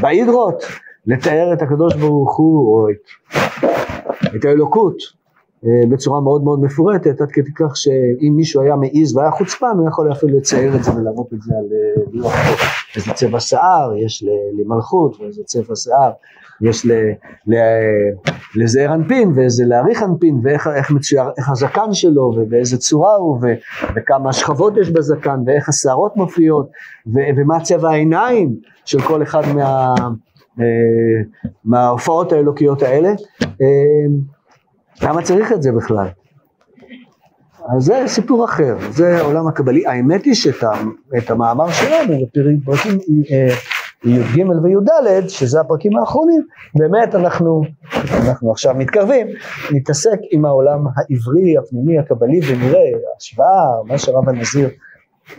בהידרות, 0.00 0.64
לתאר 1.06 1.52
את 1.52 1.62
הקדוש 1.62 1.94
ברוך 1.94 2.36
הוא, 2.36 2.74
או 2.74 2.88
את, 2.90 3.34
את 4.36 4.44
האלוקות, 4.44 4.96
בצורה 5.90 6.20
מאוד 6.20 6.44
מאוד 6.44 6.60
מפורטת, 6.60 7.20
עד 7.20 7.30
כדי 7.32 7.50
כך 7.54 7.76
שאם 7.76 8.32
מישהו 8.36 8.62
היה 8.62 8.76
מעז 8.76 9.16
והיה 9.16 9.30
חוצפן, 9.30 9.76
הוא 9.78 9.88
יכול 9.88 10.12
אפילו 10.12 10.38
לצייר 10.38 10.76
את 10.76 10.84
זה 10.84 10.94
ולהראות 10.94 11.32
את 11.32 11.42
זה 11.42 11.54
על 11.58 11.64
אה, 11.64 12.02
לוח 12.12 12.34
איזה 12.96 13.12
צבע 13.12 13.40
שיער, 13.40 13.96
יש 13.96 14.24
למלכות 14.58 15.20
ואיזה 15.20 15.42
צבע 15.44 15.76
שיער, 15.76 16.12
יש 16.60 16.86
לזעיר 18.56 18.94
אנפין 18.94 19.32
ואיזה 19.34 19.64
להעריך 19.66 20.02
אנפין 20.02 20.40
ואיך 20.42 20.66
איך 20.76 20.90
מצויר, 20.90 21.24
איך 21.38 21.50
הזקן 21.50 21.92
שלו 21.92 22.32
ובאיזה 22.36 22.78
צורה 22.78 23.14
הוא 23.14 23.38
ו, 23.42 23.46
וכמה 23.96 24.32
שכבות 24.32 24.76
יש 24.76 24.90
בזקן 24.90 25.40
ואיך 25.46 25.68
השערות 25.68 26.16
מופיעות 26.16 26.70
ו, 27.06 27.18
ומה 27.36 27.60
צבע 27.60 27.90
העיניים 27.90 28.56
של 28.84 29.00
כל 29.00 29.22
אחד 29.22 29.42
מה, 29.54 29.94
אה, 30.60 30.64
מההופעות 31.64 32.32
האלוקיות 32.32 32.82
האלה. 32.82 33.12
למה 35.02 35.22
צריך 35.22 35.52
את 35.52 35.62
זה 35.62 35.72
בכלל? 35.72 36.06
אז 37.76 37.84
זה 37.84 38.02
סיפור 38.06 38.44
אחר, 38.44 38.76
זה 38.90 39.20
עולם 39.20 39.46
הקבלי. 39.46 39.86
האמת 39.86 40.24
היא 40.24 40.34
שאת 40.34 41.30
המאמר 41.30 41.70
שלנו 41.70 42.14
בפרקים 42.62 42.98
אה, 43.30 43.48
י"ג 44.04 44.44
וי"ד, 44.62 45.28
שזה 45.28 45.60
הפרקים 45.60 45.96
האחרונים, 45.96 46.42
באמת 46.74 47.14
אנחנו, 47.14 47.62
אנחנו 47.94 48.50
עכשיו 48.50 48.74
מתקרבים, 48.74 49.26
נתעסק 49.72 50.18
עם 50.30 50.44
העולם 50.44 50.78
העברי, 50.96 51.58
הפנימי, 51.58 51.98
הקבלי, 51.98 52.40
ונראה 52.48 52.90
השוואה, 53.16 53.82
מה 53.84 53.98
שרב 53.98 54.28
הנזיר 54.28 54.68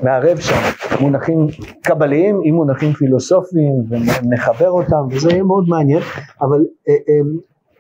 מערב 0.04 0.40
שם, 0.40 0.62
מונחים 1.02 1.48
קבליים 1.84 2.40
עם 2.44 2.56
מונחים 2.56 2.94
פילוסופיים, 2.94 3.74
ונחבר 3.90 4.70
אותם, 4.70 5.08
וזה 5.12 5.30
יהיה 5.32 5.44
מאוד 5.44 5.66
מעניין, 5.68 6.02
אבל 6.42 6.66
אה, 6.90 6.94
אה, 6.94 7.20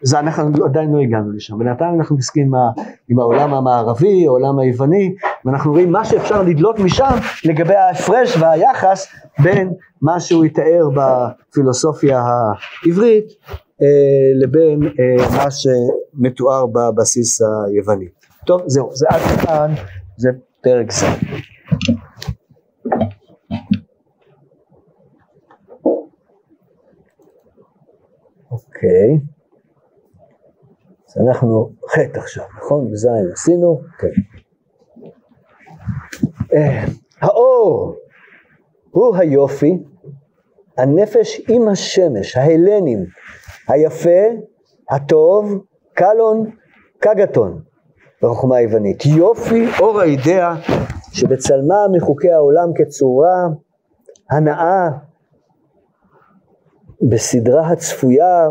זה 0.01 0.19
אנחנו 0.19 0.65
עדיין 0.65 0.91
לא 0.91 0.99
הגענו 0.99 1.31
לשם, 1.31 1.57
בינתיים 1.57 1.99
אנחנו 1.99 2.15
מתעסקים 2.15 2.55
עם, 2.55 2.61
עם 3.09 3.19
העולם 3.19 3.53
המערבי, 3.53 4.25
העולם 4.25 4.59
היווני, 4.59 5.15
ואנחנו 5.45 5.71
רואים 5.71 5.91
מה 5.91 6.05
שאפשר 6.05 6.43
לדלות 6.43 6.79
משם 6.79 7.15
לגבי 7.45 7.75
ההפרש 7.75 8.37
והיחס 8.37 9.07
בין 9.43 9.73
מה 10.01 10.19
שהוא 10.19 10.45
יתאר 10.45 10.89
בפילוסופיה 10.95 12.21
העברית 12.21 13.25
אה, 13.81 13.87
לבין 14.41 14.83
אה, 14.83 15.37
מה 15.37 15.47
שמתואר 15.51 16.65
בבסיס 16.65 17.41
היווני. 17.41 18.07
טוב, 18.45 18.61
זהו, 18.65 18.89
זה 18.93 19.07
עד 19.09 19.21
כאן, 19.21 19.73
זה 20.17 20.29
פרק 20.61 20.91
זה. 20.91 21.05
אוקיי. 28.51 29.17
Okay. 29.17 29.36
אנחנו 31.21 31.69
חטא 31.89 32.19
עכשיו, 32.19 32.45
נכון? 32.57 32.91
בזין 32.91 33.29
עשינו? 33.33 33.81
כן. 33.99 34.07
אה, 36.53 36.85
האור 37.21 37.95
הוא 38.91 39.15
היופי, 39.15 39.83
הנפש 40.77 41.41
עם 41.49 41.67
השמש, 41.67 42.37
ההלנים, 42.37 43.05
היפה, 43.67 44.19
הטוב, 44.89 45.65
קלון, 45.93 46.51
קגתון, 46.99 47.61
בחוכמה 48.23 48.55
היוונית. 48.55 49.05
יופי, 49.05 49.65
אור 49.79 49.99
האידאה, 49.99 50.55
שבצלמה 51.13 51.75
מחוקי 51.91 52.31
העולם 52.31 52.67
כצורה 52.75 53.47
הנאה 54.29 54.87
בסדרה 57.09 57.67
הצפויה 57.67 58.49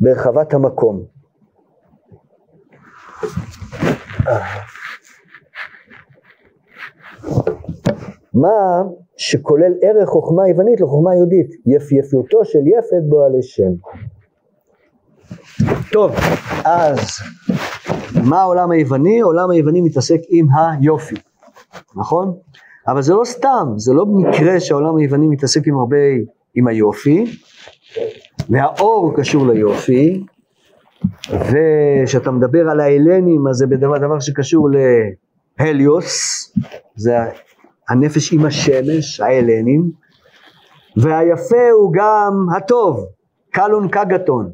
ברחבת 0.00 0.54
המקום. 0.54 1.15
מה 8.34 8.82
שכולל 9.16 9.72
ערך 9.82 10.08
חוכמה 10.08 10.48
יוונית 10.48 10.80
לחוכמה 10.80 11.14
יהודית, 11.14 11.50
יפיפיותו 11.66 12.44
של 12.44 12.58
יפת 12.58 13.08
בו 13.08 13.24
על 13.24 13.32
השם. 13.38 13.72
טוב, 15.92 16.12
אז 16.64 16.98
מה 18.24 18.40
העולם 18.40 18.70
היווני? 18.70 19.20
העולם 19.20 19.50
היווני 19.50 19.80
מתעסק 19.80 20.20
עם 20.28 20.46
היופי, 20.58 21.14
נכון? 21.96 22.36
אבל 22.88 23.02
זה 23.02 23.14
לא 23.14 23.24
סתם, 23.24 23.72
זה 23.76 23.92
לא 23.94 24.04
במקרה 24.04 24.60
שהעולם 24.60 24.96
היווני 24.96 25.28
מתעסק 25.28 25.66
עם 25.66 25.78
הרבה, 25.78 25.96
עם 26.54 26.66
היופי, 26.66 27.24
והאור 28.50 29.12
קשור 29.16 29.46
ליופי, 29.46 30.24
וכשאתה 31.30 32.30
מדבר 32.30 32.70
על 32.70 32.80
ההלנים, 32.80 33.48
אז 33.48 33.56
זה 33.56 33.66
בדבר, 33.66 33.98
דבר 33.98 34.20
שקשור 34.20 34.68
להליוס, 35.60 36.52
זה 36.94 37.16
הנפש 37.88 38.32
עם 38.32 38.44
השמש, 38.44 39.20
ההלנים, 39.20 39.90
והיפה 40.96 41.70
הוא 41.72 41.92
גם 41.92 42.46
הטוב, 42.56 43.06
קלון 43.50 43.88
קגתון. 43.88 44.52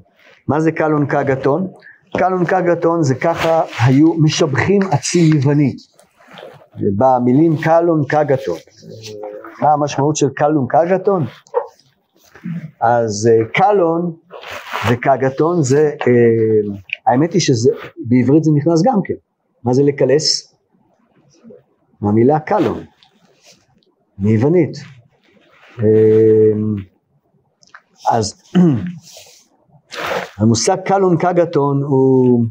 מה 0.48 0.60
זה 0.60 0.72
קלון 0.72 1.06
קגתון? 1.06 1.68
קלון 2.16 2.44
קגתון 2.44 3.02
זה 3.02 3.14
ככה 3.14 3.62
היו 3.86 4.14
משבחים 4.14 4.80
אציל 4.94 5.36
יווני. 5.36 5.76
במילים 6.96 7.56
קלון 7.56 8.02
קגתון. 8.08 8.58
מה 9.62 9.72
המשמעות 9.72 10.16
של 10.16 10.28
קלון 10.28 10.66
קגתון? 10.68 11.26
אז 12.80 13.30
אה, 13.32 13.44
קלון 13.54 14.12
וקגתון 14.90 15.62
זה, 15.62 15.90
אה, 16.06 16.74
האמת 17.06 17.32
היא 17.32 17.40
שבעברית 17.40 18.44
זה 18.44 18.50
נכנס 18.54 18.82
גם 18.84 19.00
כן. 19.04 19.14
מה 19.64 19.74
זה 19.74 19.82
לקלס? 19.82 20.54
מהמילה 22.00 22.40
קלון, 22.40 22.84
מיוונית. 24.18 24.78
אה, 25.78 26.52
אז 28.10 28.42
המושג 30.38 30.76
קלון 30.84 31.16
קגתון 31.18 31.82
הוא 31.82 32.44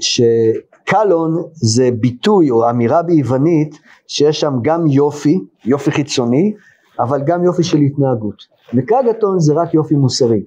שקלון 0.00 1.42
זה 1.52 1.90
ביטוי 2.00 2.50
או 2.50 2.70
אמירה 2.70 3.02
ביוונית 3.02 3.78
שיש 4.08 4.40
שם 4.40 4.52
גם 4.62 4.86
יופי, 4.86 5.38
יופי 5.64 5.90
חיצוני, 5.90 6.54
אבל 6.98 7.20
גם 7.26 7.44
יופי 7.44 7.62
של 7.62 7.78
התנהגות. 7.78 8.42
וקגתון 8.74 9.38
זה 9.38 9.54
רק 9.54 9.74
יופי 9.74 9.94
מוסרי. 9.94 10.42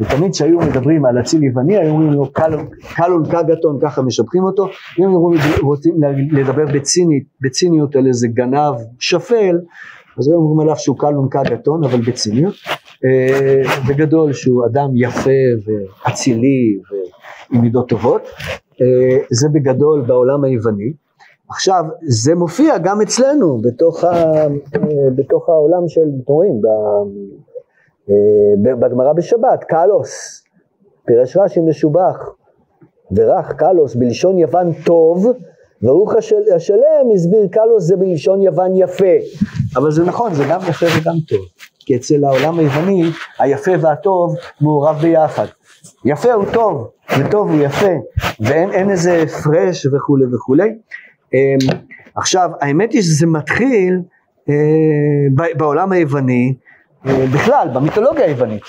ותמיד 0.00 0.32
כשהיו 0.32 0.58
מדברים 0.58 1.04
על 1.04 1.20
אציל 1.20 1.42
יווני, 1.42 1.76
היו 1.78 1.90
אומרים 1.90 2.12
לו 2.12 2.32
קלון 2.94 3.24
קגתון, 3.30 3.78
ככה 3.82 4.02
משבחים 4.02 4.44
אותו, 4.44 4.66
אם 4.98 5.08
היו 5.08 5.20
רוצים 5.62 5.94
לדבר 6.32 6.64
בצינית, 6.74 7.24
בציניות 7.40 7.96
על 7.96 8.06
איזה 8.06 8.28
גנב 8.28 8.74
שפל, 8.98 9.58
אז 10.18 10.28
היו 10.28 10.36
אומרים 10.36 10.60
עליו 10.60 10.76
שהוא 10.76 10.98
קלון 10.98 11.28
קגתון, 11.30 11.84
אבל 11.84 12.00
בציניות. 12.00 12.54
אה, 13.04 13.62
בגדול 13.88 14.32
שהוא 14.32 14.66
אדם 14.66 14.88
יפה 14.94 15.30
ואצילי 15.64 16.78
ועם 16.90 17.62
מידות 17.62 17.88
טובות, 17.88 18.22
אה, 18.80 19.18
זה 19.30 19.48
בגדול 19.52 20.00
בעולם 20.06 20.44
היווני. 20.44 20.92
עכשיו, 21.52 21.84
זה 22.02 22.34
מופיע 22.34 22.78
גם 22.78 23.00
אצלנו, 23.00 23.58
בתוך, 23.62 24.04
ה, 24.04 24.12
אה, 24.12 24.48
בתוך 25.16 25.48
העולם 25.48 25.88
של, 25.88 26.00
אתם 26.00 26.32
רואים, 26.32 26.60
אה, 28.10 28.74
בגמרא 28.78 29.12
בשבת, 29.12 29.64
קלוס, 29.64 30.44
פירש 31.06 31.36
רש"י 31.36 31.60
משובח, 31.60 32.30
ורך 33.16 33.52
קלוס 33.52 33.94
בלשון 33.94 34.38
יוון 34.38 34.72
טוב, 34.84 35.26
ברוך 35.82 36.14
השלם 36.56 37.10
הסביר 37.14 37.46
קלוס 37.50 37.84
זה 37.84 37.96
בלשון 37.96 38.42
יוון 38.42 38.76
יפה, 38.76 39.14
אבל 39.76 39.90
זה 39.90 40.04
נכון, 40.04 40.34
זה 40.34 40.44
גם 40.50 40.60
יפה 40.68 40.86
וגם 40.98 41.14
טוב, 41.28 41.40
כי 41.78 41.96
אצל 41.96 42.24
העולם 42.24 42.58
היווני 42.58 43.02
היפה 43.38 43.72
והטוב 43.80 44.36
מעורב 44.60 44.96
ביחד. 45.00 45.46
יפה 46.04 46.32
הוא 46.32 46.44
טוב, 46.52 46.90
וטוב 47.18 47.50
הוא 47.50 47.60
יפה, 47.62 47.92
ואין 48.40 48.90
איזה 48.90 49.22
הפרש 49.22 49.86
וכולי 49.86 50.24
וכולי. 50.34 50.78
אמ, 51.34 51.58
עכשיו, 52.14 52.50
האמת 52.60 52.92
היא 52.92 53.02
שזה 53.02 53.26
מתחיל 53.26 54.00
אה, 54.48 55.54
בעולם 55.56 55.92
היווני, 55.92 56.54
אה, 57.06 57.26
בכלל, 57.34 57.68
במיתולוגיה 57.74 58.24
היוונית. 58.24 58.62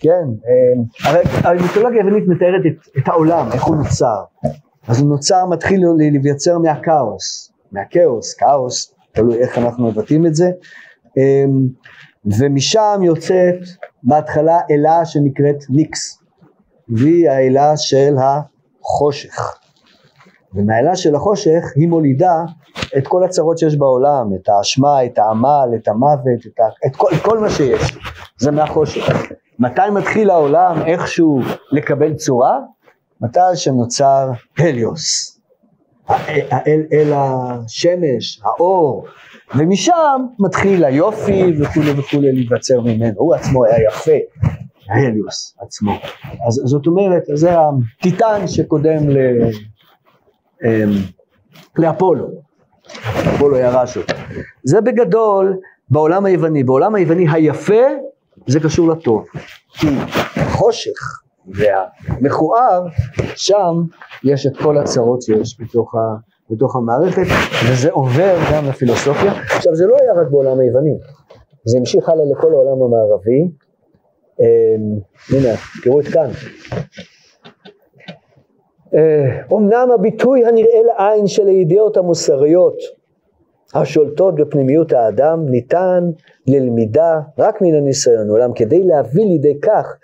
כן, 0.00 0.24
אה, 0.46 1.10
הרי 1.10 1.22
המיתולוגיה 1.60 2.02
היוונית 2.02 2.28
מתארת 2.28 2.66
את, 2.66 2.98
את 2.98 3.08
העולם, 3.08 3.48
איך 3.52 3.64
הוא 3.64 3.76
נוצר. 3.76 4.22
אז 4.88 5.00
הוא 5.00 5.08
נוצר, 5.10 5.46
מתחיל 5.50 5.80
להיווצר 5.98 6.58
מהכאוס, 6.58 7.52
מהכאוס, 7.72 8.34
כאוס, 8.34 8.94
תלוי 9.12 9.38
איך 9.38 9.58
אנחנו 9.58 9.88
מבטאים 9.88 10.26
את 10.26 10.34
זה. 10.34 10.50
אה, 11.18 11.44
ומשם 12.38 13.00
יוצאת 13.04 13.58
בהתחלה 14.02 14.58
אלה 14.70 15.04
שנקראת 15.04 15.56
ניקס, 15.70 16.18
והיא 16.88 17.30
האלה 17.30 17.72
של 17.76 18.14
החושך. 18.18 19.61
ומהאלה 20.54 20.96
של 20.96 21.14
החושך 21.14 21.62
היא 21.76 21.88
מולידה 21.88 22.44
את 22.98 23.08
כל 23.08 23.24
הצרות 23.24 23.58
שיש 23.58 23.76
בעולם, 23.76 24.30
את 24.34 24.48
האשמה, 24.48 25.04
את 25.04 25.18
העמל, 25.18 25.68
את 25.74 25.88
המוות, 25.88 26.46
את, 26.46 26.60
ה... 26.60 26.86
את, 26.86 26.96
כל, 26.96 27.08
את 27.16 27.22
כל 27.22 27.38
מה 27.38 27.50
שיש, 27.50 27.98
זה 28.38 28.50
מהחושך. 28.50 29.32
מתי 29.58 29.80
מתחיל 29.92 30.30
העולם 30.30 30.82
איכשהו 30.86 31.40
לקבל 31.72 32.14
צורה? 32.14 32.58
מתי 33.20 33.40
שנוצר 33.54 34.30
הליוס, 34.58 35.40
האל, 36.08 36.82
אל 36.92 37.12
השמש, 37.14 38.40
האור, 38.44 39.06
ומשם 39.56 40.26
מתחיל 40.38 40.84
היופי 40.84 41.52
וכולי 41.60 41.92
וכולי 41.92 42.32
להיווצר 42.32 42.80
ממנו, 42.80 43.14
הוא 43.16 43.34
עצמו 43.34 43.64
היה 43.64 43.86
יפה, 43.88 44.12
ההליוס 44.88 45.56
עצמו. 45.60 45.92
אז 46.46 46.54
זאת 46.64 46.86
אומרת, 46.86 47.22
זה 47.34 47.50
הטיטן 47.58 48.46
שקודם 48.46 49.10
ל... 49.10 49.16
אמ, 50.64 50.90
לאפולו, 51.78 52.26
אפולו 53.34 53.56
ירש 53.56 53.96
אותו. 53.96 54.14
זה 54.64 54.80
בגדול 54.80 55.58
בעולם 55.90 56.24
היווני, 56.24 56.64
בעולם 56.64 56.94
היווני 56.94 57.26
היפה 57.32 57.82
זה 58.46 58.60
קשור 58.60 58.88
לטוב, 58.88 59.26
כי 59.72 59.86
החושך 60.36 61.22
והמכוער, 61.46 62.86
שם 63.36 63.74
יש 64.24 64.46
את 64.46 64.56
כל 64.56 64.78
הצרות 64.78 65.22
שיש 65.22 65.60
בתוך, 65.60 65.94
ה, 65.94 65.98
בתוך 66.50 66.76
המערכת, 66.76 67.26
וזה 67.70 67.90
עובר 67.90 68.36
גם 68.52 68.64
לפילוסופיה. 68.68 69.32
עכשיו 69.32 69.74
זה 69.76 69.86
לא 69.86 69.96
היה 70.00 70.12
רק 70.12 70.30
בעולם 70.30 70.60
היווני, 70.60 70.94
זה 71.64 71.78
המשיך 71.78 72.08
הלאה 72.08 72.24
לכל 72.32 72.52
העולם 72.52 72.82
המערבי. 72.82 73.48
אמ, 74.40 74.98
הנה, 75.30 75.54
תראו 75.82 76.00
את 76.00 76.06
כאן. 76.06 76.30
אומנם 79.50 79.86
אה, 79.90 79.94
הביטוי 79.94 80.46
הנראה 80.46 80.80
לעין 80.86 81.26
של 81.26 81.46
הידיעות 81.46 81.96
המוסריות 81.96 82.76
השולטות 83.74 84.34
בפנימיות 84.34 84.92
האדם 84.92 85.46
ניתן 85.48 86.10
ללמידה 86.46 87.20
רק 87.38 87.62
מן 87.62 87.74
הניסיון, 87.74 88.30
אולם 88.30 88.52
כדי 88.52 88.82
להביא 88.82 89.24
לידי 89.24 89.60
כך 89.60 89.96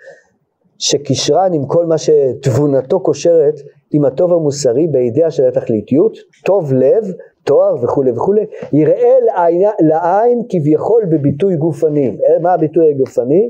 שקשרן 0.77 1.53
עם 1.53 1.65
כל 1.65 1.85
מה 1.85 1.95
שתבונתו 1.97 2.99
קושרת 2.99 3.55
עם 3.91 4.05
הטוב 4.05 4.33
המוסרי 4.33 4.87
באידאה 4.87 5.31
של 5.31 5.47
התכליתיות, 5.47 6.17
טוב 6.45 6.73
לב, 6.73 7.03
תואר 7.43 7.75
וכולי 7.83 8.11
וכולי, 8.11 8.45
יראה 8.73 9.13
לעין, 9.25 9.61
לעין 9.79 10.41
כביכול 10.49 11.05
בביטוי 11.11 11.55
גופני. 11.55 12.17
מה 12.41 12.53
הביטוי 12.53 12.89
הגופני? 12.89 13.49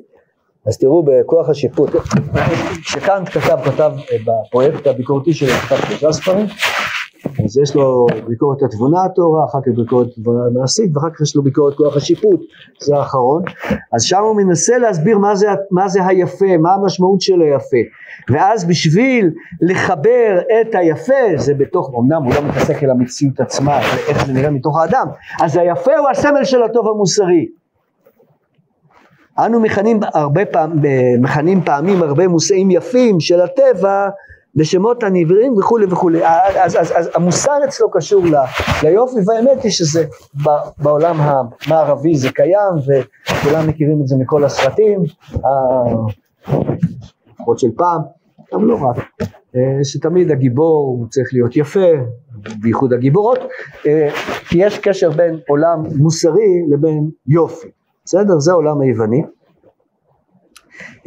אז 0.69 0.77
תראו 0.77 1.03
בכוח 1.03 1.49
השיפוט, 1.49 1.89
שקאנט 2.81 3.29
כתב, 3.29 3.57
כתב 3.65 3.91
בפרויקט 4.25 4.87
הביקורתי 4.87 5.33
שלו, 5.33 5.49
כתב 5.49 5.75
שלושה 5.75 6.11
ספרים, 6.11 6.45
אז 7.45 7.57
יש 7.57 7.75
לו 7.75 8.05
ביקורת 8.27 8.63
התבונה 8.63 9.03
הטהורה, 9.03 9.45
אחר 9.45 9.59
כך 9.61 9.71
ביקורת 9.77 10.07
התבונה 10.17 10.39
המעשית, 10.45 10.91
ואחר 10.95 11.09
כך 11.09 11.21
יש 11.21 11.35
לו 11.35 11.43
ביקורת 11.43 11.75
כוח 11.75 11.97
השיפוט, 11.97 12.39
זה 12.79 12.95
האחרון. 12.95 13.43
אז 13.93 14.03
שם 14.03 14.19
הוא 14.23 14.35
מנסה 14.35 14.77
להסביר 14.77 15.17
מה 15.17 15.35
זה, 15.35 15.47
מה 15.71 15.87
זה 15.87 16.05
היפה, 16.05 16.57
מה 16.59 16.73
המשמעות 16.73 17.21
של 17.21 17.41
היפה. 17.41 17.77
ואז 18.29 18.65
בשביל 18.65 19.29
לחבר 19.61 20.39
את 20.61 20.75
היפה, 20.75 21.23
זה 21.35 21.53
בתוך, 21.53 21.91
אמנם 21.99 22.23
הוא 22.23 22.33
לא 22.33 22.41
מתעסק 22.41 22.83
אל 22.83 22.89
המציאות 22.89 23.39
עצמה, 23.39 23.79
איך 24.07 24.25
זה 24.25 24.33
נראה 24.33 24.49
מתוך 24.49 24.79
האדם, 24.79 25.07
אז 25.41 25.57
היפה 25.57 25.97
הוא 25.97 26.09
הסמל 26.09 26.43
של 26.43 26.63
הטוב 26.63 26.87
המוסרי. 26.87 27.45
אנו 29.45 29.59
מכנים 29.59 29.99
הרבה 30.13 30.45
פעם, 30.45 30.71
מכנים 31.19 31.61
פעמים 31.61 32.03
הרבה 32.03 32.27
מושאים 32.27 32.71
יפים 32.71 33.19
של 33.19 33.41
הטבע 33.41 34.09
בשמות 34.55 35.03
הנבראים 35.03 35.57
וכולי 35.57 35.85
וכולי. 35.89 36.19
אז, 36.25 36.75
אז, 36.75 36.91
אז 36.95 37.09
המוסר 37.15 37.51
אצלו 37.67 37.91
קשור 37.91 38.25
ל, 38.25 38.35
ליופי 38.83 39.17
והאמת 39.27 39.63
היא 39.63 39.71
שזה 39.71 40.05
בעולם 40.77 41.15
המערבי 41.19 42.15
זה 42.15 42.31
קיים 42.31 42.73
וכולם 42.77 43.67
מכירים 43.67 44.01
את 44.01 44.07
זה 44.07 44.15
מכל 44.19 44.43
הסרטים, 44.43 44.99
לפחות 47.33 47.59
של 47.59 47.67
פעם, 47.75 48.01
גם 48.53 48.65
לא 48.65 48.77
רק, 48.81 48.97
אה, 49.55 49.83
שתמיד 49.83 50.31
הגיבור 50.31 51.05
צריך 51.09 51.29
להיות 51.33 51.57
יפה, 51.57 51.89
בייחוד 52.61 52.93
הגיבורות, 52.93 53.39
אה, 53.87 54.09
כי 54.49 54.57
יש 54.65 54.79
קשר 54.79 55.09
בין 55.09 55.39
עולם 55.47 55.83
מוסרי 55.97 56.65
לבין 56.69 57.09
יופי. 57.27 57.67
בסדר? 58.09 58.39
זה 58.39 58.51
העולם 58.51 58.81
היווני. 58.81 59.21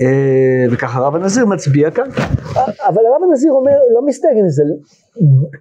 אה, 0.00 0.64
וככה 0.72 0.98
הרב 0.98 1.14
הנזיר 1.14 1.46
מצביע 1.46 1.90
כאן. 1.90 2.09
אבל 2.86 3.07
הרב 3.07 3.22
הנזיר 3.28 3.53
אומר, 3.53 3.78
לא 3.94 4.07
מסתייג 4.07 4.38
עם 4.38 4.48
זה 4.48 4.62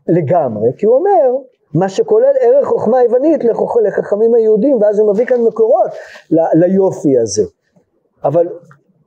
לגמרי, 0.08 0.70
כי 0.78 0.86
הוא 0.86 0.96
אומר, 0.96 1.42
מה 1.74 1.90
שכולל 1.90 2.34
ערך 2.42 2.68
חוכמה 2.68 3.04
יוונית 3.04 3.44
לחכמים 3.88 4.36
היהודים, 4.36 4.78
ואז 4.82 5.00
הוא 5.00 5.14
מביא 5.14 5.26
כאן 5.26 5.42
מקורות 5.42 5.92
ליופי 6.54 7.20
הזה. 7.20 7.44
אבל 8.24 8.48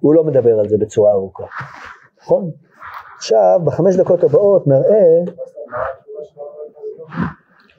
הוא 0.00 0.14
לא 0.14 0.24
מדבר 0.24 0.58
על 0.58 0.68
זה 0.68 0.76
בצורה 0.80 1.12
ארוכה, 1.12 1.44
נכון? 2.22 2.50
עכשיו, 3.16 3.60
בחמש 3.64 3.96
דקות 3.96 4.24
הבאות 4.24 4.66
נראה 4.66 5.32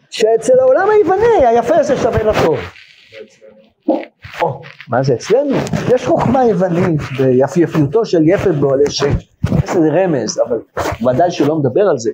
שאצל 0.09 0.59
העולם 0.59 0.89
היווני 0.89 1.45
היפה 1.45 1.75
הזה 1.75 1.97
שווה 1.97 2.23
לטוב. 2.23 2.57
או, 4.41 4.61
מה 4.89 5.03
זה 5.03 5.13
אצלנו? 5.13 5.55
יש 5.95 6.05
חוכמה 6.05 6.45
יוונית 6.45 7.01
ביפייפיותו 7.17 8.05
של 8.05 8.27
יפת 8.27 8.51
שם. 8.89 9.09
יש 9.63 9.75
לזה 9.75 9.89
רמז, 9.91 10.41
אבל 10.47 10.59
ודאי 11.01 11.31
שהוא 11.31 11.47
לא 11.47 11.55
מדבר 11.55 11.81
על 11.81 11.97
זה. 11.97 12.11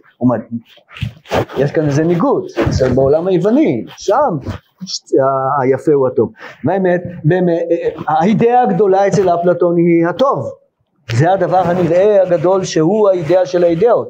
יש 1.57 1.72
כאן 1.72 1.86
איזה 1.86 2.03
ניגוד, 2.03 2.45
זה 2.69 2.89
בעולם 2.89 3.28
היווני, 3.28 3.86
שם 3.88 4.38
היפה 5.61 5.91
הוא 5.93 6.07
הטוב. 6.07 6.32
באמת, 6.63 7.03
האידאה 8.07 8.61
הגדולה 8.61 9.07
אצל 9.07 9.30
אפלטון 9.30 9.78
היא 9.78 10.07
הטוב. 10.07 10.51
זה 11.13 11.32
הדבר 11.32 11.57
הנראה 11.57 12.22
הגדול 12.22 12.63
שהוא 12.63 13.09
האידאה 13.09 13.45
של 13.45 13.63
האידאות. 13.63 14.09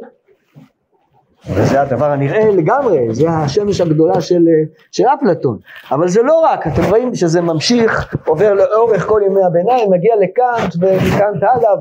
וזה 1.49 1.81
הדבר 1.81 2.05
הנראה 2.05 2.49
לגמרי, 2.51 3.13
זה 3.13 3.29
השמש 3.29 3.81
הגדולה 3.81 4.21
של, 4.21 4.45
של 4.91 5.03
אפלטון. 5.07 5.57
אבל 5.91 6.07
זה 6.07 6.21
לא 6.21 6.39
רק, 6.39 6.67
אתם 6.67 6.81
רואים 6.89 7.15
שזה 7.15 7.41
ממשיך, 7.41 8.15
עובר 8.27 8.53
לאורך 8.53 9.07
כל 9.07 9.21
ימי 9.25 9.43
הביניים, 9.43 9.91
מגיע 9.91 10.15
לקאנט 10.15 10.75
ומקאנט 10.79 11.43
הלאה, 11.43 11.71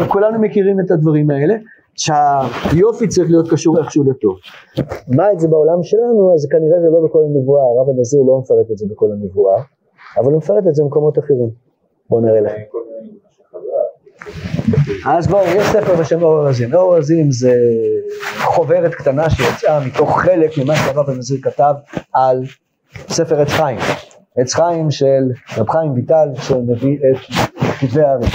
וכולנו 0.00 0.38
מכירים 0.38 0.80
את 0.80 0.90
הדברים 0.90 1.30
האלה, 1.30 1.54
שהיופי 1.94 3.08
צריך 3.08 3.30
להיות 3.30 3.50
קשור 3.50 3.78
איכשהו 3.78 4.04
לטוב. 4.04 4.36
מה 5.08 5.32
את 5.32 5.40
זה 5.40 5.48
בעולם 5.48 5.82
שלנו, 5.82 6.34
אז 6.34 6.46
כנראה 6.50 6.80
זה 6.80 6.86
לא 6.92 7.00
בכל 7.04 7.18
הנבואה, 7.30 7.62
הרב 7.62 7.88
הנזיר 7.88 8.22
לא 8.26 8.38
מפרט 8.38 8.70
את 8.72 8.78
זה 8.78 8.86
בכל 8.90 9.06
הנבואה, 9.12 9.62
אבל 10.16 10.32
הוא 10.32 10.36
מפרט 10.36 10.66
את 10.68 10.74
זה 10.74 10.82
במקומות 10.82 11.18
אחרים. 11.18 11.50
בואו 12.10 12.20
נראה 12.20 12.40
לכם. 12.40 12.87
אז 15.06 15.26
בואו, 15.26 15.46
יש 15.46 15.66
ספר 15.66 15.96
בשם 15.96 16.22
אור 16.22 16.38
הרזים. 16.38 16.74
אור 16.74 16.94
הרזים 16.94 17.30
זה 17.30 17.54
חוברת 18.38 18.94
קטנה 18.94 19.30
שיצאה 19.30 19.86
מתוך 19.86 20.20
חלק 20.20 20.58
ממה 20.58 20.76
שהרב 20.76 21.10
הנזיר 21.10 21.38
כתב 21.42 21.74
על 22.14 22.42
ספר 23.08 23.40
עץ 23.40 23.50
חיים. 23.50 23.78
עץ 24.38 24.54
חיים 24.54 24.90
של 24.90 25.22
רב 25.56 25.70
חיים 25.70 25.92
ויטל 25.92 26.28
שמביא 26.34 26.98
את 26.98 27.16
כתבי 27.80 28.00
הארץ. 28.02 28.32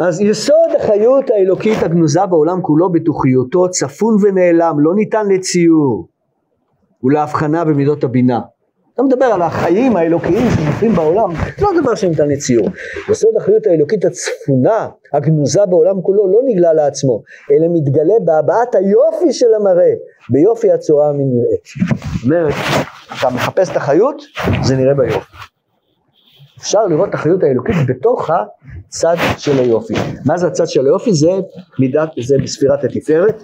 אז 0.00 0.20
יסוד 0.20 0.70
החיות 0.80 1.30
האלוקית 1.30 1.82
הגנוזה 1.82 2.26
בעולם 2.26 2.62
כולו 2.62 2.92
בתוכיותו 2.92 3.70
צפון 3.70 4.16
ונעלם, 4.22 4.76
לא 4.80 4.94
ניתן 4.94 5.28
לציור 5.28 6.08
ולהבחנה 7.02 7.64
במידות 7.64 8.04
הבינה. 8.04 8.40
אתה 8.98 9.06
מדבר 9.06 9.24
על 9.24 9.42
החיים 9.42 9.96
האלוקיים 9.96 10.50
שמופיעים 10.50 10.94
בעולם, 10.94 11.30
לא 11.62 11.68
דבר 11.80 11.94
שניתן 11.94 12.28
לציור. 12.28 12.68
יסוד 13.10 13.36
החיות 13.36 13.66
האלוקית 13.66 14.04
הצפונה, 14.04 14.88
הגנוזה 15.12 15.66
בעולם 15.66 16.02
כולו, 16.02 16.32
לא 16.32 16.40
נגלה 16.44 16.72
לעצמו, 16.72 17.22
אלא 17.52 17.66
מתגלה 17.72 18.14
בהבעת 18.24 18.74
היופי 18.74 19.32
של 19.32 19.54
המראה, 19.54 19.92
ביופי 20.30 20.70
הצורה 20.70 21.08
המנראית. 21.08 21.64
זאת 22.14 22.24
אומרת, 22.24 22.54
אתה 23.18 23.30
מחפש 23.30 23.70
את 23.70 23.76
החיות, 23.76 24.22
זה 24.62 24.76
נראה 24.76 24.94
ביופי. 24.94 25.36
אפשר 26.58 26.86
לראות 26.86 27.08
את 27.08 27.14
החיות 27.14 27.42
האלוקית 27.42 27.76
בתוך 27.88 28.30
הצד 28.30 29.16
של 29.36 29.58
היופי. 29.58 29.94
מה 30.26 30.36
זה 30.36 30.46
הצד 30.46 30.66
של 30.66 30.86
היופי? 30.86 31.14
זה 31.14 31.30
מידת, 31.78 32.08
זה 32.26 32.36
בספירת 32.42 32.84
התפארת. 32.84 33.42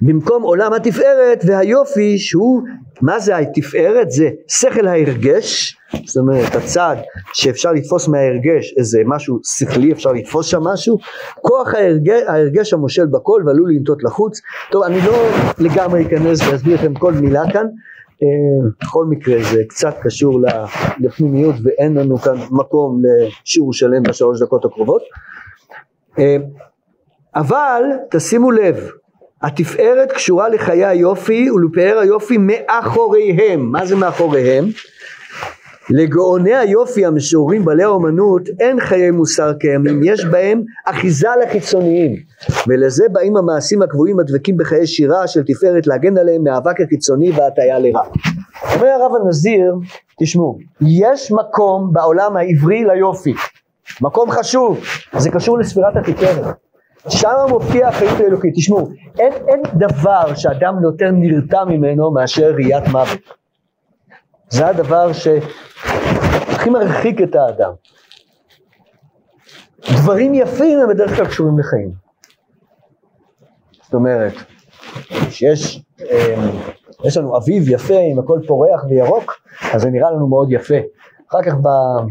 במקום 0.00 0.42
עולם 0.42 0.72
התפארת 0.72 1.44
והיופי 1.46 2.18
שהוא, 2.18 2.62
מה 3.02 3.18
זה 3.18 3.36
התפארת? 3.36 4.10
זה 4.10 4.30
שכל 4.48 4.86
ההרגש, 4.86 5.76
זאת 6.04 6.16
אומרת 6.16 6.54
הצד 6.54 6.96
שאפשר 7.32 7.72
לתפוס 7.72 8.08
מההרגש 8.08 8.74
איזה 8.76 9.02
משהו 9.06 9.40
שכלי, 9.44 9.92
אפשר 9.92 10.12
לתפוס 10.12 10.46
שם 10.46 10.62
משהו, 10.62 10.98
כוח 11.40 11.74
ההרגש, 11.74 12.22
ההרגש 12.26 12.72
המושל 12.72 13.06
בכל 13.06 13.42
ועלול 13.46 13.70
לנטות 13.70 14.04
לחוץ. 14.04 14.40
טוב, 14.70 14.82
אני 14.82 14.98
לא 15.06 15.28
לגמרי 15.58 16.06
אכנס 16.06 16.40
ואסביר 16.40 16.74
לכם 16.74 16.94
כל 16.94 17.12
מילה 17.12 17.42
כאן, 17.52 17.66
אה, 18.22 18.68
בכל 18.80 19.04
מקרה 19.04 19.42
זה 19.42 19.62
קצת 19.68 19.94
קשור 20.02 20.40
לפנימיות 21.00 21.54
ואין 21.62 21.94
לנו 21.94 22.18
כאן 22.18 22.36
מקום 22.50 23.02
לשיעור 23.04 23.72
שלם 23.72 24.02
בשלוש 24.02 24.42
דקות 24.42 24.64
הקרובות. 24.64 25.02
אה, 26.18 26.36
אבל 27.34 27.82
תשימו 28.10 28.50
לב, 28.50 28.90
התפארת 29.42 30.12
קשורה 30.12 30.48
לחיי 30.48 30.84
היופי 30.86 31.50
ולפאר 31.50 31.98
היופי 31.98 32.36
מאחוריהם. 32.38 33.72
מה 33.72 33.86
זה 33.86 33.96
מאחוריהם? 33.96 34.64
לגאוני 35.90 36.54
היופי 36.54 37.06
המשוררים 37.06 37.64
בעלי 37.64 37.82
האומנות 37.82 38.42
אין 38.60 38.80
חיי 38.80 39.10
מוסר 39.10 39.52
קיימים, 39.52 40.00
יש 40.04 40.24
בהם 40.24 40.62
אחיזה 40.86 41.28
לחיצוניים 41.42 42.16
ולזה 42.68 43.04
באים 43.12 43.36
המעשים 43.36 43.82
הקבועים 43.82 44.20
הדבקים 44.20 44.56
בחיי 44.56 44.86
שירה 44.86 45.26
של 45.26 45.42
תפארת 45.42 45.86
להגן 45.86 46.18
עליהם 46.18 46.44
מאבק 46.44 46.80
החיצוני 46.80 47.30
והטיה 47.30 47.78
לרע. 47.78 48.02
אומר 48.74 48.86
הרב 48.86 49.12
הנזיר, 49.24 49.74
תשמעו, 50.20 50.58
יש 50.80 51.32
מקום 51.32 51.92
בעולם 51.92 52.36
העברי 52.36 52.84
ליופי, 52.84 53.34
מקום 54.00 54.30
חשוב, 54.30 54.80
זה 55.18 55.30
קשור 55.30 55.58
לספירת 55.58 55.96
התפארת. 55.96 56.65
שם 57.08 57.46
מופיע 57.48 57.88
החיות 57.88 58.20
האלוקית, 58.20 58.54
תשמעו, 58.54 58.88
אין, 59.18 59.32
אין 59.48 59.62
דבר 59.74 60.34
שאדם 60.34 60.82
יותר 60.82 61.10
נרתע 61.12 61.64
ממנו 61.64 62.10
מאשר 62.10 62.52
ראיית 62.54 62.88
מוות. 62.88 63.20
זה 64.48 64.66
הדבר 64.66 65.12
שהכי 65.12 66.70
מרחיק 66.70 67.22
את 67.22 67.34
האדם. 67.34 67.72
דברים 69.92 70.34
יפים 70.34 70.78
הם 70.78 70.88
בדרך 70.88 71.16
כלל 71.16 71.26
קשורים 71.26 71.58
לחיים. 71.58 71.92
זאת 73.82 73.94
אומרת, 73.94 74.32
שיש 75.30 75.82
אמ, 76.00 76.50
יש 77.04 77.16
לנו 77.16 77.36
אביב 77.36 77.68
יפה 77.68 77.98
עם 78.12 78.18
הכל 78.18 78.40
פורח 78.46 78.84
וירוק, 78.88 79.34
אז 79.72 79.82
זה 79.82 79.90
נראה 79.90 80.10
לנו 80.10 80.28
מאוד 80.28 80.52
יפה. 80.52 80.74
אחר 81.30 81.42
כך 81.42 81.54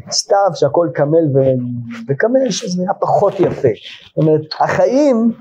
בסתיו 0.07 0.49
שהכל 0.53 0.87
קמל 0.93 1.25
וקמל, 2.09 2.49
שזה 2.49 2.81
נראה 2.81 2.93
פחות 2.93 3.39
יפה. 3.39 3.67
זאת 4.07 4.17
אומרת, 4.17 4.41
החיים, 4.59 5.31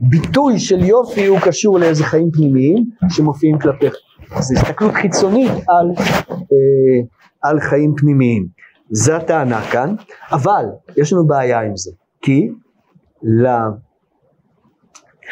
ביטוי 0.00 0.58
של 0.58 0.84
יופי 0.84 1.26
הוא 1.26 1.38
קשור 1.40 1.78
לאיזה 1.78 2.04
חיים 2.04 2.30
פנימיים 2.30 2.90
שמופיעים 3.08 3.58
כלפיך. 3.58 3.94
זו 4.40 4.54
הסתכלות 4.54 4.94
חיצונית 4.94 5.50
על, 5.50 5.90
אה, 6.30 7.00
על 7.42 7.60
חיים 7.60 7.94
פנימיים. 7.96 8.46
זו 8.90 9.12
הטענה 9.12 9.62
כאן, 9.70 9.94
אבל 10.32 10.64
יש 10.96 11.12
לנו 11.12 11.26
בעיה 11.26 11.60
עם 11.60 11.76
זה, 11.76 11.90
כי 12.22 12.48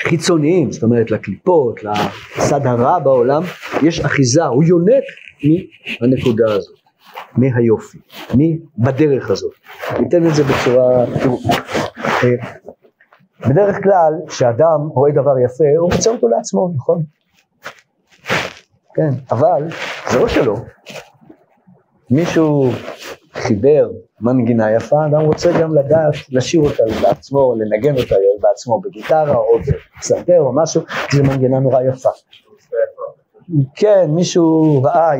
לחיצוניים, 0.05 0.73
זאת 0.73 0.83
אומרת 0.83 1.11
לקליפות, 1.11 1.81
לצד 1.85 2.67
הרע 2.67 2.99
בעולם, 2.99 3.43
יש 3.83 4.01
אחיזה, 4.01 4.45
הוא 4.45 4.65
יונק 4.65 5.05
מהנקודה 6.01 6.53
הזאת, 6.55 6.80
מהיופי, 7.37 7.99
בדרך 8.79 9.31
הזאת. 9.31 9.53
ניתן 10.01 10.27
את 10.27 10.35
זה 10.35 10.43
בצורה, 10.45 11.05
אה, 12.25 12.61
בדרך 13.49 13.77
כלל 13.83 14.15
כשאדם 14.29 14.81
רואה 14.89 15.13
דבר 15.13 15.39
יפה, 15.45 15.65
הוא 15.79 15.93
רוצה 15.93 16.11
אותו 16.11 16.29
לעצמו, 16.29 16.71
נכון? 16.77 17.03
כן, 18.95 19.11
אבל 19.31 19.69
זה 20.11 20.19
לא 20.19 20.29
שלו. 20.29 20.57
מישהו 22.11 22.71
חיבר 23.33 23.91
מנגינה 24.21 24.71
יפה, 24.71 25.07
אדם 25.07 25.21
רוצה 25.21 25.51
גם 25.61 25.75
לדעת 25.75 26.15
לשיר 26.31 26.61
אותה 26.61 26.83
בעצמו, 27.03 27.55
לנגן 27.59 27.97
אותה 27.97 28.15
בעצמו 28.41 28.81
בגיטרה 28.81 29.37
או 29.37 29.59
בפסנתר 29.59 30.41
או 30.41 30.53
משהו, 30.55 30.83
זו 31.13 31.23
מנגינה 31.23 31.59
נורא 31.59 31.83
יפה. 31.83 32.11
כן, 33.75 34.07
מישהו 34.09 34.83
ראה 34.83 35.13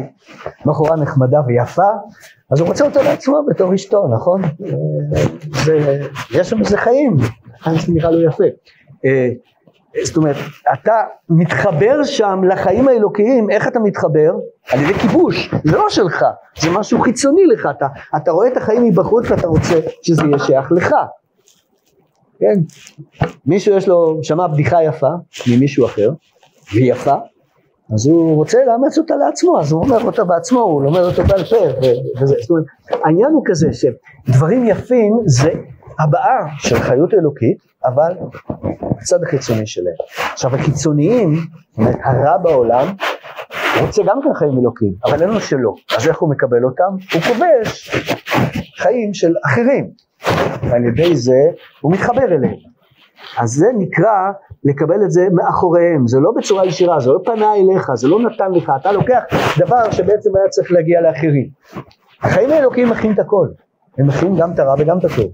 בחורה 0.67 0.97
נחמדה 0.97 1.41
ויפה, 1.47 1.91
אז 2.51 2.61
הוא 2.61 2.69
רוצה 2.69 2.85
אותה 2.85 3.03
לעצמו 3.03 3.43
בתור 3.49 3.75
אשתו, 3.75 4.09
נכון? 4.09 4.43
זה, 5.65 6.01
יש 6.31 6.51
שם 6.51 6.61
איזה 6.61 6.77
חיים, 6.77 7.17
אז 7.67 7.91
נראה 7.91 8.11
לו 8.11 8.23
יפה. 8.23 8.45
אה, 9.05 9.29
זאת 10.05 10.17
אומרת, 10.17 10.37
אתה 10.73 10.93
מתחבר 11.29 12.05
שם 12.05 12.41
לחיים 12.45 12.89
האלוקיים, 12.89 13.51
איך 13.51 13.69
אתה 13.69 13.79
מתחבר? 13.79 14.33
על 14.71 14.81
ידי 14.81 14.95
כיבוש, 14.95 15.51
זה 15.65 15.77
לא 15.77 15.87
שלך, 15.89 16.25
זה 16.61 16.71
משהו 16.71 17.01
חיצוני 17.01 17.47
לך, 17.47 17.69
אתה, 17.77 17.87
אתה 18.17 18.31
רואה 18.31 18.49
את 18.49 18.57
החיים 18.57 18.85
מבחוץ 18.85 19.31
ואתה 19.31 19.47
רוצה 19.47 19.81
שזה 20.03 20.23
יהיה 20.25 20.39
שייך 20.39 20.73
לך, 20.73 20.95
כן? 22.39 22.61
מישהו 23.47 23.77
יש 23.77 23.89
לו, 23.89 24.19
שמע 24.23 24.47
בדיחה 24.47 24.83
יפה 24.83 25.11
ממישהו 25.51 25.87
אחר, 25.87 26.11
והיא 26.75 26.93
יפה, 26.93 27.15
אז 27.95 28.07
הוא 28.07 28.37
רוצה 28.37 28.59
לאמץ 28.67 28.99
אותה 28.99 29.17
לעצמו, 29.17 29.61
אז 29.61 29.73
הוא 29.73 29.83
אומר 29.83 30.05
אותה 30.05 30.25
בעצמו, 30.25 30.61
הוא 30.61 30.83
לומד 30.83 31.01
אותו 31.01 31.23
בעל 31.25 31.45
פה, 31.45 31.57
וזה, 32.21 32.35
זאת 32.41 32.51
אומרת, 32.51 32.65
העניין 33.05 33.31
הוא 33.33 33.43
כזה 33.47 33.69
שדברים 33.73 34.67
יפים 34.67 35.21
זה 35.27 35.51
הבעה 35.99 36.47
של 36.59 36.79
חיות 36.79 37.15
אלוקית, 37.15 37.59
אבל 37.85 38.13
הצד 39.01 39.23
החיצוני 39.23 39.67
שלהם. 39.67 39.95
עכשיו 40.33 40.57
הקיצוניים, 40.57 41.37
הרע 42.05 42.39
בעולם, 42.39 42.87
רוצה 43.81 44.03
גם 44.07 44.21
כן 44.23 44.35
חיים 44.35 44.59
אלוקים, 44.59 44.93
אבל 45.05 45.23
אין 45.23 45.31
לו 45.31 45.41
שלו, 45.41 45.75
אז 45.97 46.09
איך 46.09 46.19
הוא 46.19 46.31
מקבל 46.31 46.65
אותם? 46.65 46.97
הוא 47.15 47.23
כובש 47.23 47.91
חיים 48.79 49.15
של 49.15 49.33
אחרים, 49.47 49.91
ועל 50.63 50.85
ידי 50.85 51.17
זה 51.17 51.41
הוא 51.81 51.93
מתחבר 51.93 52.25
אליהם. 52.25 52.71
אז 53.39 53.51
זה 53.51 53.67
נקרא 53.79 54.31
לקבל 54.65 55.05
את 55.05 55.11
זה 55.11 55.29
מאחוריהם, 55.33 56.07
זה 56.07 56.19
לא 56.21 56.31
בצורה 56.37 56.67
ישירה, 56.67 57.01
זה 57.01 57.11
לא 57.11 57.19
פנה 57.25 57.55
אליך, 57.55 57.95
זה 57.95 58.09
לא 58.09 58.21
נתן 58.21 58.53
לך, 58.53 58.73
אתה 58.81 58.93
לוקח 58.93 59.23
דבר 59.59 59.91
שבעצם 59.91 60.31
היה 60.37 60.49
צריך 60.49 60.73
להגיע 60.73 61.01
לאחרים. 61.01 61.49
החיים 62.23 62.51
האלוקיים 62.51 62.89
מכין 62.89 63.13
את 63.13 63.19
הכל, 63.19 63.49
הם 63.99 64.07
מכינים 64.07 64.37
גם 64.37 64.53
את 64.53 64.59
הרע 64.59 64.75
וגם 64.79 64.99
את 64.99 65.05
הטוב. 65.05 65.33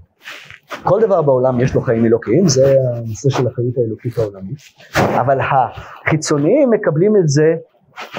כל 0.83 1.01
דבר 1.01 1.21
בעולם 1.21 1.59
יש 1.59 1.75
לו 1.75 1.81
חיים 1.81 2.05
אלוקיים, 2.05 2.47
זה 2.47 2.75
הנושא 2.95 3.29
של 3.29 3.47
החיות 3.47 3.77
האלוקית 3.77 4.17
העולמית, 4.17 4.57
אבל 4.95 5.39
החיצוניים 5.39 6.69
מקבלים 6.69 7.13
את 7.17 7.29
זה 7.29 7.55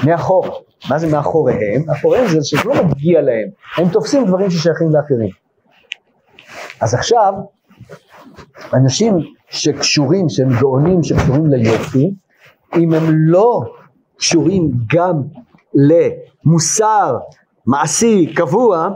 מאחור. 0.07 0.65
מה 0.91 0.99
זה 0.99 1.13
מאחוריהם? 1.13 1.83
מאחוריהם 1.87 2.27
זה 2.29 2.39
שזה 2.43 2.61
לא 2.65 2.85
מגיע 2.85 3.21
להם, 3.23 3.49
הם 3.77 3.89
תופסים 3.89 4.27
דברים 4.27 4.51
ששייכים 4.51 4.89
לאחרים. 4.93 5.31
אז 6.81 6.95
עכשיו, 6.95 7.33
אנשים 8.75 9.19
שקשורים, 9.51 10.29
שהם 10.29 10.49
גאונים, 10.61 11.03
שקשורים 11.03 11.47
ליופי, 11.47 12.15
אם 12.77 12.95
הם 12.95 13.05
לא 13.11 13.61
קשורים 14.17 14.71
גם 14.95 15.23
למוסר 15.75 17.19
מעשי 17.67 18.33
קבוע, 18.37 18.89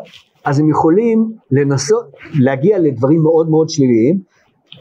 אז 0.44 0.58
הם 0.58 0.70
יכולים 0.70 1.32
לנסות 1.50 2.12
להגיע 2.34 2.78
לדברים 2.78 3.22
מאוד 3.22 3.50
מאוד 3.50 3.68
שליליים, 3.68 4.18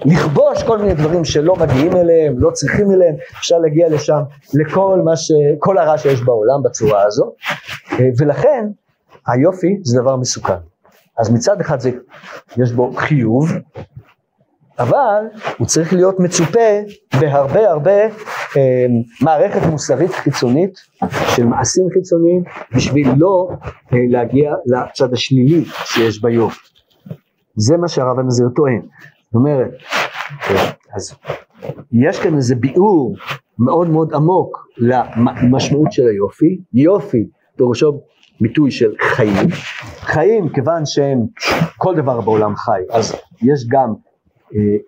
לכבוש 0.06 0.64
כל 0.64 0.78
מיני 0.78 0.94
דברים 0.94 1.26
שלא 1.26 1.56
מגיעים 1.56 1.96
אליהם, 1.96 2.40
לא 2.40 2.52
צריכים 2.52 2.92
אליהם, 2.92 3.16
אפשר 3.40 3.58
להגיע 3.60 3.90
לשם 3.90 4.22
לכל 4.54 5.02
מה 5.06 5.16
ש... 5.16 5.32
כל 5.60 5.78
הרע 5.78 5.98
שיש 5.98 6.22
בעולם 6.22 6.64
בצורה 6.64 7.04
הזו, 7.04 7.34
ולכן 8.18 8.68
היופי 9.28 9.80
זה 9.84 10.02
דבר 10.02 10.16
מסוכן. 10.16 10.54
אז 11.20 11.30
מצד 11.30 11.62
אחד 11.62 11.80
זה, 11.80 11.92
יש 12.58 12.72
בו 12.72 12.94
חיוב, 12.96 13.52
אבל 14.82 15.24
הוא 15.58 15.68
צריך 15.68 15.94
להיות 15.94 16.20
מצופה 16.20 16.70
בהרבה 17.20 17.70
הרבה 17.70 18.02
אה, 18.58 18.86
מערכת 19.22 19.62
מוסרית 19.72 20.12
חיצונית 20.12 20.74
של 21.36 21.46
מעשים 21.46 21.88
חיצוניים 21.94 22.44
בשביל 22.76 23.08
לא 23.18 23.50
אה, 23.94 23.98
להגיע 24.10 24.54
לצד 24.66 25.14
השלילי 25.14 25.66
שיש 25.66 26.22
ביופי. 26.22 26.68
זה 27.56 27.78
מה 27.78 27.88
שהרב 27.88 28.20
הנזיר 28.20 28.48
טוען. 28.56 28.82
זאת 28.82 29.36
אומרת, 29.36 29.70
אה, 30.50 30.72
אז 30.96 31.16
יש 31.92 32.20
כאן 32.20 32.36
איזה 32.36 32.56
ביאור 32.56 33.16
מאוד 33.60 33.90
מאוד 33.90 34.14
עמוק 34.14 34.68
למשמעות 34.78 35.92
של 35.92 36.08
היופי. 36.08 36.62
יופי 36.74 37.28
פירושו 37.58 38.02
ביטוי 38.42 38.72
של 38.72 38.92
חיים. 39.02 39.50
חיים 40.00 40.50
כיוון 40.50 40.86
שהם 40.86 41.20
כל 41.78 41.96
דבר 41.96 42.22
בעולם 42.22 42.56
חי, 42.56 42.82
אז 42.92 43.16
יש 43.42 43.68
גם 43.68 43.94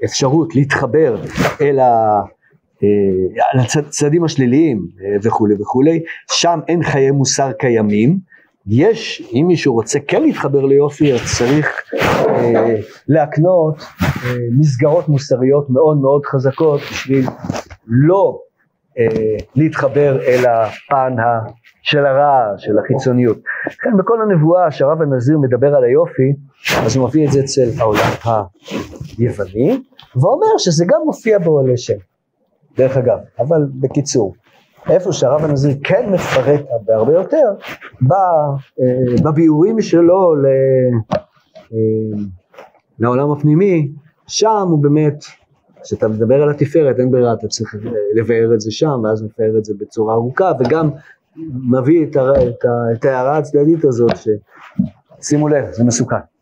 אפשרות 0.05 0.55
להתחבר 0.55 1.15
אל 1.61 1.79
ה... 1.79 2.21
אה, 2.83 3.79
הצדדים 3.79 4.23
השליליים 4.23 4.87
אה, 5.01 5.17
וכולי 5.23 5.55
וכולי, 5.61 6.03
שם 6.31 6.59
אין 6.67 6.83
חיי 6.83 7.11
מוסר 7.11 7.51
קיימים, 7.51 8.17
יש, 8.67 9.29
אם 9.33 9.45
מישהו 9.47 9.73
רוצה 9.73 9.99
כן 9.99 10.21
להתחבר 10.21 10.65
ליופי, 10.65 11.13
אז 11.13 11.19
צריך 11.37 11.83
אה, 12.29 12.75
להקנות 13.07 13.75
אה, 14.01 14.35
מסגרות 14.59 15.09
מוסריות 15.09 15.69
מאוד 15.69 15.97
מאוד 15.97 16.25
חזקות 16.25 16.81
בשביל 16.91 17.25
לא 17.87 18.39
אה, 18.39 18.52
להתחבר 19.55 20.21
אל 20.21 20.45
הפן 20.45 21.19
ה, 21.19 21.49
של 21.81 22.05
הרע, 22.05 22.57
של 22.57 22.79
החיצוניות. 22.79 23.37
לכן 23.67 23.97
בכל 23.97 24.21
הנבואה 24.21 24.71
שהרב 24.71 25.01
הנזיר 25.01 25.37
מדבר 25.37 25.75
על 25.75 25.83
היופי, 25.83 26.33
אז 26.85 26.95
הוא 26.95 27.07
מביא 27.07 27.27
את 27.27 27.31
זה 27.31 27.39
אצל 27.39 27.69
העולם 27.79 28.09
היווני, 29.17 29.79
ואומר 30.15 30.57
שזה 30.57 30.85
גם 30.87 31.01
מופיע 31.05 31.39
באוהלי 31.39 31.77
שם, 31.77 31.97
דרך 32.77 32.97
אגב, 32.97 33.17
אבל 33.39 33.61
בקיצור. 33.79 34.33
איפה 34.89 35.11
שהרב 35.11 35.45
הנזיר 35.45 35.75
כן 35.83 36.09
מפרט 36.11 36.65
בהרבה 36.85 37.13
יותר, 37.13 37.53
אה, 38.11 38.17
בביאורים 39.23 39.81
שלו 39.81 40.35
ל, 40.35 40.45
אה, 41.73 42.23
לעולם 42.99 43.31
הפנימי, 43.31 43.91
שם 44.27 44.67
הוא 44.69 44.83
באמת, 44.83 45.23
כשאתה 45.83 46.07
מדבר 46.07 46.43
על 46.43 46.49
התפארת 46.49 46.99
אין 46.99 47.11
ברירה, 47.11 47.33
אתה 47.33 47.47
צריך 47.47 47.75
לבאר 48.15 48.53
את 48.53 48.61
זה 48.61 48.71
שם, 48.71 49.01
ואז 49.03 49.23
מפאר 49.23 49.57
את 49.57 49.65
זה 49.65 49.73
בצורה 49.79 50.13
ארוכה, 50.13 50.51
וגם 50.59 50.89
מביא 51.71 52.05
את, 52.05 53.05
ההערה 53.05 53.37
הצדדית 53.37 53.85
הזאת, 53.85 54.11
ששימו 55.21 55.47
לב, 55.47 55.65
זה 55.71 55.83
מסוכן. 55.83 56.32